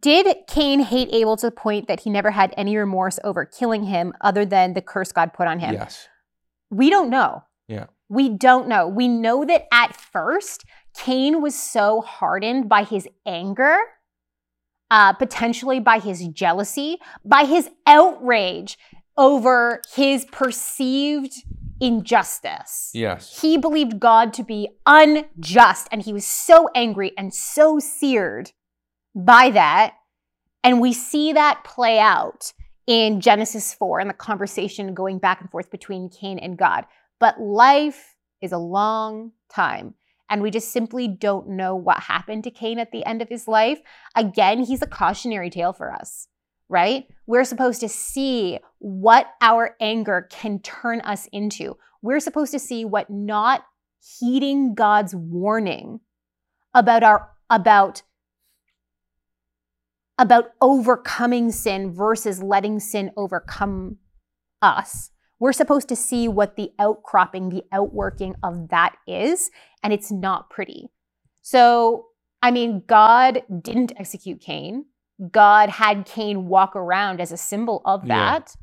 Did 0.00 0.26
Cain 0.48 0.80
hate 0.80 1.08
Abel 1.12 1.36
to 1.36 1.46
the 1.46 1.52
point 1.52 1.88
that 1.88 2.00
he 2.00 2.10
never 2.10 2.30
had 2.30 2.52
any 2.56 2.76
remorse 2.76 3.18
over 3.22 3.44
killing 3.44 3.84
him 3.84 4.12
other 4.20 4.44
than 4.44 4.74
the 4.74 4.82
curse 4.82 5.12
God 5.12 5.32
put 5.32 5.46
on 5.46 5.60
him? 5.60 5.74
Yes. 5.74 6.08
We 6.70 6.90
don't 6.90 7.10
know. 7.10 7.44
Yeah. 7.68 7.86
We 8.14 8.28
don't 8.28 8.68
know. 8.68 8.86
We 8.86 9.08
know 9.08 9.44
that 9.44 9.66
at 9.72 9.96
first, 9.96 10.64
Cain 10.96 11.42
was 11.42 11.54
so 11.54 12.00
hardened 12.00 12.68
by 12.68 12.84
his 12.84 13.08
anger, 13.26 13.76
uh, 14.90 15.12
potentially 15.14 15.80
by 15.80 15.98
his 15.98 16.26
jealousy, 16.28 16.98
by 17.24 17.44
his 17.44 17.70
outrage 17.86 18.78
over 19.16 19.82
his 19.94 20.24
perceived 20.26 21.34
injustice. 21.80 22.90
Yes. 22.94 23.40
He 23.40 23.58
believed 23.58 24.00
God 24.00 24.32
to 24.34 24.44
be 24.44 24.68
unjust, 24.86 25.88
and 25.90 26.02
he 26.02 26.12
was 26.12 26.26
so 26.26 26.68
angry 26.74 27.12
and 27.18 27.34
so 27.34 27.78
seared 27.78 28.52
by 29.14 29.50
that. 29.50 29.94
And 30.62 30.80
we 30.80 30.92
see 30.92 31.32
that 31.32 31.64
play 31.64 31.98
out 31.98 32.52
in 32.86 33.20
Genesis 33.20 33.74
4 33.74 34.00
and 34.00 34.10
the 34.10 34.14
conversation 34.14 34.94
going 34.94 35.18
back 35.18 35.40
and 35.40 35.50
forth 35.50 35.70
between 35.70 36.08
Cain 36.08 36.38
and 36.38 36.56
God. 36.56 36.84
But 37.18 37.40
life 37.40 38.16
is 38.40 38.52
a 38.52 38.58
long 38.58 39.32
time. 39.50 39.94
And 40.30 40.42
we 40.42 40.50
just 40.50 40.72
simply 40.72 41.06
don't 41.06 41.50
know 41.50 41.76
what 41.76 42.00
happened 42.00 42.44
to 42.44 42.50
Cain 42.50 42.78
at 42.78 42.92
the 42.92 43.04
end 43.04 43.22
of 43.22 43.28
his 43.28 43.46
life. 43.46 43.80
Again, 44.16 44.64
he's 44.64 44.82
a 44.82 44.86
cautionary 44.86 45.50
tale 45.50 45.72
for 45.72 45.92
us, 45.92 46.28
right? 46.68 47.06
We're 47.26 47.44
supposed 47.44 47.80
to 47.80 47.88
see 47.88 48.58
what 48.78 49.28
our 49.40 49.76
anger 49.80 50.26
can 50.30 50.60
turn 50.60 51.00
us 51.02 51.28
into. 51.32 51.76
We're 52.02 52.20
supposed 52.20 52.52
to 52.52 52.58
see 52.58 52.84
what 52.84 53.10
not 53.10 53.64
heeding 54.18 54.74
God's 54.74 55.14
warning 55.14 56.00
about 56.74 57.02
our 57.02 57.30
about 57.50 58.02
about 60.18 60.50
overcoming 60.60 61.50
sin 61.50 61.92
versus 61.92 62.42
letting 62.42 62.80
sin 62.80 63.10
overcome 63.16 63.98
us. 64.62 65.10
We're 65.40 65.52
supposed 65.52 65.88
to 65.88 65.96
see 65.96 66.28
what 66.28 66.56
the 66.56 66.70
outcropping, 66.78 67.48
the 67.50 67.64
outworking 67.72 68.34
of 68.42 68.68
that 68.68 68.96
is, 69.06 69.50
and 69.82 69.92
it's 69.92 70.10
not 70.10 70.48
pretty. 70.50 70.90
So, 71.42 72.06
I 72.42 72.50
mean, 72.50 72.84
God 72.86 73.42
didn't 73.62 73.92
execute 73.96 74.40
Cain. 74.40 74.86
God 75.30 75.68
had 75.70 76.06
Cain 76.06 76.46
walk 76.48 76.74
around 76.74 77.20
as 77.20 77.32
a 77.32 77.36
symbol 77.36 77.82
of 77.84 78.04
Yeah. 78.04 78.14
that. 78.14 78.56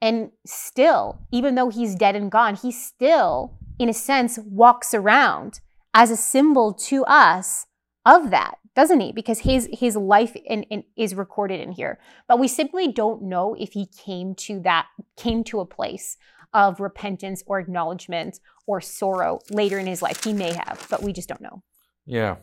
And 0.00 0.30
still, 0.46 1.20
even 1.32 1.54
though 1.54 1.70
he's 1.70 1.94
dead 1.94 2.14
and 2.14 2.30
gone, 2.30 2.54
he 2.54 2.70
still, 2.70 3.54
in 3.78 3.88
a 3.88 3.94
sense, 3.94 4.38
walks 4.38 4.94
around 4.94 5.60
as 5.94 6.10
a 6.10 6.16
symbol 6.16 6.72
to 6.72 7.04
us 7.06 7.66
of 8.04 8.30
that. 8.30 8.58
Doesn't 8.78 9.00
he? 9.00 9.10
Because 9.10 9.40
his 9.40 9.68
his 9.72 9.96
life 9.96 10.36
in, 10.36 10.62
in, 10.74 10.84
is 10.96 11.12
recorded 11.12 11.60
in 11.60 11.72
here. 11.72 11.98
But 12.28 12.38
we 12.38 12.46
simply 12.46 12.86
don't 12.92 13.22
know 13.22 13.56
if 13.58 13.72
he 13.72 13.86
came 13.86 14.36
to 14.46 14.60
that 14.60 14.86
came 15.16 15.42
to 15.50 15.58
a 15.58 15.66
place 15.66 16.16
of 16.54 16.78
repentance 16.78 17.42
or 17.48 17.58
acknowledgement 17.58 18.38
or 18.68 18.80
sorrow 18.80 19.40
later 19.50 19.80
in 19.80 19.88
his 19.88 20.00
life. 20.00 20.22
He 20.22 20.32
may 20.32 20.52
have, 20.52 20.86
but 20.88 21.02
we 21.02 21.12
just 21.12 21.28
don't 21.28 21.40
know. 21.40 21.64
Yeah. 22.06 22.36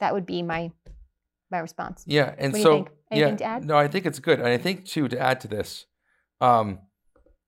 That 0.00 0.14
would 0.14 0.26
be 0.26 0.42
my 0.42 0.72
my 1.48 1.58
response. 1.60 2.02
Yeah, 2.04 2.34
and 2.36 2.52
What 2.52 2.54
do 2.54 2.58
you 2.58 2.62
so 2.64 2.72
think? 2.72 2.88
Anything 3.12 3.30
yeah, 3.30 3.36
to 3.36 3.44
add? 3.44 3.64
no, 3.64 3.76
I 3.78 3.86
think 3.86 4.04
it's 4.04 4.18
good, 4.18 4.40
and 4.40 4.48
I 4.48 4.58
think 4.58 4.84
too 4.84 5.06
to 5.06 5.18
add 5.18 5.40
to 5.42 5.48
this, 5.48 5.86
um, 6.40 6.80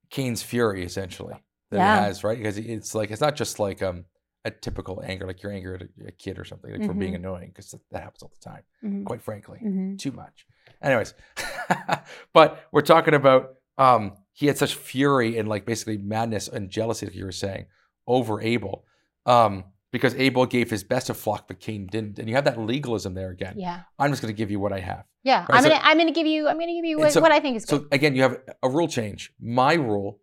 Cain's 0.09 0.41
fury 0.41 0.85
essentially 0.85 1.35
that 1.69 1.77
Yeah. 1.79 1.99
he 1.99 2.05
has, 2.05 2.23
right? 2.23 2.37
Because 2.37 2.57
it's 2.57 2.95
like 2.95 3.11
it's 3.11 3.19
not 3.21 3.35
just 3.35 3.59
like 3.59 3.83
um 3.83 4.05
a 4.45 4.51
typical 4.51 5.01
anger, 5.05 5.27
like 5.27 5.43
you're 5.43 5.51
angry 5.51 5.75
at 5.75 5.81
a, 5.83 6.07
a 6.07 6.11
kid 6.11 6.39
or 6.39 6.45
something, 6.45 6.71
like 6.71 6.85
for 6.85 6.93
being 6.93 7.15
annoying, 7.15 7.49
because 7.49 7.75
that 7.91 8.01
happens 8.03 8.23
all 8.23 8.31
the 8.33 8.49
time, 8.49 8.63
Mhm. 8.83 9.05
quite 9.05 9.21
frankly, 9.21 9.59
Mhm. 9.63 9.97
too 9.99 10.11
much. 10.11 10.45
Anyways, 10.81 11.13
but 12.33 12.67
we're 12.71 12.81
talking 12.81 13.13
about 13.13 13.55
um 13.77 14.13
he 14.33 14.47
had 14.47 14.57
such 14.57 14.75
fury 14.75 15.37
and 15.37 15.47
like 15.47 15.65
basically 15.65 15.97
madness 15.97 16.47
and 16.47 16.69
jealousy, 16.69 17.05
like 17.05 17.15
you 17.15 17.25
were 17.25 17.31
saying, 17.31 17.65
over 18.07 18.41
Abel, 18.41 18.85
um. 19.25 19.65
Because 19.93 20.15
Abel 20.15 20.45
gave 20.45 20.69
his 20.69 20.85
best 20.85 21.07
to 21.07 21.13
flock, 21.13 21.49
but 21.49 21.59
Cain 21.59 21.85
didn't, 21.85 22.17
and 22.17 22.29
you 22.29 22.35
have 22.35 22.45
that 22.45 22.57
legalism 22.57 23.13
there 23.13 23.29
again. 23.29 23.55
Yeah. 23.57 23.81
I'm 23.99 24.09
just 24.09 24.21
going 24.21 24.33
to 24.33 24.37
give 24.37 24.49
you 24.49 24.57
what 24.57 24.71
I 24.71 24.79
have. 24.79 25.03
Yeah. 25.21 25.39
Right, 25.41 25.47
I'm 25.57 25.63
so- 25.63 25.67
gonna 25.67 25.81
I'm 25.83 25.97
gonna 25.97 26.13
give 26.13 26.25
you 26.25 26.47
I'm 26.47 26.57
gonna 26.57 26.71
give 26.71 26.85
you 26.85 26.97
what, 26.97 27.11
so- 27.11 27.19
what 27.19 27.33
I 27.33 27.41
think 27.41 27.57
is 27.57 27.65
good. 27.65 27.81
So 27.81 27.87
again, 27.91 28.15
you 28.15 28.21
have 28.21 28.37
a 28.63 28.69
rule 28.69 28.87
change. 28.87 29.33
My 29.41 29.73
rule 29.73 30.21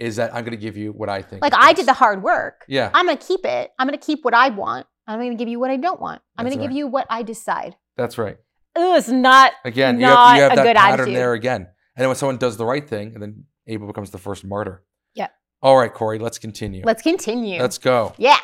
is 0.00 0.16
that 0.16 0.34
I'm 0.34 0.42
going 0.44 0.52
to 0.52 0.56
give 0.56 0.76
you 0.76 0.92
what 0.92 1.08
I 1.08 1.22
think. 1.22 1.42
like 1.42 1.54
I 1.54 1.72
did 1.72 1.86
the 1.86 1.92
hard 1.92 2.22
work. 2.22 2.64
Yeah, 2.66 2.90
I'm 2.92 3.06
gonna 3.06 3.18
keep 3.18 3.44
it. 3.44 3.70
I'm 3.78 3.86
gonna 3.86 3.98
keep 3.98 4.24
what 4.24 4.34
I 4.34 4.48
want. 4.48 4.86
I'm 5.06 5.18
gonna 5.18 5.34
give 5.34 5.48
you 5.48 5.60
what 5.60 5.70
I 5.70 5.76
don't 5.76 6.00
want. 6.00 6.22
I'm 6.36 6.44
That's 6.44 6.56
gonna 6.56 6.66
give 6.66 6.76
you 6.76 6.86
what 6.86 7.06
I 7.10 7.22
decide. 7.22 7.76
that's 7.96 8.18
right. 8.18 8.38
Ugh, 8.76 8.98
it's 8.98 9.08
not 9.08 9.52
Again, 9.64 9.98
you 9.98 10.06
have, 10.06 10.14
Not 10.14 10.36
you 10.36 10.42
have 10.42 10.52
a 10.52 10.56
that 10.56 10.62
good 10.62 10.76
pattern 10.76 11.00
attitude. 11.00 11.16
there 11.16 11.32
again. 11.32 11.62
And 11.62 12.02
then 12.02 12.08
when 12.08 12.16
someone 12.16 12.36
does 12.36 12.56
the 12.56 12.64
right 12.64 12.88
thing, 12.88 13.12
and 13.14 13.22
then 13.22 13.44
Abel 13.66 13.86
becomes 13.86 14.10
the 14.10 14.18
first 14.18 14.44
martyr. 14.44 14.84
Yeah. 15.14 15.28
All 15.60 15.76
right, 15.76 15.92
Corey, 15.92 16.18
let's 16.18 16.38
continue. 16.38 16.82
let's 16.84 17.02
continue. 17.02 17.60
Let's 17.60 17.78
go. 17.78 18.14
yeah. 18.16 18.38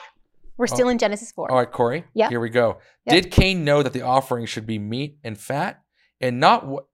We're 0.59 0.67
oh. 0.71 0.75
still 0.75 0.89
in 0.89 0.99
Genesis 0.99 1.33
4. 1.33 1.51
All 1.51 1.59
right, 1.59 1.71
Corey. 1.71 2.05
Yeah. 2.15 2.29
Here 2.31 2.41
we 2.41 2.49
go. 2.49 2.79
Yep. 3.05 3.15
Did 3.15 3.31
Cain 3.31 3.63
know 3.63 3.83
that 3.83 3.93
the 3.93 4.03
offering 4.03 4.47
should 4.47 4.67
be 4.67 4.79
meat 4.79 5.19
and 5.23 5.39
fat, 5.39 5.83
and 6.21 6.41
not 6.41 6.67
what 6.67 6.87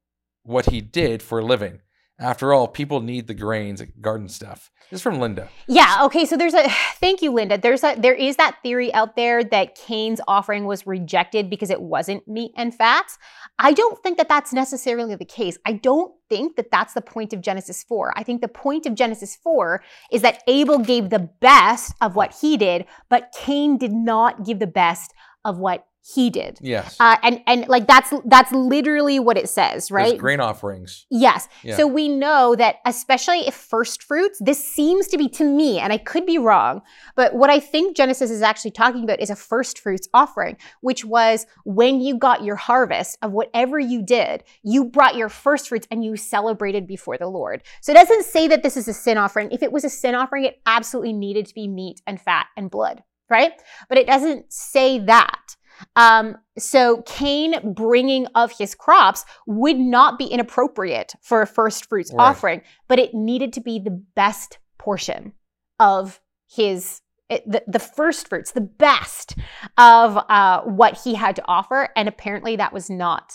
what 0.43 0.67
he 0.67 0.81
did 0.81 1.23
for 1.23 1.39
a 1.39 1.45
living? 1.45 1.81
After 2.23 2.55
all, 2.55 2.69
people 2.69 3.01
need 3.01 3.27
the 3.27 3.35
grains, 3.35 3.83
garden 4.01 4.29
stuff. 4.29 4.71
This 4.91 4.99
is 4.99 5.03
from 5.03 5.19
Linda. 5.19 5.49
Yeah. 5.67 6.01
Okay. 6.03 6.25
So 6.25 6.37
there's 6.37 6.55
a 6.55 6.69
thank 7.01 7.21
you, 7.21 7.33
Linda. 7.33 7.59
There's 7.59 7.83
a 7.83 7.97
there 7.99 8.15
is 8.15 8.37
that 8.37 8.59
theory 8.63 8.93
out 8.95 9.17
there 9.17 9.43
that 9.43 9.75
Cain's 9.75 10.21
offering 10.29 10.67
was 10.67 10.87
rejected 10.87 11.51
because 11.51 11.71
it 11.71 11.81
wasn't 11.81 12.29
meat 12.29 12.53
and 12.57 12.75
fats. 12.75 13.19
I 13.59 13.73
don't 13.73 14.01
think 14.03 14.19
that 14.19 14.29
that's 14.29 14.53
necessarily 14.53 15.17
the 15.17 15.25
case. 15.25 15.59
I 15.67 15.73
don't 15.73 16.15
think 16.29 16.57
that 16.57 16.71
that's 16.71 16.95
the 16.95 17.01
point 17.01 17.33
of 17.33 17.41
Genesis 17.41 17.83
4. 17.83 18.13
I 18.17 18.23
think 18.23 18.41
the 18.41 18.49
point 18.49 18.87
of 18.87 18.95
Genesis 18.95 19.37
4 19.37 19.83
is 20.13 20.23
that 20.23 20.43
Abel 20.47 20.79
gave 20.79 21.11
the 21.11 21.31
best 21.41 21.95
of 22.01 22.15
what 22.15 22.37
he 22.41 22.57
did, 22.57 22.87
but 23.09 23.35
Cain 23.35 23.79
did 23.79 23.93
not 23.93 24.45
give 24.45 24.59
the 24.59 24.67
best 24.67 25.13
of 25.45 25.59
what 25.59 25.87
he 26.05 26.31
did. 26.31 26.59
Yes. 26.61 26.97
Uh, 26.99 27.17
and 27.23 27.41
and 27.47 27.69
like 27.69 27.87
that's 27.87 28.13
that's 28.25 28.51
literally 28.51 29.21
what 29.21 29.39
it 29.39 29.49
says, 29.49 29.89
There's 29.89 29.91
right? 29.91 30.19
grain 30.19 30.41
offerings. 30.41 31.07
Yes. 31.11 31.49
Yeah. 31.63 31.77
So 31.77 31.87
we 31.87 32.09
know 32.09 32.57
that, 32.57 32.77
especially 32.85 33.47
if 33.47 33.55
first 33.55 34.03
fruits, 34.03 34.41
this 34.41 34.63
seems 34.63 35.07
to 35.09 35.17
be 35.19 35.29
to 35.31 35.45
me, 35.45 35.79
and 35.79 35.93
I 35.93 35.99
could 35.99 36.27
be 36.27 36.39
wrong, 36.39 36.83
but 37.15 37.35
what 37.35 37.51
I 37.51 37.61
think 37.61 37.97
Genesis 37.97 38.31
is 38.31 38.43
actually 38.43 38.73
talking 38.73 39.05
about 39.05 39.21
is 39.21 39.31
a 39.31 39.37
first 39.37 39.79
fruits 39.79 40.09
offering, 40.13 40.57
which 40.81 41.05
was 41.05 41.47
when 41.65 42.01
you 42.01 42.19
got 42.19 42.43
your 42.43 42.57
harvest 42.57 43.17
of 43.23 43.31
whatever 43.31 43.79
you 43.79 44.03
did, 44.03 44.43
you 44.65 44.85
brought 44.85 45.15
your 45.15 45.29
first 45.29 45.69
fruits 45.69 45.87
and 45.91 46.05
you 46.05 46.17
celebrated 46.17 46.87
before 46.87 47.17
the 47.17 47.29
Lord. 47.29 47.63
So 47.81 47.93
it 47.93 47.97
doesn't 47.97 48.25
say 48.25 48.49
that 48.49 48.65
this 48.65 48.77
is 48.77 48.89
a 48.89 48.93
sin 48.93 49.19
offering. 49.19 49.53
If 49.53 49.63
it 49.63 49.71
was 49.71 49.85
a 49.85 49.91
sin 49.91 50.17
offering, 50.17 50.45
it 50.45 50.61
absolutely 50.67 51.13
needed 51.13 51.47
to 51.47 51.55
be 51.55 51.69
meat 51.69 52.01
and 52.09 52.21
fat 52.21 52.47
and 52.57 52.71
blood, 52.71 53.05
right? 53.31 53.53
But 53.89 53.99
it 53.99 54.07
doesn't 54.09 54.53
say 54.53 54.99
that. 54.99 55.57
Um, 55.97 56.37
so 56.59 57.03
Cain 57.07 57.73
bringing 57.75 58.27
of 58.35 58.53
his 58.59 58.75
crops 58.75 59.25
would 59.47 59.79
not 59.79 60.19
be 60.19 60.27
inappropriate 60.27 61.15
for 61.21 61.43
a 61.43 61.47
first 61.47 61.89
fruits 61.89 62.13
Right. 62.13 62.25
offering, 62.25 62.63
but 62.89 62.99
it 62.99 63.15
needed 63.15 63.53
to 63.55 63.61
be 63.61 63.79
the 63.79 63.91
best 64.15 64.59
portion 64.79 65.33
of 65.79 66.21
his 66.51 67.01
it- 67.29 67.51
the, 67.51 67.63
the 67.67 67.79
first 67.79 68.29
fruits, 68.29 68.53
the 68.53 68.61
best 68.61 69.37
of 69.79 70.19
uh, 70.29 70.61
what 70.63 71.01
he 71.03 71.15
had 71.15 71.35
to 71.37 71.43
offer, 71.47 71.89
and 71.97 72.07
apparently 72.09 72.57
that 72.57 72.73
was 72.73 72.91
not 72.91 73.35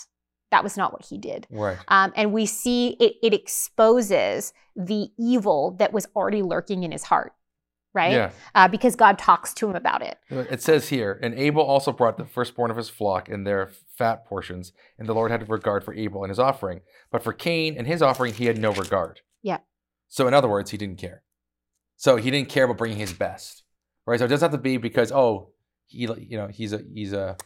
that 0.50 0.62
was 0.62 0.76
not 0.78 0.92
what 0.92 1.04
he 1.04 1.18
did. 1.18 1.46
Right. 1.50 1.76
Um, 1.88 2.12
and 2.16 2.32
we 2.32 2.46
see 2.46 2.96
it, 3.00 3.14
it 3.22 3.34
exposes 3.34 4.52
the 4.76 5.08
evil 5.18 5.76
that 5.78 5.92
was 5.92 6.06
already 6.16 6.42
lurking 6.42 6.84
in 6.84 6.92
his 6.92 7.02
heart, 7.02 7.32
right? 7.98 8.12
Yeah. 8.12 8.30
Uh, 8.54 8.68
because 8.68 8.96
God 8.96 9.18
talks 9.18 9.52
to 9.54 9.68
him 9.68 9.76
about 9.76 10.02
it. 10.02 10.16
It 10.30 10.62
says 10.62 10.88
here, 10.88 11.18
and 11.22 11.34
Abel 11.34 11.62
also 11.62 11.92
brought 11.92 12.16
the 12.16 12.24
firstborn 12.24 12.70
of 12.70 12.76
his 12.76 12.88
flock 12.88 13.28
and 13.28 13.46
their 13.46 13.68
fat 13.96 14.24
portions, 14.24 14.72
and 14.98 15.08
the 15.08 15.14
Lord 15.14 15.30
had 15.30 15.48
regard 15.50 15.84
for 15.84 15.92
Abel 15.94 16.22
and 16.22 16.30
his 16.30 16.38
offering. 16.38 16.80
But 17.10 17.22
for 17.22 17.32
Cain 17.32 17.74
and 17.76 17.86
his 17.86 18.00
offering, 18.00 18.32
he 18.32 18.46
had 18.46 18.56
no 18.56 18.72
regard. 18.72 19.20
Yeah. 19.42 19.58
So, 20.08 20.26
in 20.28 20.34
other 20.34 20.48
words, 20.48 20.70
he 20.70 20.78
didn't 20.78 20.98
care. 20.98 21.22
So 21.96 22.16
he 22.16 22.30
didn't 22.30 22.48
care 22.48 22.64
about 22.64 22.78
bringing 22.78 22.98
his 22.98 23.12
best, 23.12 23.64
right? 24.06 24.20
So 24.20 24.24
it 24.24 24.28
doesn't 24.28 24.52
have 24.52 24.58
to 24.58 24.62
be 24.62 24.76
because 24.76 25.10
oh, 25.10 25.50
he 25.86 26.02
you 26.02 26.38
know 26.38 26.46
he's 26.46 26.72
a 26.72 26.80
he's 26.94 27.12
a 27.12 27.36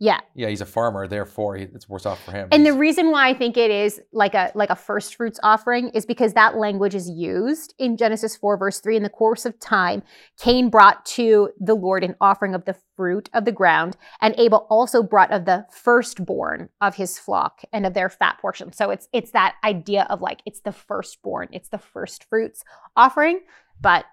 Yeah. 0.00 0.20
yeah 0.34 0.48
he's 0.48 0.62
a 0.62 0.66
farmer, 0.66 1.06
therefore 1.06 1.56
he, 1.56 1.64
it's 1.64 1.86
worse 1.86 2.06
off 2.06 2.24
for 2.24 2.32
him. 2.32 2.48
And 2.50 2.64
the 2.64 2.72
reason 2.72 3.10
why 3.10 3.28
I 3.28 3.34
think 3.34 3.58
it 3.58 3.70
is 3.70 4.00
like 4.12 4.34
a 4.34 4.50
like 4.54 4.70
a 4.70 4.74
first 4.74 5.14
fruits 5.14 5.38
offering 5.42 5.90
is 5.90 6.06
because 6.06 6.32
that 6.32 6.56
language 6.56 6.94
is 6.94 7.08
used 7.10 7.74
in 7.78 7.98
Genesis 7.98 8.34
4 8.34 8.56
verse 8.56 8.80
3 8.80 8.96
in 8.96 9.02
the 9.02 9.10
course 9.10 9.44
of 9.44 9.60
time 9.60 10.02
Cain 10.38 10.70
brought 10.70 11.04
to 11.04 11.50
the 11.60 11.74
Lord 11.74 12.02
an 12.02 12.16
offering 12.18 12.54
of 12.54 12.64
the 12.64 12.76
fruit 12.96 13.28
of 13.34 13.44
the 13.44 13.52
ground 13.52 13.98
and 14.22 14.34
Abel 14.38 14.66
also 14.70 15.02
brought 15.02 15.30
of 15.32 15.44
the 15.44 15.66
firstborn 15.70 16.70
of 16.80 16.94
his 16.94 17.18
flock 17.18 17.60
and 17.70 17.84
of 17.84 17.92
their 17.92 18.08
fat 18.08 18.38
portion. 18.40 18.72
So 18.72 18.88
it's 18.88 19.06
it's 19.12 19.32
that 19.32 19.56
idea 19.62 20.06
of 20.08 20.22
like 20.22 20.40
it's 20.46 20.60
the 20.60 20.72
firstborn, 20.72 21.48
it's 21.52 21.68
the 21.68 21.78
first 21.78 22.24
fruits 22.24 22.64
offering, 22.96 23.40
but 23.82 24.06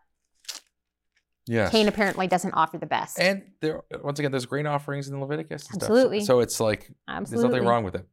yes. 1.48 1.72
Cain 1.72 1.88
apparently 1.88 2.28
doesn't 2.28 2.54
offer 2.54 2.78
the 2.78 2.86
best. 2.86 3.20
and 3.20 3.44
there 3.62 3.82
once 4.04 4.20
again, 4.20 4.32
there's 4.32 4.46
grain 4.46 4.68
offerings 4.68 5.08
in 5.08 5.20
Leviticus. 5.20 5.68
And 5.72 5.82
Absolutely. 5.82 6.20
Stuff. 6.20 6.28
So 6.28 6.40
it's 6.42 6.60
like 6.60 6.90
Absolutely. 7.08 7.42
there's 7.42 7.54
nothing 7.54 7.68
wrong 7.68 7.84
with 7.84 7.96
it. 7.96 8.06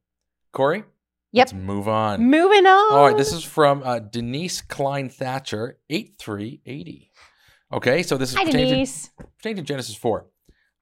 Corey. 0.53 0.85
Yep. 1.33 1.47
Let's 1.47 1.53
move 1.53 1.89
on. 1.89 2.23
Moving 2.23 2.65
on. 2.65 2.93
All 2.93 3.07
right, 3.09 3.17
this 3.17 3.33
is 3.33 3.43
from 3.43 3.83
uh, 3.85 3.99
Denise 3.99 4.63
Klein 4.63 5.09
Thatcher, 5.09 5.79
8380. 5.91 7.11
Okay, 7.73 8.05
so 8.05 8.17
this 8.17 8.31
is 8.31 8.37
Hi 8.37 8.45
pertaining 8.45 8.87
to, 8.87 9.01
pertaining 9.39 9.57
to 9.57 9.63
Genesis 9.63 9.97
4. 9.97 10.27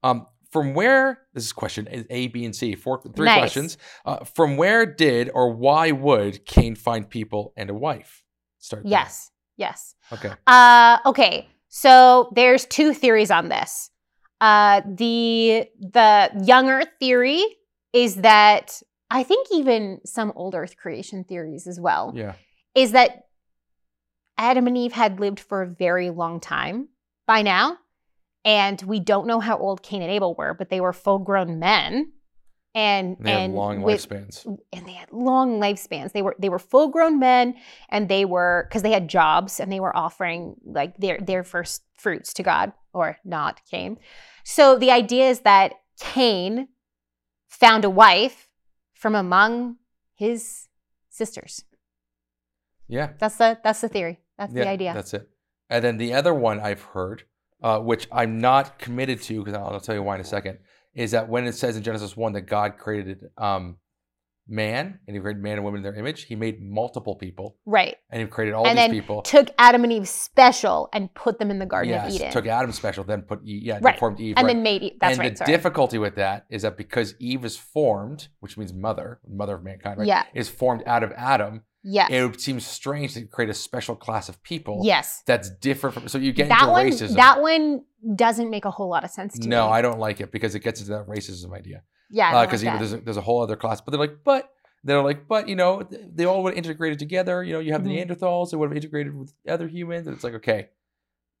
Um, 0.03 0.27
from 0.51 0.75
where, 0.75 1.21
this 1.33 1.45
is 1.45 1.53
question 1.53 1.87
is 1.87 2.05
A, 2.11 2.27
B, 2.27 2.45
and 2.45 2.55
C, 2.55 2.75
four, 2.75 3.01
three 3.15 3.25
Nice. 3.25 3.39
questions. 3.39 3.77
Uh, 4.05 4.23
from 4.23 4.55
where 4.55 4.85
did 4.85 5.31
or 5.33 5.51
why 5.51 5.89
would 5.89 6.45
Cain 6.45 6.75
find 6.75 7.09
people 7.09 7.51
and 7.57 7.71
a 7.71 7.73
wife? 7.73 8.21
Start 8.59 8.83
there. 8.83 8.91
Yes. 8.91 9.31
Yes. 9.57 9.95
Okay. 10.11 10.31
Uh, 10.45 10.99
okay, 11.07 11.47
so 11.75 12.29
there's 12.35 12.67
two 12.67 12.93
theories 12.93 13.31
on 13.31 13.49
this. 13.49 13.89
Uh, 14.39 14.81
the 14.85 15.65
the 15.79 16.29
young 16.45 16.69
Earth 16.69 16.89
theory 16.99 17.43
is 17.93 18.17
that 18.17 18.79
I 19.09 19.23
think 19.23 19.47
even 19.51 19.99
some 20.05 20.31
old 20.35 20.53
Earth 20.53 20.77
creation 20.77 21.23
theories 21.23 21.65
as 21.65 21.79
well 21.79 22.13
Yeah. 22.15 22.33
is 22.75 22.91
that 22.91 23.23
Adam 24.37 24.67
and 24.67 24.77
Eve 24.77 24.93
had 24.93 25.19
lived 25.19 25.39
for 25.39 25.63
a 25.63 25.67
very 25.67 26.11
long 26.11 26.39
time 26.39 26.89
by 27.25 27.41
now, 27.41 27.77
and 28.45 28.79
we 28.83 28.99
don't 28.99 29.25
know 29.25 29.39
how 29.39 29.57
old 29.57 29.81
Cain 29.81 30.03
and 30.03 30.11
Abel 30.11 30.35
were, 30.35 30.53
but 30.53 30.69
they 30.69 30.79
were 30.79 30.93
full 30.93 31.19
grown 31.19 31.57
men, 31.57 32.12
and 32.75 33.17
They 33.19 33.31
and 33.31 33.53
long 33.53 33.81
with- 33.81 34.07
lifespans. 34.07 34.45
and 34.73 34.87
they 34.87 34.93
had 34.93 35.11
long 35.11 35.59
lifespans. 35.59 36.11
They 36.11 36.21
were 36.21 36.35
they 36.39 36.49
were 36.49 36.59
full 36.59 36.87
grown 36.89 37.19
men, 37.19 37.55
and 37.89 38.09
they 38.09 38.25
were 38.25 38.65
because 38.67 38.81
they 38.81 38.91
had 38.91 39.07
jobs 39.07 39.59
and 39.59 39.71
they 39.71 39.79
were 39.79 39.95
offering 39.95 40.55
like 40.65 40.97
their 40.97 41.19
their 41.19 41.43
first 41.43 41.83
fruits 41.93 42.33
to 42.33 42.43
God 42.43 42.73
or 42.93 43.17
not 43.23 43.61
Cain. 43.69 43.97
So 44.43 44.77
the 44.77 44.91
idea 44.91 45.29
is 45.29 45.41
that 45.41 45.73
Cain 45.99 46.67
found 47.47 47.85
a 47.85 47.89
wife 47.89 48.49
from 48.93 49.15
among 49.15 49.77
his 50.15 50.67
sisters. 51.09 51.63
Yeah. 52.87 53.11
That's 53.19 53.37
the 53.37 53.57
that's 53.63 53.81
the 53.81 53.89
theory. 53.89 54.19
That's 54.37 54.53
yeah, 54.53 54.63
the 54.63 54.69
idea. 54.69 54.93
That's 54.93 55.13
it. 55.13 55.29
And 55.69 55.83
then 55.83 55.97
the 55.97 56.13
other 56.13 56.33
one 56.33 56.59
I've 56.59 56.81
heard, 56.81 57.23
uh, 57.61 57.79
which 57.79 58.07
I'm 58.11 58.39
not 58.39 58.77
committed 58.79 59.21
to, 59.23 59.39
because 59.39 59.53
I'll, 59.53 59.67
I'll 59.67 59.79
tell 59.79 59.95
you 59.95 60.03
why 60.03 60.15
in 60.15 60.21
a 60.21 60.25
second, 60.25 60.59
is 60.95 61.11
that 61.11 61.29
when 61.29 61.45
it 61.45 61.53
says 61.55 61.75
in 61.77 61.83
Genesis 61.83 62.15
1 62.15 62.33
that 62.33 62.41
God 62.41 62.77
created 62.77 63.25
um, 63.37 63.77
man 64.47 64.99
and 65.07 65.15
he 65.15 65.21
created 65.21 65.41
man 65.41 65.53
and 65.53 65.63
woman 65.63 65.79
in 65.79 65.83
their 65.83 65.95
image, 65.95 66.23
he 66.25 66.35
made 66.35 66.61
multiple 66.61 67.15
people 67.15 67.55
Right. 67.65 67.95
and 68.09 68.21
he 68.21 68.27
created 68.27 68.53
all 68.53 68.67
And 68.67 68.77
these 68.77 68.83
then 68.87 68.91
people. 68.91 69.21
Took 69.21 69.49
Adam 69.57 69.83
and 69.83 69.93
Eve 69.93 70.07
special 70.09 70.89
and 70.91 71.13
put 71.13 71.39
them 71.39 71.49
in 71.49 71.59
the 71.59 71.65
Garden 71.65 71.91
yes, 71.93 72.09
of 72.09 72.15
Eden. 72.15 72.31
took 72.31 72.45
Adam 72.45 72.71
special, 72.73 73.03
then 73.05 73.21
put 73.21 73.39
Eve, 73.45 73.63
yeah, 73.63 73.79
Right. 73.81 73.97
formed 73.97 74.19
Eve. 74.19 74.35
and 74.37 74.45
right. 74.45 74.53
then 74.53 74.63
made 74.63 74.83
Eve. 74.83 74.93
That's 74.99 75.11
and 75.13 75.19
right. 75.19 75.31
the 75.31 75.37
sorry. 75.37 75.51
difficulty 75.51 75.97
with 75.97 76.15
that 76.15 76.45
is 76.49 76.63
that 76.63 76.75
because 76.77 77.15
Eve 77.19 77.45
is 77.45 77.55
formed, 77.57 78.27
which 78.41 78.57
means 78.57 78.73
mother, 78.73 79.19
mother 79.27 79.55
of 79.55 79.63
mankind, 79.63 79.99
right? 79.99 80.07
Yeah. 80.07 80.23
Is 80.33 80.49
formed 80.49 80.83
out 80.85 81.03
of 81.03 81.11
Adam. 81.13 81.63
yes. 81.81 82.09
It 82.11 82.21
would 82.21 82.39
seem 82.41 82.59
strange 82.59 83.13
to 83.13 83.25
create 83.25 83.49
a 83.49 83.53
special 83.53 83.95
class 83.95 84.27
of 84.29 84.41
people 84.43 84.81
yes. 84.83 85.23
that's 85.25 85.49
different 85.49 85.93
from. 85.93 86.07
So 86.09 86.17
you 86.17 86.33
get 86.33 86.49
That 86.49 86.61
into 86.63 86.71
one. 86.71 86.85
racism. 86.87 87.15
That 87.15 87.41
one 87.41 87.83
doesn't 88.15 88.49
make 88.49 88.65
a 88.65 88.71
whole 88.71 88.89
lot 88.89 89.03
of 89.03 89.09
sense 89.11 89.37
to 89.39 89.47
no, 89.47 89.67
me. 89.67 89.73
I 89.73 89.81
don't 89.81 89.99
like 89.99 90.21
it 90.21 90.31
because 90.31 90.55
it 90.55 90.59
gets 90.59 90.79
into 90.81 90.91
that 90.93 91.07
racism 91.07 91.53
idea. 91.53 91.83
yeah. 92.09 92.45
Because 92.45 92.63
like 92.63 92.67
you 92.67 92.71
know, 92.73 92.77
there's 92.79 92.93
a, 92.93 92.97
there's 93.03 93.17
a 93.17 93.21
whole 93.21 93.41
other 93.41 93.55
class, 93.55 93.81
but 93.81 93.91
they're 93.91 93.99
like, 93.99 94.17
but 94.23 94.49
they're 94.83 95.01
like, 95.01 95.27
but 95.27 95.47
you 95.47 95.55
know, 95.55 95.81
they 96.13 96.25
all 96.25 96.43
would 96.43 96.53
have 96.53 96.57
integrated 96.57 96.99
together. 96.99 97.43
You 97.43 97.53
know, 97.53 97.59
you 97.59 97.71
have 97.71 97.81
Mhm. 97.81 98.07
the 98.07 98.15
Neanderthals, 98.15 98.51
they 98.51 98.57
would 98.57 98.69
have 98.69 98.75
integrated 98.75 99.15
with 99.17 99.33
other 99.47 99.67
humans. 99.67 100.07
And 100.07 100.15
it's 100.15 100.23
like, 100.23 100.33
okay, 100.35 100.69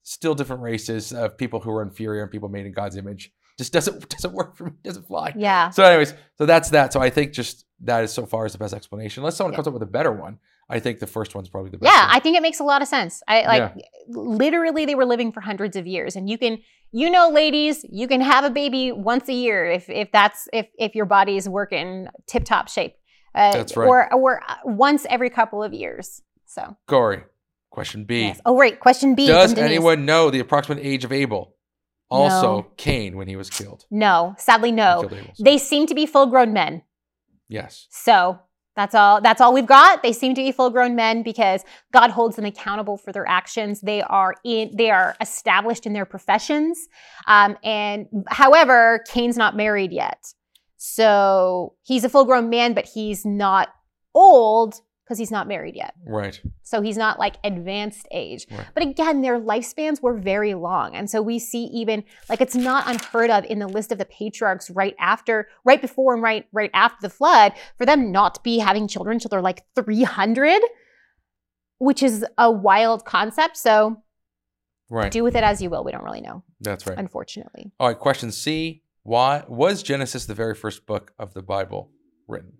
still 0.03 0.35
different 0.35 0.61
races 0.61 1.11
of 1.13 1.37
people 1.37 1.59
who 1.59 1.71
are 1.71 1.81
inferior 1.81 2.21
and 2.23 2.31
people 2.31 2.49
made 2.49 2.65
in 2.65 2.71
God's 2.73 2.95
image. 2.97 3.31
Just 3.57 3.73
doesn't 3.73 4.09
doesn't 4.15 4.33
work 4.33 4.55
for 4.55 4.65
me. 4.65 4.71
Doesn't 4.83 5.07
fly. 5.07 5.33
yeah. 5.35 5.69
So, 5.69 5.83
anyways, 5.83 6.13
so 6.37 6.45
that's 6.45 6.69
that. 6.71 6.91
So 6.93 6.99
I 7.01 7.09
think 7.09 7.33
just 7.33 7.65
that 7.81 8.03
is 8.03 8.11
so 8.13 8.25
far 8.25 8.45
is 8.45 8.53
the 8.53 8.57
best 8.57 8.73
explanation. 8.73 9.21
Unless 9.21 9.35
someone 9.35 9.53
Yeah. 9.53 9.57
comes 9.57 9.67
up 9.67 9.73
with 9.73 9.83
a 9.83 9.87
better 9.87 10.11
one, 10.11 10.39
I 10.73 10.79
think 10.79 10.99
the 10.99 11.07
first 11.07 11.35
one's 11.35 11.49
probably 11.49 11.69
the 11.71 11.77
best. 11.77 11.93
Yeah, 11.93 12.05
one. 12.07 12.15
I 12.15 12.19
think 12.19 12.35
it 12.37 12.41
makes 12.41 12.59
a 12.59 12.63
lot 12.63 12.81
of 12.81 12.87
sense. 12.87 13.21
I 13.27 13.45
like 13.45 13.75
literally 14.09 14.85
they 14.85 14.95
were 14.95 15.05
living 15.05 15.31
for 15.31 15.41
hundreds 15.41 15.75
of 15.75 15.85
years 15.87 16.15
and 16.15 16.29
you 16.29 16.37
can 16.37 16.59
you 16.91 17.09
know 17.09 17.29
ladies, 17.29 17.83
you 17.89 18.07
can 18.07 18.21
have 18.21 18.43
a 18.43 18.49
baby 18.51 18.91
once 18.91 19.27
a 19.27 19.33
year 19.33 19.65
if 19.65 19.89
if 19.89 20.11
that's 20.11 20.47
if 20.53 20.67
if 20.77 20.93
your 20.95 21.05
body 21.05 21.37
is 21.37 21.49
working 21.49 22.07
tip-top 22.27 22.69
shape. 22.69 22.95
Uh, 23.35 23.51
That's 23.51 23.75
right. 23.75 23.87
Or 23.87 24.13
or 24.13 24.41
uh, 24.47 24.55
once 24.65 25.07
every 25.09 25.31
couple 25.31 25.63
of 25.63 25.73
years. 25.73 26.21
So, 26.45 26.77
Corey, 26.87 27.23
question 27.71 28.03
B. 28.05 28.25
yes. 28.25 28.39
Oh, 28.45 28.55
right, 28.55 28.79
question 28.79 29.15
B 29.15 29.25
Does 29.25 29.55
anyone 29.55 30.05
know 30.05 30.29
the 30.29 30.39
approximate 30.39 30.85
age 30.85 31.03
of 31.03 31.11
Abel? 31.11 31.55
Also, 32.11 32.57
No. 32.57 32.67
Cain 32.77 33.17
when 33.17 33.27
he 33.27 33.35
was 33.35 33.49
killed. 33.49 33.85
No, 33.89 34.35
sadly 34.37 34.71
no. 34.71 34.99
killed 34.99 35.13
Abel, 35.13 35.31
so- 35.33 35.43
They 35.43 35.57
seem 35.57 35.87
to 35.87 35.95
be 35.95 36.05
full-grown 36.05 36.53
men. 36.53 36.83
yes. 37.47 37.87
So 37.89 38.37
that's 38.75 38.95
all. 38.95 39.21
That's 39.21 39.39
all 39.39 39.53
we've 39.53 39.65
got. 39.65 40.01
They 40.01 40.13
seem 40.13 40.33
to 40.35 40.41
be 40.41 40.51
full-grown 40.51 40.95
men 40.95 41.23
because 41.23 41.63
God 41.91 42.09
holds 42.09 42.35
them 42.35 42.45
accountable 42.45 42.97
for 42.97 43.11
their 43.11 43.27
actions. 43.27 43.81
They 43.81 44.01
are 44.01 44.35
in. 44.43 44.75
They 44.75 44.89
are 44.89 45.15
established 45.21 45.85
in 45.85 45.93
their 45.93 46.05
professions. 46.05 46.87
Um, 47.27 47.57
and 47.63 48.07
however, 48.29 49.03
Cain's 49.07 49.37
not 49.37 49.55
married 49.55 49.91
yet, 49.91 50.33
so 50.77 51.75
he's 51.83 52.03
a 52.03 52.09
full-grown 52.09 52.49
man, 52.49 52.73
but 52.73 52.85
he's 52.85 53.25
not 53.25 53.69
old 54.15 54.81
because 55.03 55.17
he's 55.17 55.31
not 55.31 55.47
married 55.47 55.75
yet. 55.75 55.93
Right. 56.05 56.39
So 56.61 56.81
he's 56.81 56.97
not 56.97 57.19
like 57.19 57.35
advanced 57.43 58.07
age. 58.11 58.45
Right. 58.49 58.65
But 58.73 58.83
again, 58.83 59.21
their 59.21 59.39
lifespans 59.39 60.01
were 60.01 60.13
very 60.17 60.53
long. 60.53 60.95
And 60.95 61.09
so 61.09 61.21
we 61.21 61.39
see 61.39 61.65
even 61.65 62.03
like 62.29 62.39
it's 62.41 62.55
not 62.55 62.87
unheard 62.89 63.29
of 63.29 63.43
in 63.45 63.59
the 63.59 63.67
list 63.67 63.91
of 63.91 63.97
the 63.97 64.05
patriarchs 64.05 64.69
right 64.69 64.95
after, 64.99 65.49
right 65.65 65.81
before 65.81 66.13
and 66.13 66.23
right 66.23 66.45
right 66.53 66.71
after 66.73 66.97
the 67.01 67.09
flood 67.09 67.51
for 67.77 67.85
them 67.85 68.11
not 68.11 68.35
to 68.35 68.41
be 68.43 68.59
having 68.59 68.87
children 68.87 69.15
until 69.15 69.29
they're 69.29 69.41
like 69.41 69.63
300, 69.75 70.61
which 71.79 72.01
is 72.01 72.25
a 72.37 72.51
wild 72.51 73.05
concept. 73.05 73.57
So 73.57 73.97
Right. 74.89 75.11
do 75.11 75.23
with 75.23 75.35
it 75.35 75.43
as 75.43 75.61
you 75.61 75.69
will. 75.69 75.83
We 75.83 75.91
don't 75.91 76.03
really 76.03 76.21
know, 76.21 76.43
That's 76.61 76.85
right. 76.85 76.97
unfortunately. 76.97 77.71
All 77.79 77.87
right. 77.87 77.97
Question 77.97 78.31
C. 78.31 78.83
Why 79.01 79.43
was 79.47 79.81
Genesis 79.83 80.25
the 80.27 80.35
very 80.35 80.53
first 80.55 80.85
book 80.85 81.13
of 81.17 81.33
the 81.33 81.41
Bible 81.41 81.89
written? 82.27 82.53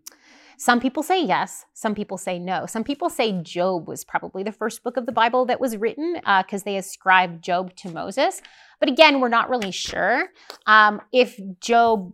Some 0.58 0.80
people 0.80 1.04
say 1.04 1.24
yes, 1.24 1.66
some 1.74 1.96
people 1.96 2.18
say 2.18 2.40
no. 2.40 2.66
Some 2.66 2.84
people 2.84 3.10
say 3.10 3.42
Job 3.42 3.88
was 3.88 4.04
probably 4.04 4.44
the 4.44 4.52
first 4.52 4.84
book 4.84 4.98
of 4.98 5.06
the 5.06 5.12
Bible 5.12 5.46
that 5.46 5.60
was 5.60 5.78
written 5.78 6.16
because 6.38 6.64
they 6.64 6.78
ascribed 6.78 7.44
Job 7.44 7.76
to 7.78 7.90
Moses. 7.90 8.42
But 8.80 8.90
again, 8.90 9.20
we're 9.20 9.30
not 9.30 9.50
really 9.50 9.72
sure. 9.72 10.26
Um, 10.66 11.02
if 11.12 11.40
Job 11.60 12.14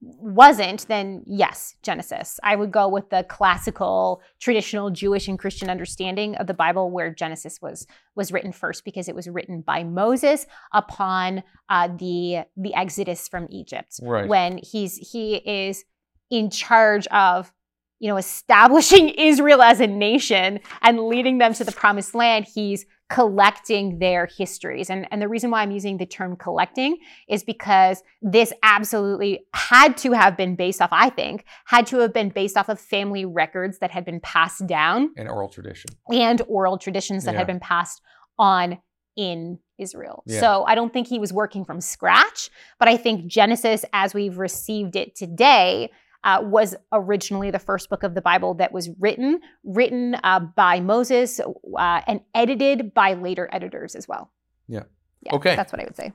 wasn't, 0.00 0.86
then 0.88 1.22
yes, 1.26 1.76
Genesis. 1.82 2.40
I 2.42 2.56
would 2.56 2.72
go 2.72 2.88
with 2.88 3.10
the 3.10 3.24
classical, 3.28 4.20
traditional 4.40 4.90
Jewish 4.90 5.28
and 5.28 5.38
Christian 5.38 5.70
understanding 5.70 6.34
of 6.36 6.48
the 6.48 6.54
Bible, 6.54 6.90
where 6.90 7.14
Genesis 7.14 7.60
was 7.62 7.86
was 8.16 8.32
written 8.32 8.52
first 8.52 8.84
because 8.84 9.08
it 9.08 9.14
was 9.14 9.28
written 9.28 9.60
by 9.60 9.84
Moses 9.84 10.46
upon 10.72 11.44
uh, 11.68 11.88
the 11.88 12.44
the 12.56 12.74
Exodus 12.74 13.28
from 13.28 13.46
Egypt 13.50 14.00
Right. 14.02 14.26
when 14.28 14.58
he's 14.58 14.96
he 14.96 15.36
is 15.36 15.84
in 16.32 16.50
charge 16.50 17.06
of 17.08 17.52
you 18.00 18.08
know 18.08 18.16
establishing 18.16 19.08
Israel 19.30 19.62
as 19.62 19.78
a 19.80 19.86
nation 19.86 20.58
and 20.80 21.06
leading 21.06 21.38
them 21.38 21.52
to 21.54 21.62
the 21.62 21.70
promised 21.82 22.14
land 22.16 22.46
he's 22.52 22.84
collecting 23.10 23.98
their 23.98 24.26
histories 24.38 24.88
and 24.90 25.06
and 25.10 25.20
the 25.20 25.28
reason 25.28 25.50
why 25.50 25.60
I'm 25.62 25.70
using 25.70 25.98
the 25.98 26.06
term 26.06 26.34
collecting 26.34 26.96
is 27.28 27.44
because 27.44 28.02
this 28.22 28.50
absolutely 28.62 29.44
had 29.54 29.96
to 29.98 30.12
have 30.12 30.34
been 30.36 30.56
based 30.56 30.80
off 30.82 30.88
I 30.90 31.10
think 31.10 31.44
had 31.66 31.86
to 31.88 31.98
have 31.98 32.12
been 32.14 32.30
based 32.30 32.56
off 32.56 32.68
of 32.70 32.80
family 32.80 33.24
records 33.26 33.78
that 33.80 33.90
had 33.90 34.04
been 34.06 34.20
passed 34.20 34.66
down 34.66 35.10
An 35.18 35.28
oral 35.28 35.50
tradition. 35.50 35.90
and 36.10 36.40
oral 36.48 36.78
traditions 36.78 37.24
that 37.26 37.32
Yeah. 37.34 37.38
had 37.40 37.46
been 37.46 37.60
passed 37.60 38.00
on 38.38 38.78
in 39.14 39.58
Israel. 39.78 40.22
Yeah. 40.26 40.40
So 40.40 40.64
I 40.66 40.74
don't 40.74 40.90
think 40.92 41.06
he 41.06 41.18
was 41.18 41.32
working 41.34 41.66
from 41.66 41.82
scratch, 41.82 42.48
but 42.78 42.88
I 42.88 42.96
think 42.96 43.26
Genesis, 43.26 43.84
as 43.92 44.14
we've 44.14 44.38
received 44.38 44.96
it 44.96 45.14
today, 45.14 45.90
uh, 46.24 46.40
was 46.42 46.74
originally 46.92 47.50
the 47.50 47.58
first 47.58 47.88
book 47.90 48.02
of 48.02 48.14
the 48.14 48.20
Bible 48.22 48.54
that 48.54 48.72
was 48.72 48.90
written, 49.00 49.40
written 49.64 50.16
uh, 50.22 50.40
by 50.40 50.80
Moses 50.80 51.40
uh, 51.40 52.00
and 52.06 52.20
edited 52.34 52.94
by 52.94 53.14
later 53.14 53.48
editors 53.52 53.94
as 53.94 54.06
well. 54.06 54.30
Yeah. 54.68 54.82
Yeah, 55.22 55.34
Okay. 55.34 55.54
That's 55.56 55.72
what 55.72 55.80
I 55.80 55.84
would 55.84 55.96
say. 55.96 56.12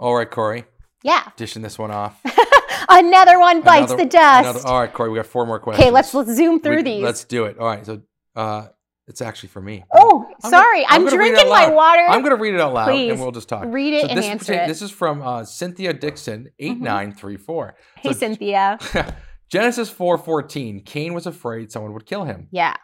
All 0.00 0.14
right, 0.14 0.30
Corey. 0.30 0.64
Yeah. 1.02 1.28
Dishing 1.36 1.62
this 1.62 1.78
one 1.78 1.90
off. 1.90 2.20
Another 2.88 3.38
one 3.38 3.60
bites 3.62 3.92
Another- 3.92 4.04
the 4.04 4.10
dust. 4.10 4.48
another- 4.50 4.68
all 4.68 4.80
right, 4.80 4.92
Corey. 4.92 5.10
We 5.10 5.16
got 5.18 5.26
four 5.26 5.46
more 5.46 5.58
questions. 5.60 5.82
okay, 5.84 5.90
let's 5.92 6.12
let's 6.14 6.32
zoom 6.34 6.60
through 6.60 6.76
We- 6.78 6.82
these. 6.82 7.02
Let's 7.02 7.24
do 7.24 7.44
it. 7.44 7.58
All 7.58 7.66
right. 7.66 7.84
So 7.86 8.02
uh, 8.36 8.68
it's 9.06 9.20
actually 9.22 9.48
for 9.50 9.60
me. 9.62 9.84
oh, 9.94 10.26
I'm 10.44 10.50
sorry. 10.50 10.82
gonna- 10.82 10.86
I'm 10.88 11.00
I'm, 11.00 11.04
gonna 11.06 11.16
drinking 11.16 11.48
my 11.48 11.70
water. 11.70 12.06
I'm 12.08 12.20
going 12.22 12.34
to 12.36 12.40
read 12.42 12.54
it 12.54 12.60
out 12.60 12.72
loud 12.74 12.88
Please. 12.90 13.12
and 13.12 13.20
we'll 13.20 13.30
just 13.32 13.48
talk. 13.48 13.64
Read 13.66 13.94
it 13.94 14.02
so 14.02 14.08
and 14.08 14.18
this, 14.18 14.26
answer 14.26 14.52
it. 14.54 14.66
this 14.68 14.82
is 14.82 14.90
from 14.90 15.22
uh, 15.22 15.44
Cynthia 15.44 15.92
Dixon, 15.92 16.50
8934. 16.58 17.76
hey, 17.96 18.12
So- 18.12 18.18
Cynthia. 18.18 18.78
Genesis 19.50 19.90
4:14. 19.92 20.84
Cain 20.86 21.12
was 21.12 21.26
afraid 21.26 21.70
someone 21.70 21.92
would 21.92 22.06
kill 22.06 22.24
him. 22.24 22.48
Yeah. 22.50 22.74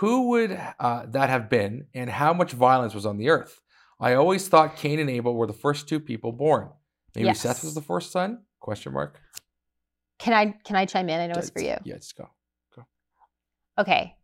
Who 0.00 0.30
would 0.30 0.60
uh, 0.80 1.06
that 1.10 1.30
have 1.30 1.48
been, 1.48 1.86
and 1.94 2.10
how 2.10 2.34
much 2.34 2.50
violence 2.52 2.94
was 2.94 3.06
on 3.06 3.16
the 3.16 3.28
earth? 3.30 3.60
I 4.00 4.14
always 4.14 4.46
thought 4.48 4.76
Cain 4.76 4.98
and 4.98 5.08
Abel 5.08 5.34
were 5.34 5.46
the 5.46 5.52
first 5.54 5.88
two 5.88 6.00
people 6.00 6.32
born. 6.32 6.68
Maybe 7.14 7.26
Yes. 7.26 7.40
Seth 7.40 7.62
was 7.62 7.74
the 7.74 7.80
first 7.80 8.10
son? 8.12 8.40
Question 8.60 8.92
mark. 8.92 9.20
Can 10.18 10.34
I 10.34 10.54
can 10.64 10.74
I 10.76 10.84
chime 10.84 11.08
in? 11.08 11.20
I 11.20 11.28
know 11.28 11.34
it's 11.38 11.50
for 11.50 11.60
you. 11.62 11.76
Yeah, 11.84 11.96
just 11.96 12.16
go. 12.16 12.28
go. 12.74 12.84
Okay. 13.78 14.16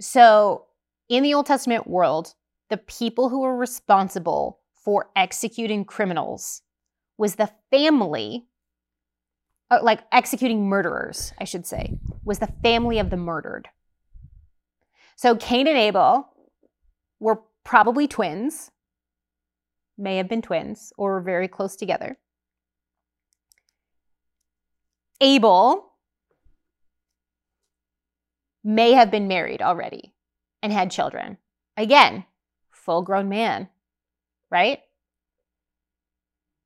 So 0.00 0.66
in 1.08 1.22
the 1.22 1.34
Old 1.34 1.46
Testament 1.46 1.86
world, 1.86 2.34
the 2.68 2.76
people 2.76 3.28
who 3.28 3.40
were 3.40 3.56
responsible 3.56 4.60
for 4.74 5.10
executing 5.16 5.84
criminals 5.84 6.62
was 7.16 7.34
the 7.34 7.50
family, 7.70 8.46
uh, 9.70 9.78
like 9.82 10.00
executing 10.12 10.68
murderers, 10.68 11.32
I 11.38 11.44
should 11.44 11.66
say, 11.66 11.98
was 12.24 12.38
the 12.38 12.52
family 12.62 12.98
of 12.98 13.10
the 13.10 13.16
murdered. 13.16 13.68
So 15.16 15.34
Cain 15.36 15.66
and 15.66 15.76
Abel 15.76 16.28
were 17.18 17.42
probably 17.64 18.06
twins, 18.06 18.70
may 19.96 20.18
have 20.18 20.28
been 20.28 20.42
twins, 20.42 20.92
or 20.96 21.14
were 21.14 21.20
very 21.20 21.48
close 21.48 21.74
together. 21.74 22.18
Abel 25.20 25.92
may 28.62 28.92
have 28.92 29.10
been 29.10 29.26
married 29.26 29.60
already 29.60 30.14
and 30.62 30.72
had 30.72 30.90
children. 30.90 31.38
Again, 31.76 32.24
full 32.70 33.02
grown 33.02 33.28
man, 33.28 33.68
right? 34.50 34.80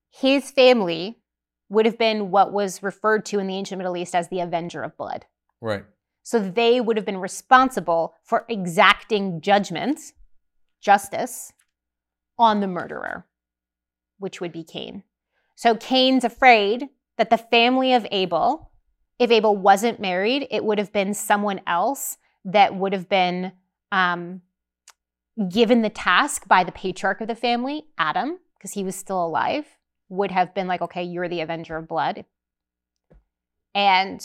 His 0.09 0.51
family 0.51 1.19
would 1.69 1.85
have 1.85 1.97
been 1.97 2.31
what 2.31 2.53
was 2.53 2.83
referred 2.83 3.25
to 3.25 3.39
in 3.39 3.47
the 3.47 3.55
ancient 3.55 3.79
Middle 3.79 3.97
East 3.97 4.15
as 4.15 4.29
the 4.29 4.39
avenger 4.39 4.83
of 4.83 4.95
blood. 4.95 5.25
Right. 5.59 5.85
So 6.21 6.39
they 6.39 6.79
would 6.79 6.97
have 6.97 7.05
been 7.05 7.17
responsible 7.17 8.15
for 8.23 8.45
exacting 8.47 9.41
judgment, 9.41 9.99
justice, 10.79 11.51
on 12.37 12.61
the 12.61 12.67
murderer, 12.67 13.25
which 14.19 14.39
would 14.39 14.51
be 14.51 14.63
Cain. 14.63 15.03
So 15.55 15.75
Cain's 15.75 16.23
afraid 16.23 16.89
that 17.17 17.29
the 17.29 17.37
family 17.37 17.93
of 17.93 18.07
Abel, 18.11 18.71
if 19.19 19.31
Abel 19.31 19.55
wasn't 19.55 19.99
married, 19.99 20.47
it 20.49 20.63
would 20.63 20.79
have 20.79 20.91
been 20.91 21.13
someone 21.13 21.61
else 21.67 22.17
that 22.45 22.75
would 22.75 22.93
have 22.93 23.09
been 23.09 23.51
um, 23.93 24.41
given 25.49 25.83
the 25.83 25.89
task 25.89 26.47
by 26.47 26.63
the 26.63 26.71
patriarch 26.71 27.21
of 27.21 27.27
the 27.27 27.35
family, 27.35 27.85
Adam, 27.97 28.39
because 28.57 28.71
he 28.73 28.83
was 28.83 28.95
still 28.95 29.23
alive, 29.23 29.65
would 30.09 30.31
have 30.31 30.53
been 30.55 30.67
like, 30.67 30.81
okay, 30.81 31.03
you're 31.03 31.29
the 31.29 31.41
avenger 31.41 31.77
of 31.77 31.87
blood. 31.87 32.25
And 33.75 34.21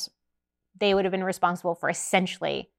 they 0.81 0.95
would 0.95 1.05
have 1.05 1.12
been 1.12 1.23
responsible 1.23 1.75
for 1.75 1.91
essentially 1.91 2.71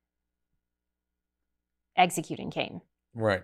executing 1.95 2.49
Cain. 2.49 2.81
Right. 3.13 3.43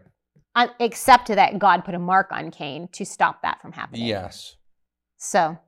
Uh, 0.56 0.68
except 0.80 1.28
that 1.28 1.60
God 1.60 1.86
put 1.86 1.94
a 1.94 2.00
mark 2.00 2.32
on 2.32 2.50
Cain 2.50 2.88
to 2.94 3.06
stop 3.06 3.44
that 3.44 3.62
from 3.62 3.74
happening. 3.74 4.08
Yes. 4.08 4.56
So, 5.18 5.60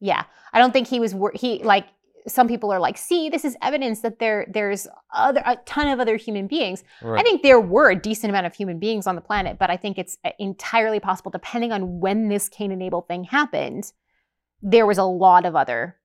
yeah, 0.00 0.24
I 0.52 0.58
don't 0.58 0.72
think 0.72 0.88
he 0.88 0.98
was 0.98 1.14
wor- 1.14 1.32
he 1.34 1.62
like 1.62 1.86
some 2.28 2.48
people 2.48 2.72
are 2.72 2.80
like, 2.80 2.98
see, 2.98 3.28
this 3.28 3.44
is 3.44 3.56
evidence 3.62 4.00
that 4.00 4.18
there 4.18 4.46
there's 4.52 4.86
other 5.12 5.42
a 5.44 5.56
ton 5.66 5.88
of 5.88 6.00
other 6.00 6.16
human 6.16 6.46
beings. 6.46 6.82
Right. 7.02 7.20
I 7.20 7.22
think 7.22 7.42
there 7.42 7.60
were 7.60 7.90
a 7.90 7.96
decent 7.96 8.30
amount 8.30 8.46
of 8.46 8.54
human 8.54 8.78
beings 8.78 9.06
on 9.06 9.14
the 9.14 9.20
planet, 9.20 9.58
but 9.58 9.70
I 9.70 9.76
think 9.76 9.98
it's 9.98 10.18
uh, 10.24 10.30
entirely 10.38 11.00
possible, 11.00 11.30
depending 11.30 11.72
on 11.72 12.00
when 12.00 12.28
this 12.28 12.48
Cain 12.48 12.72
and 12.72 12.82
Abel 12.82 13.02
thing 13.02 13.24
happened, 13.24 13.92
there 14.62 14.86
was 14.86 14.98
a 14.98 15.04
lot 15.04 15.46
of 15.46 15.54
other 15.54 15.96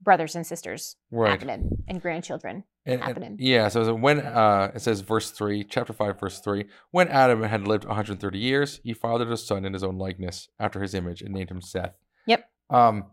brothers 0.00 0.36
and 0.36 0.46
sisters 0.46 0.96
right. 1.10 1.30
happening 1.30 1.84
and 1.88 2.00
grandchildren. 2.00 2.64
And- 2.86 2.94
and- 2.94 3.02
happening. 3.02 3.36
yeah, 3.38 3.68
so 3.68 3.94
when 3.94 4.20
uh, 4.20 4.72
it 4.74 4.80
says 4.80 5.00
verse 5.00 5.30
three, 5.30 5.62
chapter 5.62 5.92
five, 5.92 6.18
verse 6.18 6.40
three, 6.40 6.64
when 6.90 7.08
Adam 7.08 7.42
had 7.42 7.68
lived 7.68 7.84
130 7.84 8.38
years, 8.38 8.80
he 8.82 8.94
fathered 8.94 9.30
a 9.30 9.36
son 9.36 9.66
in 9.66 9.74
his 9.74 9.82
own 9.84 9.98
likeness, 9.98 10.48
after 10.58 10.80
his 10.80 10.94
image, 10.94 11.20
and 11.20 11.34
named 11.34 11.50
him 11.50 11.60
Seth. 11.60 11.94
Yep. 12.26 12.48
Um, 12.70 13.04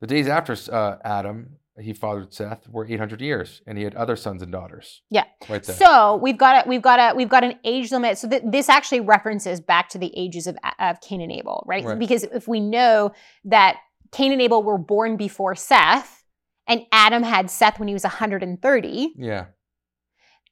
the 0.00 0.06
days 0.06 0.28
after 0.28 0.54
uh, 0.70 0.96
Adam, 1.04 1.56
he 1.80 1.92
fathered 1.92 2.32
Seth, 2.32 2.68
were 2.68 2.86
800 2.86 3.20
years, 3.20 3.62
and 3.66 3.78
he 3.78 3.84
had 3.84 3.94
other 3.94 4.16
sons 4.16 4.42
and 4.42 4.52
daughters. 4.52 5.02
Yeah. 5.10 5.24
Right 5.48 5.62
there. 5.62 5.76
So 5.76 6.16
we've 6.16 6.38
got 6.38 6.66
a 6.66 6.68
we've 6.68 6.82
got 6.82 6.98
a 6.98 7.16
we've 7.16 7.28
got 7.28 7.44
an 7.44 7.54
age 7.64 7.92
limit. 7.92 8.18
So 8.18 8.28
th- 8.28 8.42
this 8.44 8.68
actually 8.68 9.00
references 9.00 9.60
back 9.60 9.88
to 9.90 9.98
the 9.98 10.12
ages 10.16 10.46
of 10.46 10.56
of 10.78 11.00
Cain 11.00 11.20
and 11.20 11.32
Abel, 11.32 11.64
right? 11.66 11.84
Right. 11.84 11.98
Because 11.98 12.24
if 12.24 12.48
we 12.48 12.60
know 12.60 13.12
that 13.44 13.78
Cain 14.12 14.32
and 14.32 14.40
Abel 14.40 14.62
were 14.62 14.78
born 14.78 15.16
before 15.16 15.54
Seth, 15.54 16.24
and 16.66 16.82
Adam 16.92 17.22
had 17.22 17.50
Seth 17.50 17.78
when 17.78 17.88
he 17.88 17.94
was 17.94 18.04
130, 18.04 19.14
yeah, 19.16 19.46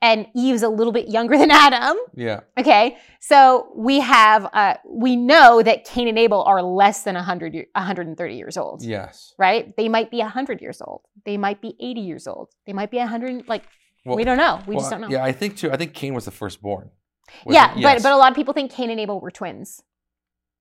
and 0.02 0.26
Eve's 0.34 0.62
a 0.62 0.68
little 0.68 0.92
bit 0.92 1.08
younger 1.08 1.36
than 1.42 1.50
Adam. 1.50 1.96
yeah, 2.14 2.40
Okay, 2.58 2.96
so 3.20 3.72
we 3.74 4.00
have 4.00 4.48
uh, 4.52 4.74
we 4.88 5.16
know 5.16 5.62
that 5.62 5.84
Cain 5.84 6.08
and 6.08 6.18
Abel 6.18 6.42
are 6.44 6.62
less 6.62 7.02
than 7.04 7.14
100 7.14 7.54
year, 7.54 7.66
130 7.74 8.34
years 8.34 8.56
old, 8.56 8.82
yes. 8.82 9.34
right? 9.38 9.74
They 9.76 9.88
might 9.88 10.10
be 10.10 10.18
100 10.18 10.60
years 10.60 10.80
old. 10.80 11.02
They 11.24 11.36
might 11.36 11.60
be 11.60 11.76
80 11.80 12.00
years 12.00 12.26
old. 12.26 12.50
They 12.66 12.72
might 12.72 12.90
be 12.90 12.98
100. 12.98 13.48
Like 13.48 13.64
Well, 14.04 14.16
we 14.16 14.24
don't 14.24 14.38
know. 14.38 14.60
We 14.66 14.74
well, 14.76 14.82
just 14.82 14.90
don't 14.90 15.00
know. 15.00 15.08
Yeah, 15.08 15.24
I 15.24 15.32
think 15.32 15.56
too. 15.56 15.70
I 15.72 15.76
think 15.76 15.94
Cain 15.94 16.14
was 16.14 16.24
the 16.26 16.30
firstborn. 16.30 16.90
Yeah, 17.48 17.76
it? 17.76 17.82
but 17.82 18.02
but 18.02 18.12
a 18.12 18.16
lot 18.16 18.30
of 18.30 18.36
people 18.36 18.54
think 18.54 18.70
Cain 18.70 18.90
and 18.90 19.00
Abel 19.00 19.20
were 19.20 19.30
twins 19.32 19.82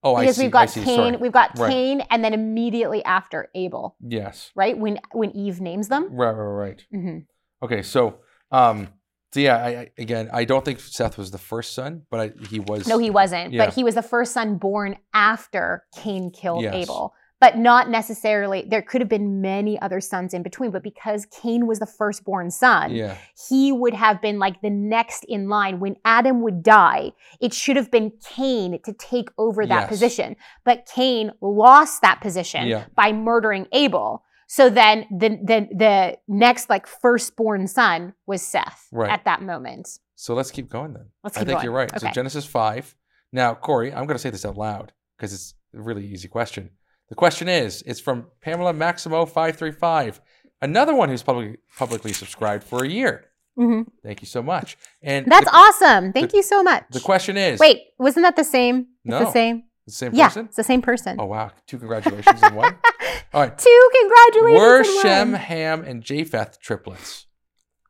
oh, 0.04 0.16
I 0.16 0.22
because 0.22 0.38
see. 0.38 0.44
we've 0.44 0.56
I 0.56 0.66
got. 0.66 0.74
Cain, 0.74 0.86
Sorry. 0.86 1.18
we've 1.18 1.32
got 1.32 1.58
Right. 1.60 1.72
Cain, 1.72 2.02
and 2.10 2.24
then 2.24 2.34
immediately 2.34 3.04
after 3.04 3.50
Abel, 3.56 3.96
Yes. 4.00 4.52
right? 4.56 4.78
When 4.78 5.00
when 5.12 5.32
Eve 5.32 5.60
names 5.62 5.88
them. 5.90 6.10
Right, 6.12 6.32
right, 6.32 6.68
right. 6.68 6.86
hmm 6.92 7.18
Okay, 7.64 7.82
so 7.82 8.20
um, 8.52 8.90
so 9.36 9.42
yeah, 9.42 9.58
I, 9.58 9.68
I 9.68 9.90
again, 9.98 10.30
I 10.32 10.46
don't 10.46 10.64
think 10.64 10.80
Seth 10.80 11.18
was 11.18 11.30
the 11.30 11.38
first 11.38 11.74
son, 11.74 12.04
but 12.10 12.20
I, 12.22 12.32
he 12.50 12.62
was. 12.62 12.88
No, 12.88 12.98
he 12.98 13.10
wasn't. 13.10 13.52
Yeah. 13.52 13.66
But 13.66 13.74
he 13.74 13.84
was 13.84 13.96
the 13.96 14.02
first 14.02 14.32
son 14.34 14.56
born 14.58 14.96
after 15.14 15.84
Cain 15.94 16.32
killed 16.32 16.64
Yes. 16.64 16.74
Abel. 16.74 17.14
But 17.42 17.58
not 17.58 17.90
necessarily. 17.90 18.64
There 18.66 18.82
could 18.82 19.02
have 19.02 19.10
been 19.10 19.42
many 19.42 19.78
other 19.82 20.00
sons 20.00 20.34
in 20.34 20.42
between. 20.42 20.72
But 20.72 20.84
because 20.84 21.26
Cain 21.42 21.68
was 21.68 21.80
the 21.80 21.86
firstborn 21.86 22.50
son, 22.50 22.96
Yeah, 22.96 23.18
he 23.50 23.74
would 23.74 23.94
have 23.94 24.22
been 24.22 24.40
like 24.40 24.62
the 24.62 24.70
next 24.70 25.26
in 25.26 25.50
line. 25.50 25.82
When 25.82 25.98
Adam 26.06 26.42
would 26.44 26.64
die, 26.64 27.12
it 27.42 27.54
should 27.54 27.76
have 27.76 27.92
been 27.92 28.14
Cain 28.24 28.80
to 28.86 28.94
take 28.94 29.28
over 29.38 29.66
that 29.68 29.82
Yes. 29.82 29.90
position. 29.90 30.38
But 30.64 30.86
Cain 30.96 31.34
lost 31.42 32.02
that 32.04 32.22
position 32.22 32.68
Yeah. 32.68 32.86
by 32.96 33.12
murdering 33.12 33.68
Abel. 33.74 34.24
So 34.48 34.70
then 34.70 35.06
the, 35.12 35.30
the, 35.30 35.68
the 35.76 36.18
next 36.28 36.70
like 36.70 36.86
firstborn 36.88 37.68
son 37.68 38.14
was 38.28 38.42
Seth 38.42 38.88
Right. 38.92 39.10
at 39.12 39.26
that 39.26 39.42
moment. 39.42 39.88
so 40.16 40.34
let's 40.34 40.52
keep 40.52 40.70
going 40.70 40.94
then. 40.94 41.08
Let's 41.24 41.36
I 41.38 41.42
think 41.42 41.52
going. 41.58 41.64
you're 41.66 41.74
right. 41.74 42.00
So 42.00 42.10
Genesis 42.10 42.46
five. 42.46 42.96
Now, 43.32 43.54
Corey, 43.54 43.92
I'm 43.92 44.06
going 44.06 44.16
to 44.16 44.20
say 44.20 44.30
this 44.30 44.46
out 44.46 44.56
loud 44.58 44.94
because 45.18 45.34
it's 45.34 45.56
a 45.76 45.82
really 45.82 46.06
easy 46.06 46.28
question. 46.28 46.70
The 47.10 47.16
question 47.16 47.50
is, 47.50 47.84
it's 47.86 48.00
from 48.00 48.28
Pamela 48.42 48.74
Maximo 48.74 49.26
five 49.26 49.58
three 49.58 49.72
five, 49.72 50.22
another 50.62 50.96
one 50.96 51.10
who's 51.10 51.22
publicly 51.24 51.58
publicly 51.78 52.14
subscribed 52.14 52.64
for 52.64 52.84
a 52.84 52.88
year. 52.88 53.26
Mhm. 53.60 53.88
Thank 54.04 54.22
you 54.22 54.28
so 54.28 54.42
much. 54.42 54.78
And 55.02 55.26
That's 55.28 55.46
the, 55.50 55.56
awesome. 55.56 56.14
Thank 56.14 56.34
you 56.34 56.42
so 56.44 56.64
much. 56.64 56.84
the 56.92 57.00
question 57.00 57.38
is, 57.38 57.60
Wait, 57.60 57.82
wasn't 58.00 58.24
that 58.26 58.36
the 58.38 58.44
same? 58.44 58.88
It's 59.04 59.12
No. 59.12 59.20
the 59.20 59.32
same. 59.32 59.65
The 59.86 59.92
same 59.92 60.14
Yeah, 60.14 60.28
person? 60.28 60.46
it's 60.46 60.56
the 60.56 60.64
same 60.64 60.82
person. 60.82 61.18
Oh 61.20 61.26
wow, 61.26 61.52
two 61.68 61.78
congratulations 61.78 62.42
in 62.44 62.56
one. 62.56 62.76
All 63.34 63.42
right, 63.42 63.58
Two 63.58 63.90
congratulations. 64.02 64.60
Were 64.60 64.84
Shem. 65.02 65.34
Ham, 65.34 65.84
and 65.84 66.04
Japheth 66.04 66.60
triplets? 66.60 67.26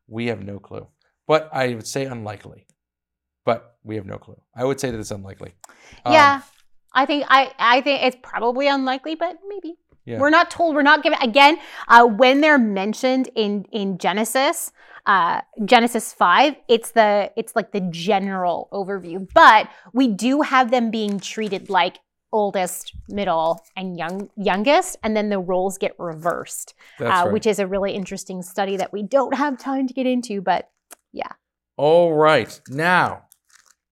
We 0.08 0.26
have 0.26 0.42
no 0.42 0.58
clue. 0.58 0.86
But 1.26 1.48
I 1.52 1.74
would 1.74 1.86
say 1.86 2.04
unlikely. 2.04 2.66
But 3.44 3.76
we 3.84 3.96
have 3.96 4.06
no 4.06 4.18
clue. 4.18 4.40
I 4.54 4.64
would 4.64 4.80
say 4.80 4.90
that 4.90 4.98
it's 4.98 5.10
unlikely. 5.12 5.54
Um, 6.04 6.12
Yeah, 6.12 6.42
I 6.92 7.06
think 7.06 7.24
I 7.28 7.52
I 7.58 7.80
think 7.80 8.02
it's 8.02 8.16
probably 8.22 8.66
unlikely, 8.68 9.14
but 9.14 9.38
maybe. 9.48 9.74
Yeah. 10.04 10.18
We're 10.20 10.30
not 10.30 10.50
told. 10.52 10.74
We're 10.76 10.82
not 10.82 11.02
given 11.02 11.18
again 11.20 11.58
uh, 11.88 12.04
when 12.06 12.40
they're 12.40 12.58
mentioned 12.58 13.28
in 13.34 13.64
in 13.72 13.98
Genesis. 13.98 14.70
Uh, 15.06 15.40
Genesis 15.64 16.12
five, 16.12 16.56
it's 16.68 16.90
the 16.90 17.30
it's 17.36 17.54
like 17.54 17.72
the 17.72 17.80
general 17.80 18.68
overview, 18.72 19.26
but 19.34 19.68
we 19.92 20.08
do 20.08 20.42
have 20.42 20.70
them 20.70 20.90
being 20.90 21.20
treated 21.20 21.70
like 21.70 21.98
oldest, 22.32 22.92
middle, 23.08 23.64
and 23.76 23.96
young 23.96 24.28
youngest, 24.36 24.96
and 25.04 25.16
then 25.16 25.28
the 25.28 25.38
roles 25.38 25.78
get 25.78 25.94
reversed. 25.98 26.74
Uh, 27.00 27.04
right. 27.04 27.32
which 27.32 27.46
is 27.46 27.58
a 27.58 27.66
really 27.66 27.92
interesting 27.92 28.42
study 28.42 28.76
that 28.76 28.92
we 28.92 29.02
don't 29.02 29.34
have 29.34 29.58
time 29.58 29.86
to 29.86 29.94
get 29.94 30.06
into, 30.06 30.40
but 30.40 30.70
yeah. 31.12 31.32
All 31.76 32.12
right. 32.12 32.60
Now, 32.68 33.26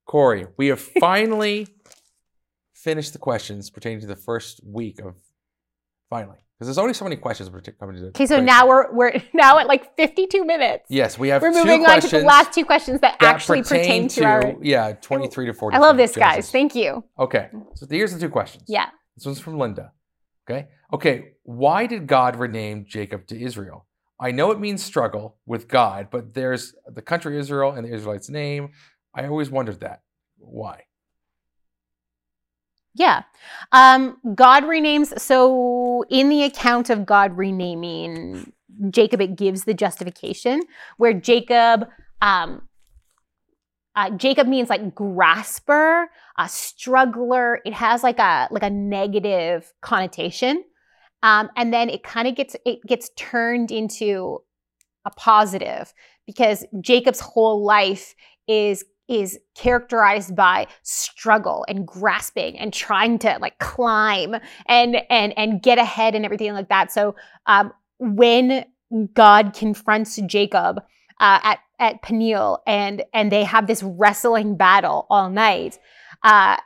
Corey, 0.06 0.46
we 0.56 0.66
have 0.68 0.80
finally 1.00 1.68
finished 2.72 3.12
the 3.12 3.18
questions 3.18 3.70
pertaining 3.70 4.00
to 4.00 4.06
the 4.06 4.16
first 4.16 4.60
week 4.64 5.00
of 5.00 5.16
finally. 6.10 6.43
Because 6.64 6.76
there's 6.76 6.82
only 6.82 6.94
so 6.94 7.04
many 7.04 7.16
questions 7.16 7.50
pertaining 7.50 7.78
coming 7.78 7.96
to 7.96 8.06
okay. 8.06 8.24
So 8.24 8.36
question. 8.36 8.46
now 8.46 8.66
we're 8.66 8.90
we're 8.90 9.22
now 9.34 9.58
at 9.58 9.66
like 9.66 9.94
52 9.96 10.46
minutes. 10.46 10.84
Yes, 10.88 11.18
we 11.18 11.28
have 11.28 11.42
we're 11.42 11.52
moving 11.52 11.84
on 11.84 12.00
to 12.00 12.08
the 12.08 12.20
last 12.20 12.54
two 12.54 12.64
questions 12.64 13.00
that, 13.02 13.18
that 13.20 13.34
actually 13.34 13.62
pertain 13.62 14.08
to, 14.08 14.24
our. 14.24 14.54
yeah, 14.62 14.92
23 14.92 15.46
to 15.46 15.52
40. 15.52 15.76
I 15.76 15.80
love 15.80 15.98
this, 15.98 16.16
guys. 16.16 16.50
Thank 16.50 16.74
you. 16.74 17.04
Okay. 17.18 17.50
So 17.74 17.86
here's 17.90 18.14
the 18.14 18.18
two 18.20 18.30
questions. 18.30 18.64
Yeah. 18.66 18.86
This 19.14 19.26
one's 19.26 19.40
from 19.40 19.58
Linda. 19.58 19.92
Okay. 20.48 20.68
Okay. 20.90 21.32
Why 21.42 21.86
did 21.86 22.06
God 22.06 22.36
rename 22.36 22.86
Jacob 22.88 23.26
to 23.26 23.38
Israel? 23.38 23.86
I 24.18 24.30
know 24.30 24.50
it 24.50 24.58
means 24.58 24.82
struggle 24.82 25.36
with 25.44 25.68
God, 25.68 26.08
but 26.10 26.32
there's 26.32 26.74
the 26.86 27.02
country 27.02 27.38
Israel 27.38 27.72
and 27.72 27.86
the 27.86 27.92
Israelites' 27.92 28.30
name. 28.30 28.70
I 29.14 29.26
always 29.26 29.50
wondered 29.50 29.80
that. 29.80 30.00
Why? 30.38 30.84
Yeah. 32.94 33.22
Um, 33.72 34.18
God 34.34 34.64
renames. 34.64 35.18
So 35.18 36.04
in 36.08 36.28
the 36.28 36.44
account 36.44 36.90
of 36.90 37.04
God 37.04 37.36
renaming 37.36 38.52
Jacob, 38.90 39.20
it 39.20 39.36
gives 39.36 39.64
the 39.64 39.74
justification 39.74 40.62
where 40.96 41.12
Jacob, 41.12 41.88
um, 42.22 42.62
uh, 43.96 44.10
Jacob 44.10 44.48
means 44.48 44.70
like 44.70 44.94
grasper, 44.94 46.08
a 46.38 46.48
struggler. 46.48 47.60
It 47.64 47.72
has 47.72 48.02
like 48.02 48.18
a 48.18 48.48
like 48.50 48.64
a 48.64 48.70
negative 48.70 49.72
connotation, 49.82 50.64
um, 51.22 51.48
and 51.56 51.72
then 51.72 51.88
it 51.88 52.02
kind 52.02 52.26
of 52.26 52.34
gets 52.34 52.56
it 52.66 52.80
gets 52.86 53.10
turned 53.16 53.70
into 53.70 54.42
a 55.04 55.10
positive 55.10 55.92
because 56.26 56.64
Jacob's 56.80 57.20
whole 57.20 57.64
life 57.64 58.16
is 58.48 58.84
is 59.08 59.38
characterized 59.54 60.34
by 60.34 60.66
struggle 60.82 61.64
and 61.68 61.86
grasping 61.86 62.58
and 62.58 62.72
trying 62.72 63.18
to 63.18 63.38
like 63.40 63.58
climb 63.58 64.34
and 64.66 64.96
and 65.10 65.36
and 65.36 65.62
get 65.62 65.78
ahead 65.78 66.14
and 66.14 66.24
everything 66.24 66.52
like 66.52 66.68
that. 66.68 66.90
So 66.90 67.14
um, 67.46 67.72
when 67.98 68.64
God 69.12 69.54
confronts 69.54 70.16
Jacob 70.26 70.78
uh, 71.20 71.40
at 71.42 71.58
at 71.78 72.02
Peniel 72.02 72.62
and 72.66 73.04
and 73.12 73.30
they 73.30 73.44
have 73.44 73.66
this 73.66 73.82
wrestling 73.82 74.56
battle 74.56 75.06
all 75.10 75.30
night. 75.30 75.78
Uh, 76.22 76.56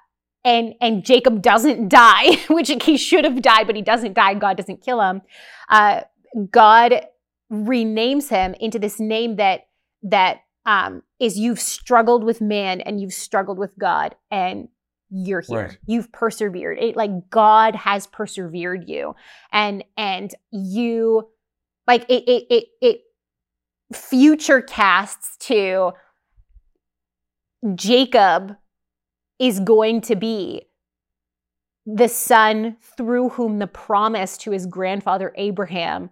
and 0.45 0.75
and 0.81 1.05
Jacob 1.05 1.43
doesn't 1.43 1.89
die, 1.89 2.37
which 2.49 2.71
he 2.85 2.97
should 2.97 3.25
have 3.25 3.43
died, 3.43 3.67
but 3.67 3.77
he 3.77 3.83
doesn't 3.83 4.15
die. 4.15 4.35
God 4.35 4.57
doesn't 4.57 4.83
kill 4.83 5.01
him. 5.01 5.23
Uh, 5.69 6.03
God 6.51 7.07
renames 7.53 8.29
him 8.29 8.55
into 8.61 8.79
this 8.79 9.01
name 9.01 9.37
that 9.37 9.63
that 10.03 10.41
um, 10.69 11.03
is 11.19 11.39
you've 11.39 11.59
struggled 11.59 12.23
with 12.23 12.43
man 12.43 12.83
and 12.83 13.01
you've 13.01 13.15
struggled 13.15 13.59
with 13.59 13.71
God 13.79 14.15
and 14.31 14.69
you're 15.11 15.41
here. 15.41 15.63
Right. 15.69 15.79
You've 15.87 16.13
persevered. 16.13 16.79
It 16.79 16.95
like 16.95 17.31
God 17.31 17.75
has 17.75 18.07
persevered 18.07 18.87
you, 18.87 19.15
and 19.51 19.83
and 19.97 20.31
you 20.53 21.27
like 21.87 22.05
it 22.11 22.29
it 22.29 22.47
it, 22.51 22.65
it 22.83 23.01
future 23.97 24.61
casts 24.61 25.39
to 25.47 25.93
Jacob 27.75 28.55
is 29.39 29.61
going 29.61 30.03
to 30.03 30.17
be 30.17 30.67
the 31.87 32.09
son 32.09 32.77
through 32.83 33.31
whom 33.31 33.59
the 33.59 33.67
promise 33.67 34.37
to 34.37 34.51
his 34.51 34.67
grandfather 34.67 35.33
Abraham 35.37 36.11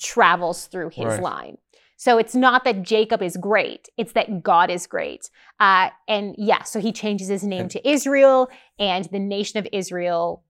travels 0.00 0.66
through 0.68 0.90
his 0.90 1.04
Right. 1.04 1.20
line. 1.20 1.58
So 2.00 2.16
it's 2.16 2.34
not 2.34 2.62
that 2.64 2.82
Jacob 2.82 3.20
is 3.22 3.36
great; 3.36 3.88
it's 3.96 4.12
that 4.12 4.42
God 4.42 4.70
is 4.70 4.86
great. 4.86 5.28
Uh, 5.58 5.90
and 6.06 6.34
yeah, 6.38 6.62
so 6.62 6.80
he 6.80 6.92
changes 6.92 7.26
his 7.28 7.42
name 7.42 7.68
to 7.68 7.88
Israel, 7.88 8.48
and 8.78 9.04
the 9.06 9.18
nation 9.18 9.58
of 9.58 9.66
Israel 9.72 10.44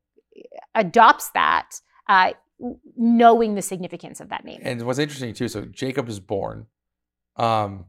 adopts 0.75 1.31
that, 1.31 1.81
uh, 2.09 2.33
knowing 2.97 3.55
the 3.55 3.63
significance 3.63 4.21
of 4.21 4.29
that 4.29 4.45
name. 4.45 4.61
And 4.63 4.83
what's 4.83 4.99
interesting 4.99 5.33
too, 5.33 5.49
so 5.49 5.65
Jacob 5.65 6.09
is 6.09 6.21
born, 6.21 6.67
um, 7.37 7.87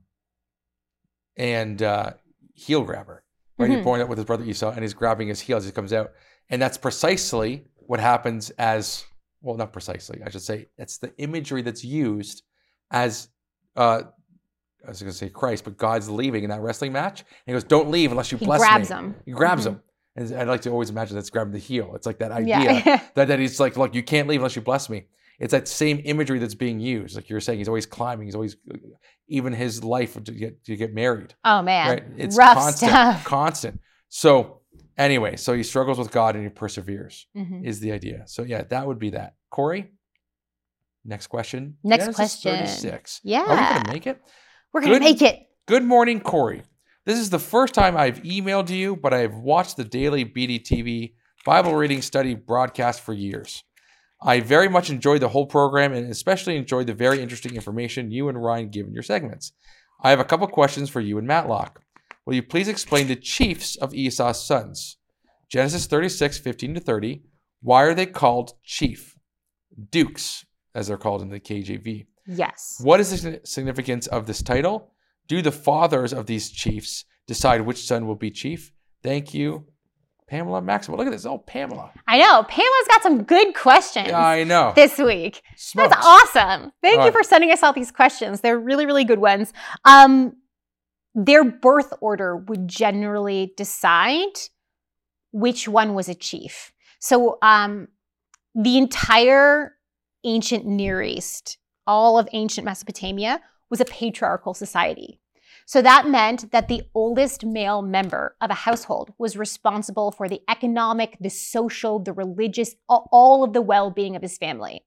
and 1.37 1.81
uh, 1.81 2.13
heel 2.53 2.83
grabber, 2.83 3.23
right? 3.57 3.69
He's 3.69 3.79
Mhm. 3.79 3.83
born 3.83 4.07
with 4.07 4.17
his 4.17 4.25
brother 4.25 4.45
Esau, 4.45 4.71
and 4.71 4.81
he's 4.83 4.93
grabbing 4.93 5.27
his 5.27 5.41
heel 5.41 5.57
as 5.57 5.65
he 5.65 5.71
comes 5.71 5.91
out, 5.93 6.13
and 6.49 6.61
that's 6.61 6.77
precisely 6.77 7.65
what 7.75 7.99
happens 7.99 8.51
as 8.51 9.05
well, 9.41 9.57
not 9.57 9.73
precisely, 9.73 10.21
I 10.25 10.29
should 10.29 10.41
say. 10.43 10.67
It's 10.77 10.97
the 10.97 11.13
imagery 11.17 11.61
that's 11.61 11.83
used 11.83 12.43
as, 12.91 13.29
uh, 13.75 14.01
I 14.85 14.89
was 14.89 15.01
going 15.01 15.11
to 15.11 15.17
say 15.17 15.29
Christ, 15.29 15.63
but 15.65 15.77
God's 15.77 16.09
leaving 16.09 16.43
in 16.43 16.49
that 16.51 16.61
wrestling 16.61 16.91
match, 16.93 17.19
and 17.21 17.27
he 17.47 17.53
goes, 17.53 17.63
"Don't 17.63 17.89
leave 17.91 18.11
unless 18.11 18.31
you 18.31 18.37
bless 18.37 18.61
me. 18.61 18.65
He 18.65 18.69
bless 18.71 18.87
grabs 18.87 18.89
me." 18.89 18.95
him. 18.95 19.15
He 19.25 19.31
grabs 19.31 19.63
Mhm. 19.63 19.67
him, 19.67 19.81
and 20.15 20.35
I 20.35 20.43
like 20.43 20.61
to 20.61 20.69
always 20.71 20.89
imagine 20.89 21.15
that's 21.15 21.29
grabbing 21.29 21.53
the 21.53 21.59
heel. 21.59 21.91
It's 21.95 22.05
like 22.05 22.19
that 22.19 22.31
idea 22.31 22.61
Yeah. 22.61 23.01
that, 23.15 23.27
that 23.27 23.39
he's 23.39 23.59
like, 23.59 23.75
look, 23.77 23.93
you 23.93 24.03
can't 24.03 24.27
leave 24.27 24.39
unless 24.39 24.55
you 24.55 24.61
bless 24.61 24.89
me. 24.89 25.05
It's 25.39 25.51
that 25.51 25.67
same 25.69 26.01
imagery 26.03 26.39
that's 26.39 26.55
being 26.55 26.79
used. 26.79 27.15
Like 27.15 27.29
you're 27.29 27.39
saying, 27.39 27.59
he's 27.59 27.69
always 27.69 27.85
climbing. 27.85 28.25
He's 28.27 28.35
always, 28.35 28.57
even 29.29 29.53
his 29.53 29.83
life 29.83 30.21
to 30.21 30.31
get 30.31 30.63
to 30.65 30.75
get 30.75 30.93
married. 30.93 31.33
oh 31.45 31.61
man, 31.61 31.89
Right? 31.89 32.03
It's 32.17 32.37
rough 32.37 32.55
constant, 32.57 32.89
stuff. 32.91 33.23
constant. 33.25 33.79
So 34.09 34.61
anyway, 34.97 35.35
so 35.37 35.53
he 35.53 35.63
struggles 35.63 35.97
with 35.97 36.11
God 36.11 36.35
and 36.35 36.43
he 36.43 36.49
perseveres. 36.49 37.25
Mhm. 37.37 37.63
Is 37.65 37.79
the 37.79 37.91
idea. 37.91 38.23
So 38.27 38.43
yeah, 38.43 38.63
that 38.63 38.87
would 38.87 38.99
be 38.99 39.11
that. 39.11 39.35
Corey, 39.49 39.91
next 41.05 41.27
question. 41.27 41.77
Next 41.83 42.05
Genesis 42.05 42.15
question. 42.15 42.55
36. 42.57 43.21
Yeah, 43.23 43.41
Are 43.41 43.49
we 43.49 43.55
gonna 43.55 43.93
make 43.93 44.07
it? 44.07 44.21
we're 44.73 44.81
gonna 44.81 44.99
make 44.99 45.21
it. 45.21 45.39
Good 45.67 45.83
morning, 45.83 46.19
Corey. 46.19 46.63
This 47.05 47.19
is 47.19 47.29
the 47.29 47.39
first 47.39 47.73
time 47.73 47.97
I've 47.97 48.21
emailed 48.23 48.69
you, 48.69 48.95
but 48.95 49.13
I've 49.13 49.35
watched 49.35 49.77
the 49.77 49.83
daily 49.83 50.25
BDTV 50.25 51.13
Bible 51.45 51.73
reading 51.73 52.01
study 52.01 52.35
broadcast 52.35 53.01
for 53.01 53.13
years. 53.13 53.63
I 54.21 54.41
very 54.41 54.67
much 54.67 54.89
enjoyed 54.89 55.21
the 55.21 55.29
whole 55.29 55.45
program 55.45 55.93
and 55.93 56.11
especially 56.11 56.57
enjoyed 56.57 56.87
the 56.87 56.93
very 56.93 57.21
interesting 57.21 57.55
information 57.55 58.11
you 58.11 58.27
and 58.27 58.41
Ryan 58.41 58.69
give 58.69 58.85
in 58.85 58.93
your 58.93 59.03
segments. 59.03 59.53
I 60.03 60.09
have 60.09 60.19
a 60.19 60.25
couple 60.25 60.47
questions 60.47 60.89
for 60.89 60.99
you 60.99 61.17
and 61.17 61.25
Matlock. 61.25 61.81
Will 62.25 62.35
you 62.35 62.43
please 62.43 62.67
explain 62.67 63.07
the 63.07 63.15
chiefs 63.15 63.75
of 63.77 63.93
Esau's 63.93 64.45
sons? 64.45 64.97
Genesis 65.49 65.87
36, 65.87 66.37
15 66.37 66.75
to 66.75 66.79
30. 66.79 67.23
Why 67.61 67.83
are 67.83 67.93
they 67.93 68.05
called 68.05 68.53
chief? 68.63 69.15
Dukes, 69.91 70.45
as 70.75 70.87
they're 70.87 70.97
called 70.97 71.21
in 71.21 71.29
the 71.29 71.39
KJV. 71.39 72.05
Yes. 72.27 72.79
What 72.83 72.99
is 72.99 73.21
the 73.23 73.41
significance 73.43 74.07
of 74.07 74.27
this 74.27 74.41
title? 74.41 74.91
Do 75.27 75.41
the 75.41 75.51
fathers 75.51 76.13
of 76.13 76.25
these 76.25 76.49
chiefs 76.51 77.05
decide 77.27 77.61
which 77.61 77.85
son 77.85 78.05
will 78.07 78.15
be 78.15 78.31
chief? 78.31 78.71
Thank 79.03 79.33
you, 79.33 79.65
Pamela 80.27 80.61
Maxwell. 80.61 80.97
Look 80.97 81.07
at 81.07 81.11
this. 81.11 81.25
Oh, 81.25 81.39
Pamela. 81.39 81.91
I 82.07 82.19
know. 82.19 82.43
Pamela's 82.43 82.87
got 82.87 83.01
some 83.03 83.23
good 83.23 83.55
questions 83.55 84.09
Yeah, 84.09 84.19
I 84.19 84.43
know. 84.43 84.73
this 84.75 84.97
week. 84.97 85.41
Smokes. 85.55 85.89
That's 85.89 86.05
awesome. 86.05 86.71
Thank 86.83 86.99
All 86.99 87.05
you 87.07 87.11
for 87.11 87.23
sending 87.23 87.51
us 87.51 87.63
all 87.63 87.73
these 87.73 87.91
questions. 87.91 88.41
They're 88.41 88.59
really, 88.59 88.85
really 88.85 89.05
good 89.05 89.19
ones. 89.19 89.53
Um, 89.85 90.33
their 91.15 91.43
birth 91.43 91.91
order 92.01 92.35
would 92.37 92.67
generally 92.67 93.53
decide 93.57 94.33
which 95.31 95.67
one 95.67 95.93
was 95.95 96.09
a 96.09 96.15
chief. 96.15 96.71
So 96.99 97.37
um, 97.41 97.87
the 98.55 98.77
entire 98.77 99.73
ancient 100.23 100.65
Near 100.65 101.01
East, 101.01 101.57
all 101.87 102.17
of 102.17 102.29
ancient 102.33 102.65
Mesopotamia, 102.65 103.41
was 103.69 103.79
a 103.79 103.85
patriarchal 103.85 104.53
society. 104.53 105.19
So 105.65 105.83
that 105.83 106.07
meant 106.07 106.51
that 106.51 106.67
the 106.67 106.81
oldest 106.95 107.45
male 107.45 107.83
member 107.83 108.35
of 108.41 108.49
a 108.49 108.55
household 108.55 109.13
was 109.19 109.37
responsible 109.37 110.11
for 110.11 110.27
the 110.27 110.41
economic, 110.49 111.15
the 111.21 111.29
social, 111.29 111.99
the 111.99 112.11
religious, 112.11 112.75
all- 112.87 113.43
of 113.43 113.53
the 113.53 113.61
well 113.61 113.91
being 113.91 114.15
of 114.15 114.23
his 114.23 114.37
family. 114.37 114.83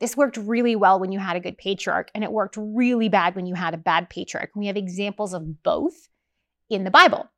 This 0.00 0.16
worked 0.16 0.36
really 0.36 0.74
well 0.74 0.98
when 0.98 1.12
you 1.12 1.20
had 1.20 1.36
a 1.36 1.40
good 1.40 1.56
patriarch, 1.56 2.10
and 2.14 2.24
it 2.24 2.32
worked 2.32 2.56
really 2.58 3.08
bad 3.08 3.36
when 3.36 3.46
you 3.46 3.54
had 3.54 3.74
a 3.74 3.78
bad 3.78 4.10
patriarch. 4.10 4.50
We 4.56 4.66
have 4.66 4.76
examples 4.76 5.34
of 5.34 5.62
both 5.62 6.08
in 6.68 6.82
the 6.82 6.90
Bible. 6.90 7.30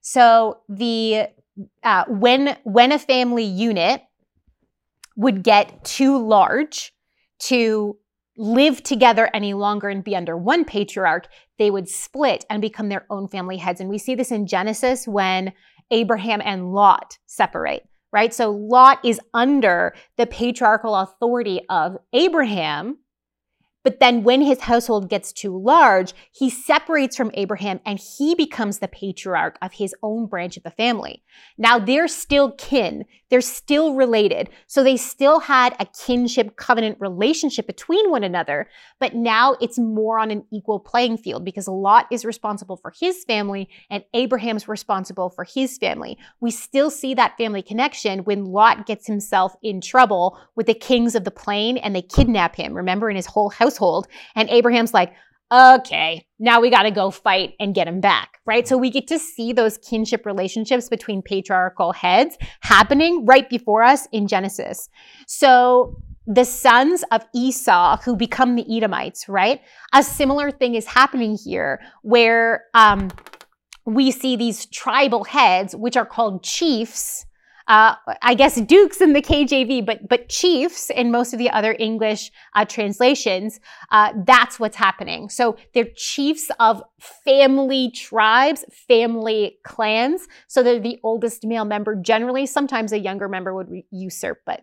So 0.00 0.60
the 0.68 1.28
uh, 1.82 2.04
when 2.08 2.56
when 2.64 2.92
a 2.92 2.98
family 2.98 3.44
unit 3.44 4.02
would 5.16 5.42
get 5.42 5.84
too 5.84 6.18
large 6.18 6.92
to 7.38 7.96
live 8.38 8.82
together 8.82 9.30
any 9.32 9.54
longer 9.54 9.88
and 9.88 10.04
be 10.04 10.14
under 10.14 10.36
one 10.36 10.64
patriarch, 10.64 11.26
they 11.58 11.70
would 11.70 11.88
split 11.88 12.44
and 12.50 12.60
become 12.60 12.88
their 12.88 13.06
own 13.10 13.28
family 13.28 13.56
heads. 13.56 13.80
And 13.80 13.88
we 13.88 13.98
see 13.98 14.14
this 14.14 14.30
in 14.30 14.46
Genesis 14.46 15.08
when 15.08 15.52
Abraham 15.90 16.42
and 16.44 16.72
Lot 16.72 17.18
separate, 17.26 17.88
right? 18.12 18.34
So 18.34 18.50
Lot 18.50 19.04
is 19.04 19.20
under 19.32 19.94
the 20.16 20.26
patriarchal 20.26 20.94
authority 20.94 21.60
of 21.70 21.96
Abraham. 22.12 22.98
But 23.84 24.00
then 24.00 24.24
when 24.24 24.42
his 24.42 24.62
household 24.62 25.08
gets 25.08 25.32
too 25.32 25.56
large, 25.56 26.12
he 26.32 26.50
separates 26.50 27.16
from 27.16 27.30
Abraham 27.34 27.78
and 27.86 28.00
he 28.00 28.34
becomes 28.34 28.80
the 28.80 28.88
patriarch 28.88 29.56
of 29.62 29.74
his 29.74 29.94
own 30.02 30.26
branch 30.26 30.56
of 30.56 30.64
the 30.64 30.72
family. 30.72 31.22
Now 31.56 31.78
they're 31.78 32.08
still 32.08 32.50
kin, 32.50 33.04
they're 33.30 33.40
still 33.40 33.94
related. 33.94 34.48
So 34.66 34.82
they 34.82 34.96
still 34.96 35.40
had 35.40 35.74
a 35.80 35.86
kinship 35.86 36.56
covenant 36.56 36.98
relationship 37.00 37.66
between 37.66 38.10
one 38.10 38.24
another, 38.24 38.68
but 39.00 39.14
now 39.14 39.56
it's 39.60 39.78
more 39.78 40.18
on 40.18 40.30
an 40.30 40.44
equal 40.52 40.80
playing 40.80 41.18
field 41.18 41.44
because 41.44 41.68
Lot 41.68 42.06
is 42.10 42.24
responsible 42.24 42.76
for 42.76 42.92
his 42.98 43.24
family 43.24 43.68
and 43.90 44.04
Abraham's 44.14 44.68
responsible 44.68 45.30
for 45.30 45.44
his 45.44 45.78
family. 45.78 46.18
We 46.40 46.50
still 46.50 46.90
see 46.90 47.14
that 47.14 47.36
family 47.36 47.62
connection 47.62 48.20
when 48.20 48.44
Lot 48.44 48.86
gets 48.86 49.06
himself 49.06 49.54
in 49.62 49.80
trouble 49.80 50.38
with 50.54 50.66
the 50.66 50.74
kings 50.74 51.14
of 51.14 51.24
the 51.24 51.30
plain 51.30 51.76
and 51.78 51.94
they 51.94 52.02
kidnap 52.02 52.56
him, 52.56 52.74
remember, 52.74 53.10
in 53.10 53.16
his 53.16 53.26
whole 53.26 53.50
household. 53.50 54.06
And 54.34 54.48
Abraham's 54.50 54.94
like, 54.94 55.12
okay, 55.52 56.26
now 56.38 56.60
we 56.60 56.70
got 56.70 56.82
to 56.82 56.90
go 56.90 57.10
fight 57.10 57.54
and 57.60 57.74
get 57.74 57.86
him 57.86 58.00
back, 58.00 58.38
right? 58.46 58.66
So 58.66 58.76
we 58.76 58.90
get 58.90 59.06
to 59.08 59.18
see 59.18 59.52
those 59.52 59.78
kinship 59.78 60.26
relationships 60.26 60.88
between 60.88 61.22
patriarchal 61.22 61.92
heads 61.92 62.36
happening 62.60 63.24
right 63.26 63.48
before 63.48 63.82
us 63.82 64.08
in 64.12 64.26
Genesis. 64.26 64.88
So 65.26 65.96
the 66.26 66.44
sons 66.44 67.04
of 67.12 67.24
Esau 67.34 67.98
who 67.98 68.16
become 68.16 68.56
the 68.56 68.76
Edomites, 68.76 69.28
right? 69.28 69.60
A 69.94 70.02
similar 70.02 70.50
thing 70.50 70.74
is 70.74 70.86
happening 70.86 71.38
here 71.42 71.80
where 72.02 72.64
um, 72.74 73.10
we 73.84 74.10
see 74.10 74.36
these 74.36 74.66
tribal 74.66 75.24
heads, 75.24 75.76
which 75.76 75.96
are 75.96 76.06
called 76.06 76.42
chiefs. 76.42 77.24
Uh, 77.68 77.96
I 78.22 78.34
guess 78.34 78.60
dukes 78.60 79.00
in 79.00 79.12
the 79.12 79.20
KJV, 79.20 79.84
but 79.84 80.08
but 80.08 80.28
chiefs 80.28 80.88
in 80.88 81.10
most 81.10 81.32
of 81.32 81.38
the 81.38 81.50
other 81.50 81.74
English 81.78 82.30
uh, 82.54 82.64
translations. 82.64 83.58
Uh, 83.90 84.12
that's 84.24 84.60
what's 84.60 84.76
happening. 84.76 85.28
So 85.28 85.56
they're 85.74 85.88
chiefs 85.96 86.50
of 86.60 86.82
family 87.00 87.90
tribes, 87.90 88.64
family 88.88 89.58
clans. 89.64 90.28
So 90.46 90.62
they're 90.62 90.78
the 90.78 91.00
oldest 91.02 91.44
male 91.44 91.64
member. 91.64 91.96
Generally, 91.96 92.46
sometimes 92.46 92.92
a 92.92 92.98
younger 92.98 93.28
member 93.28 93.52
would 93.52 93.70
re- 93.70 93.86
usurp, 93.90 94.42
but 94.46 94.62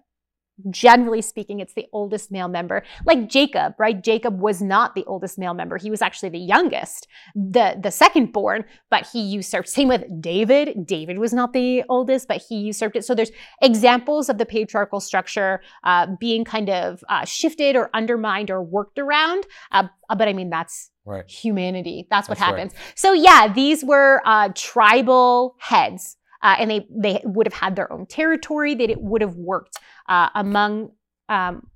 generally 0.70 1.22
speaking, 1.22 1.60
it's 1.60 1.74
the 1.74 1.88
oldest 1.92 2.32
male 2.32 2.48
member. 2.48 2.84
Like 3.06 3.30
Jacob, 3.30 3.74
right? 3.78 4.02
Jacob 4.02 4.40
was 4.40 4.62
not 4.62 4.96
the 4.96 5.04
oldest 5.06 5.38
male 5.38 5.54
member. 5.54 5.78
He 5.78 5.90
was 5.90 6.02
actually 6.02 6.30
the 6.30 6.40
youngest, 6.40 7.08
the, 7.36 7.78
the 7.82 7.92
second 7.92 8.32
born, 8.34 8.66
but 8.90 9.08
he 9.12 9.22
usurped. 9.22 9.70
Same 9.70 9.88
with 9.88 10.04
David. 10.22 10.86
David 10.86 11.18
was 11.20 11.34
not 11.34 11.54
the 11.54 11.84
oldest, 11.90 12.28
but 12.28 12.42
he 12.48 12.58
usurped 12.58 12.96
it. 12.96 13.06
So 13.06 13.16
there's 13.16 13.32
examples 13.62 14.30
of 14.30 14.38
the 14.38 14.46
patriarchal 14.46 15.00
structure 15.00 15.62
uh, 15.84 16.08
being 16.20 16.46
kind 16.46 16.70
of 16.70 17.04
uh, 17.10 17.26
shifted 17.26 17.76
or 17.76 17.90
undermined 17.94 18.52
or 18.52 18.62
worked 18.62 19.00
around. 19.00 19.46
Uh, 19.72 19.88
but 20.10 20.28
I 20.28 20.34
mean, 20.34 20.50
that's 20.50 20.92
Right. 21.06 21.30
humanity. 21.30 22.08
That's 22.10 22.30
what 22.30 22.38
That's 22.38 22.52
right. 22.52 22.60
happens. 22.60 22.74
So 22.96 23.12
yeah, 23.12 23.52
these 23.52 23.84
were 23.84 24.22
uh, 24.24 24.50
tribal 24.56 25.56
heads, 25.60 26.16
uh, 26.44 26.56
and 26.60 26.70
they 26.70 26.88
they 26.92 27.22
would 27.24 27.48
have 27.48 27.54
had 27.54 27.76
their 27.76 27.92
own 27.92 28.06
territory. 28.06 28.76
That 28.76 28.90
it 28.90 29.02
would 29.02 29.22
have 29.22 29.36
worked 29.36 29.78
uh, 30.08 30.30
among. 30.36 30.92
Um, 31.30 31.68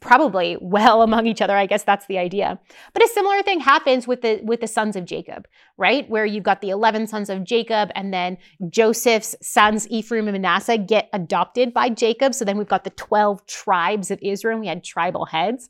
probably 0.00 0.56
well 0.62 1.02
among 1.08 1.26
each 1.26 1.42
other 1.42 1.54
i 1.54 1.66
guess 1.66 1.84
that's 1.84 2.06
the 2.06 2.16
idea 2.16 2.58
but 2.94 3.04
a 3.04 3.08
similar 3.08 3.42
thing 3.42 3.60
happens 3.60 4.08
with 4.08 4.22
the 4.22 4.40
with 4.42 4.62
the 4.62 4.66
sons 4.66 4.96
of 4.96 5.04
jacob 5.04 5.46
right 5.76 6.08
where 6.08 6.24
you've 6.24 6.42
got 6.42 6.62
the 6.62 6.70
11 6.70 7.06
sons 7.06 7.28
of 7.28 7.44
jacob 7.44 7.90
and 7.94 8.12
then 8.12 8.38
joseph's 8.70 9.36
sons 9.42 9.86
ephraim 9.88 10.26
and 10.26 10.40
manasseh 10.40 10.78
get 10.78 11.10
adopted 11.12 11.74
by 11.74 11.90
jacob 11.90 12.34
so 12.34 12.46
then 12.46 12.56
we've 12.56 12.66
got 12.66 12.84
the 12.84 12.90
12 12.90 13.44
tribes 13.46 14.10
of 14.10 14.18
israel 14.22 14.58
we 14.58 14.66
had 14.66 14.82
tribal 14.82 15.26
heads 15.26 15.68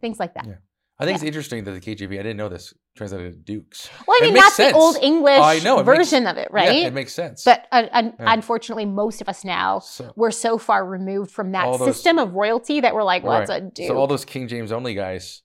things 0.00 0.18
like 0.18 0.34
that 0.34 0.46
Yeah. 0.46 0.54
I 1.00 1.04
think 1.04 1.14
it's 1.14 1.24
interesting 1.24 1.62
that 1.64 1.70
the 1.70 1.80
KJV, 1.80 2.14
I 2.14 2.16
didn't 2.16 2.38
know 2.38 2.48
this, 2.48 2.74
translated 2.96 3.32
to 3.32 3.38
dukes. 3.38 3.88
Well, 4.06 4.16
I 4.20 4.24
mean, 4.24 4.34
that's 4.34 4.56
sense. 4.56 4.72
the 4.72 4.78
old 4.78 4.96
English 5.00 5.38
I 5.38 5.60
know, 5.60 5.78
it 5.78 5.86
makes- 5.86 5.96
version 6.10 6.26
of 6.26 6.36
it, 6.38 6.48
right? 6.50 6.74
Yeah, 6.80 6.86
it 6.88 6.92
makes 6.92 7.14
sense. 7.14 7.44
but 7.44 7.66
uh, 7.70 7.86
un- 7.92 8.14
Yeah. 8.18 8.32
unfortunately, 8.32 8.84
most 8.84 9.20
of 9.20 9.28
us 9.28 9.44
now 9.44 9.78
so, 9.78 10.12
we're 10.16 10.32
so 10.32 10.58
far 10.58 10.84
removed 10.84 11.30
from 11.30 11.52
that 11.52 11.64
those- 11.78 11.84
system 11.94 12.18
of 12.18 12.34
royalty 12.34 12.80
that 12.80 12.94
we're 12.94 13.04
like, 13.04 13.22
what's 13.22 13.48
right. 13.48 13.62
a 13.62 13.66
duke? 13.66 13.86
so 13.86 13.96
all 13.96 14.08
those 14.08 14.24
King 14.24 14.48
James 14.48 14.72
only 14.72 14.94
guys 14.94 15.42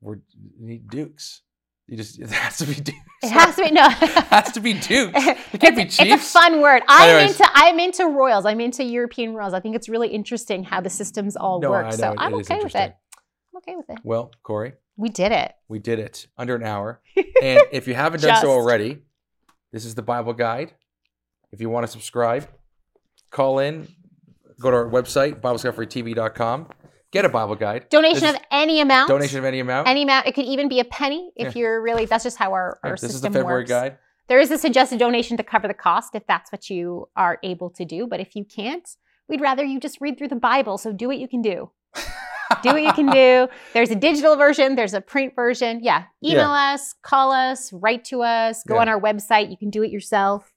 were 0.00 0.20
need 0.60 0.88
dukes. 0.88 1.42
You 1.88 1.96
just 1.96 2.18
it 2.20 2.30
has 2.30 2.58
to 2.58 2.66
be 2.66 2.74
dukes. 2.74 2.98
it 3.24 3.30
has 3.30 3.56
to 3.56 3.62
be 3.64 3.70
no. 3.72 3.86
it 4.00 4.24
has 4.26 4.52
to 4.52 4.60
be 4.60 4.74
dukes. 4.74 5.12
It 5.54 5.60
can't 5.60 5.74
be 5.74 5.82
it's, 5.82 5.98
it's 5.98 6.12
a 6.12 6.18
fun 6.18 6.60
word. 6.60 6.82
I'm 6.86 7.08
Anyways. 7.16 7.40
into 7.40 7.50
I'm 7.52 7.80
into 7.80 8.04
royals. 8.06 8.44
I'm 8.46 8.60
into 8.60 8.84
European 8.84 9.34
royals. 9.34 9.54
I 9.54 9.60
think 9.60 9.74
it's 9.74 9.88
really 9.88 10.08
interesting 10.08 10.62
how 10.62 10.80
the 10.82 10.90
systems 10.90 11.34
all 11.34 11.60
No, 11.60 11.70
work. 11.70 11.92
So 11.94 12.12
it 12.12 12.16
I'm 12.18 12.34
is 12.34 12.48
okay 12.48 12.62
with 12.62 12.76
it. 12.76 12.94
Okay 13.58 13.76
with 13.76 13.88
it. 13.90 13.98
Well, 14.04 14.30
Corey, 14.42 14.72
We 14.96 15.08
did 15.08 15.32
it. 15.32 15.52
we 15.68 15.78
did 15.78 15.98
it 15.98 16.26
under 16.36 16.54
an 16.56 16.62
hour. 16.64 17.00
And 17.42 17.60
if 17.70 17.86
you 17.86 17.94
haven't 17.94 18.20
done 18.22 18.40
so 18.42 18.50
already, 18.50 18.98
this 19.72 19.84
is 19.84 19.94
the 19.94 20.02
Bible 20.02 20.32
Guide. 20.32 20.72
If 21.52 21.60
you 21.60 21.70
want 21.70 21.86
to 21.86 21.92
subscribe, 21.92 22.48
call 23.30 23.60
in, 23.60 23.86
go 24.60 24.70
to 24.72 24.76
our 24.76 24.88
website, 24.90 25.40
BibleDiscoveryTV.com, 25.40 26.68
get 27.12 27.24
a 27.24 27.28
Bible 27.28 27.54
Guide. 27.54 27.88
Donation 27.90 28.22
This 28.22 28.34
of 28.34 28.40
any 28.50 28.80
amount. 28.80 29.08
Donation 29.08 29.38
of 29.38 29.44
any 29.44 29.60
amount. 29.60 29.86
any 29.86 30.02
amount. 30.02 30.26
It 30.26 30.34
could 30.34 30.46
even 30.46 30.68
be 30.68 30.80
a 30.80 30.84
penny 30.84 31.30
if 31.36 31.54
you're 31.54 31.80
really. 31.80 32.06
That's 32.06 32.24
just 32.24 32.38
how 32.38 32.52
our, 32.52 32.78
Yeah, 32.82 32.90
our 32.90 32.94
this 32.96 33.04
is 33.04 33.08
the 33.08 33.12
system 33.14 33.32
February 33.34 33.60
works. 33.62 33.70
guide. 33.70 33.98
There 34.28 34.40
is 34.40 34.50
a 34.50 34.58
suggested 34.58 34.98
donation 34.98 35.36
to 35.36 35.42
cover 35.44 35.68
the 35.68 35.74
cost 35.74 36.14
if 36.16 36.26
that's 36.26 36.50
what 36.52 36.68
you 36.68 37.08
are 37.16 37.38
able 37.44 37.70
to 37.70 37.84
do. 37.84 38.06
But 38.08 38.18
if 38.20 38.34
you 38.36 38.44
can't, 38.44 38.86
we'd 39.28 39.40
rather 39.40 39.62
you 39.64 39.78
just 39.80 40.00
read 40.00 40.18
through 40.18 40.28
the 40.28 40.36
Bible. 40.36 40.76
So 40.76 40.92
do 40.92 41.06
what 41.06 41.18
you 41.18 41.28
can 41.28 41.40
do. 41.40 41.70
do 42.62 42.70
what 42.70 42.82
you 42.82 42.92
can 42.92 43.06
do. 43.10 43.48
There's 43.72 43.90
a 43.90 43.94
digital 43.94 44.36
version, 44.36 44.74
there's 44.74 44.94
a 44.94 45.00
print 45.00 45.34
version. 45.34 45.80
Yeah. 45.82 46.04
Email 46.24 46.50
us, 46.50 46.94
call 47.02 47.32
us, 47.32 47.72
write 47.72 48.04
to 48.06 48.22
us, 48.22 48.62
go 48.64 48.74
Yeah. 48.76 48.80
on 48.82 48.88
our 48.88 49.00
website. 49.00 49.50
You 49.50 49.56
can 49.56 49.70
do 49.70 49.82
it 49.82 49.90
yourself. 49.90 50.52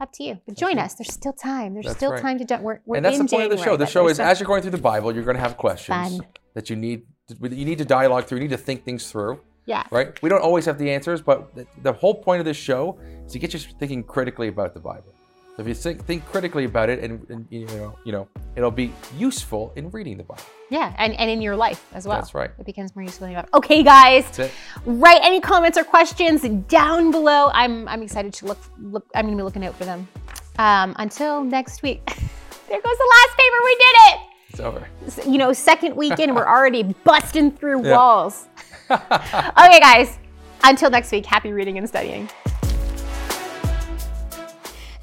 Up 0.00 0.12
to 0.14 0.24
you. 0.24 0.38
But 0.46 0.56
join 0.56 0.78
us. 0.78 0.94
There's 0.94 1.12
still 1.12 1.32
time. 1.32 1.74
There's 1.74 1.86
That's 1.86 1.96
still 1.96 2.12
right. 2.12 2.20
time 2.20 2.38
to 2.38 2.44
do 2.44 2.56
We're, 2.56 2.80
we're 2.84 2.96
and 2.96 3.04
that's 3.04 3.18
the 3.18 3.24
point 3.24 3.44
of 3.50 3.56
the 3.56 3.64
show. 3.64 3.76
The 3.76 3.86
show 3.86 4.08
is 4.08 4.18
as 4.20 4.40
you're 4.40 4.46
going 4.46 4.62
through 4.62 4.72
the 4.72 4.78
Bible, 4.78 5.14
you're 5.14 5.24
going 5.24 5.36
to 5.36 5.40
have 5.42 5.56
questions 5.56 6.18
Fun. 6.18 6.26
that 6.54 6.68
you 6.68 6.76
need 6.76 7.02
you 7.40 7.64
need 7.64 7.78
to 7.78 7.84
dialogue 7.84 8.24
through. 8.26 8.38
You 8.38 8.44
need 8.44 8.50
to 8.50 8.58
think 8.58 8.84
things 8.84 9.10
through. 9.10 9.40
Yeah. 9.64 9.84
Right? 9.90 10.20
We 10.22 10.28
don't 10.28 10.42
always 10.42 10.64
have 10.66 10.78
the 10.78 10.90
answers, 10.90 11.20
but 11.22 11.54
the, 11.54 11.66
the 11.82 11.92
whole 11.92 12.14
point 12.14 12.38
of 12.40 12.44
this 12.44 12.56
show 12.56 12.98
is 13.26 13.32
to 13.32 13.38
get 13.38 13.52
you 13.52 13.58
thinking 13.58 14.04
critically 14.04 14.48
about 14.48 14.74
the 14.74 14.80
Bible. 14.80 15.12
So 15.56 15.62
if 15.62 15.68
you 15.68 15.74
think, 15.74 16.04
think 16.04 16.26
critically 16.26 16.66
about 16.66 16.90
it, 16.90 17.02
and, 17.02 17.26
and 17.30 17.46
you 17.48 17.64
know, 17.66 17.98
you 18.04 18.12
know, 18.12 18.28
it'll 18.56 18.70
be 18.70 18.92
useful 19.16 19.72
in 19.74 19.90
reading 19.90 20.18
the 20.18 20.22
Bible. 20.24 20.42
Yeah. 20.68 20.94
And, 20.98 21.14
and 21.14 21.30
in 21.30 21.40
your 21.40 21.56
life 21.56 21.86
as 21.94 22.06
well. 22.06 22.18
That's 22.18 22.34
right. 22.34 22.50
It 22.58 22.66
becomes 22.66 22.94
more 22.94 23.02
useful. 23.04 23.26
in 23.26 23.32
your 23.32 23.40
life. 23.40 23.48
Okay, 23.54 23.82
guys. 23.82 24.24
That's 24.26 24.38
it. 24.38 24.52
write 24.84 25.20
any 25.22 25.40
comments 25.40 25.78
or 25.78 25.84
questions 25.84 26.42
down 26.68 27.10
below. 27.10 27.48
I'm 27.54 27.88
I'm 27.88 28.02
excited 28.02 28.34
to 28.34 28.46
look 28.46 28.58
look. 28.78 29.06
I'm 29.14 29.24
gonna 29.24 29.36
be 29.38 29.42
looking 29.42 29.64
out 29.64 29.74
for 29.76 29.86
them. 29.86 30.06
Um, 30.58 30.94
until 30.98 31.42
next 31.42 31.82
week. 31.82 32.04
there 32.68 32.82
goes 32.82 32.96
the 32.98 33.14
last 33.14 33.38
paper. 33.38 33.56
We 33.64 33.74
did 33.76 33.96
it. 33.96 34.20
It's 34.50 34.60
over. 34.60 34.88
You 35.30 35.38
know, 35.38 35.54
second 35.54 35.96
weekend, 35.96 36.34
we're 36.34 36.46
already 36.56 36.82
busting 36.82 37.52
through 37.52 37.82
Yeah. 37.86 37.92
walls. 37.96 38.48
okay, 38.90 39.80
guys. 39.80 40.18
Until 40.64 40.90
next 40.90 41.12
week. 41.12 41.24
Happy 41.24 41.52
reading 41.52 41.78
and 41.78 41.88
studying. 41.88 42.28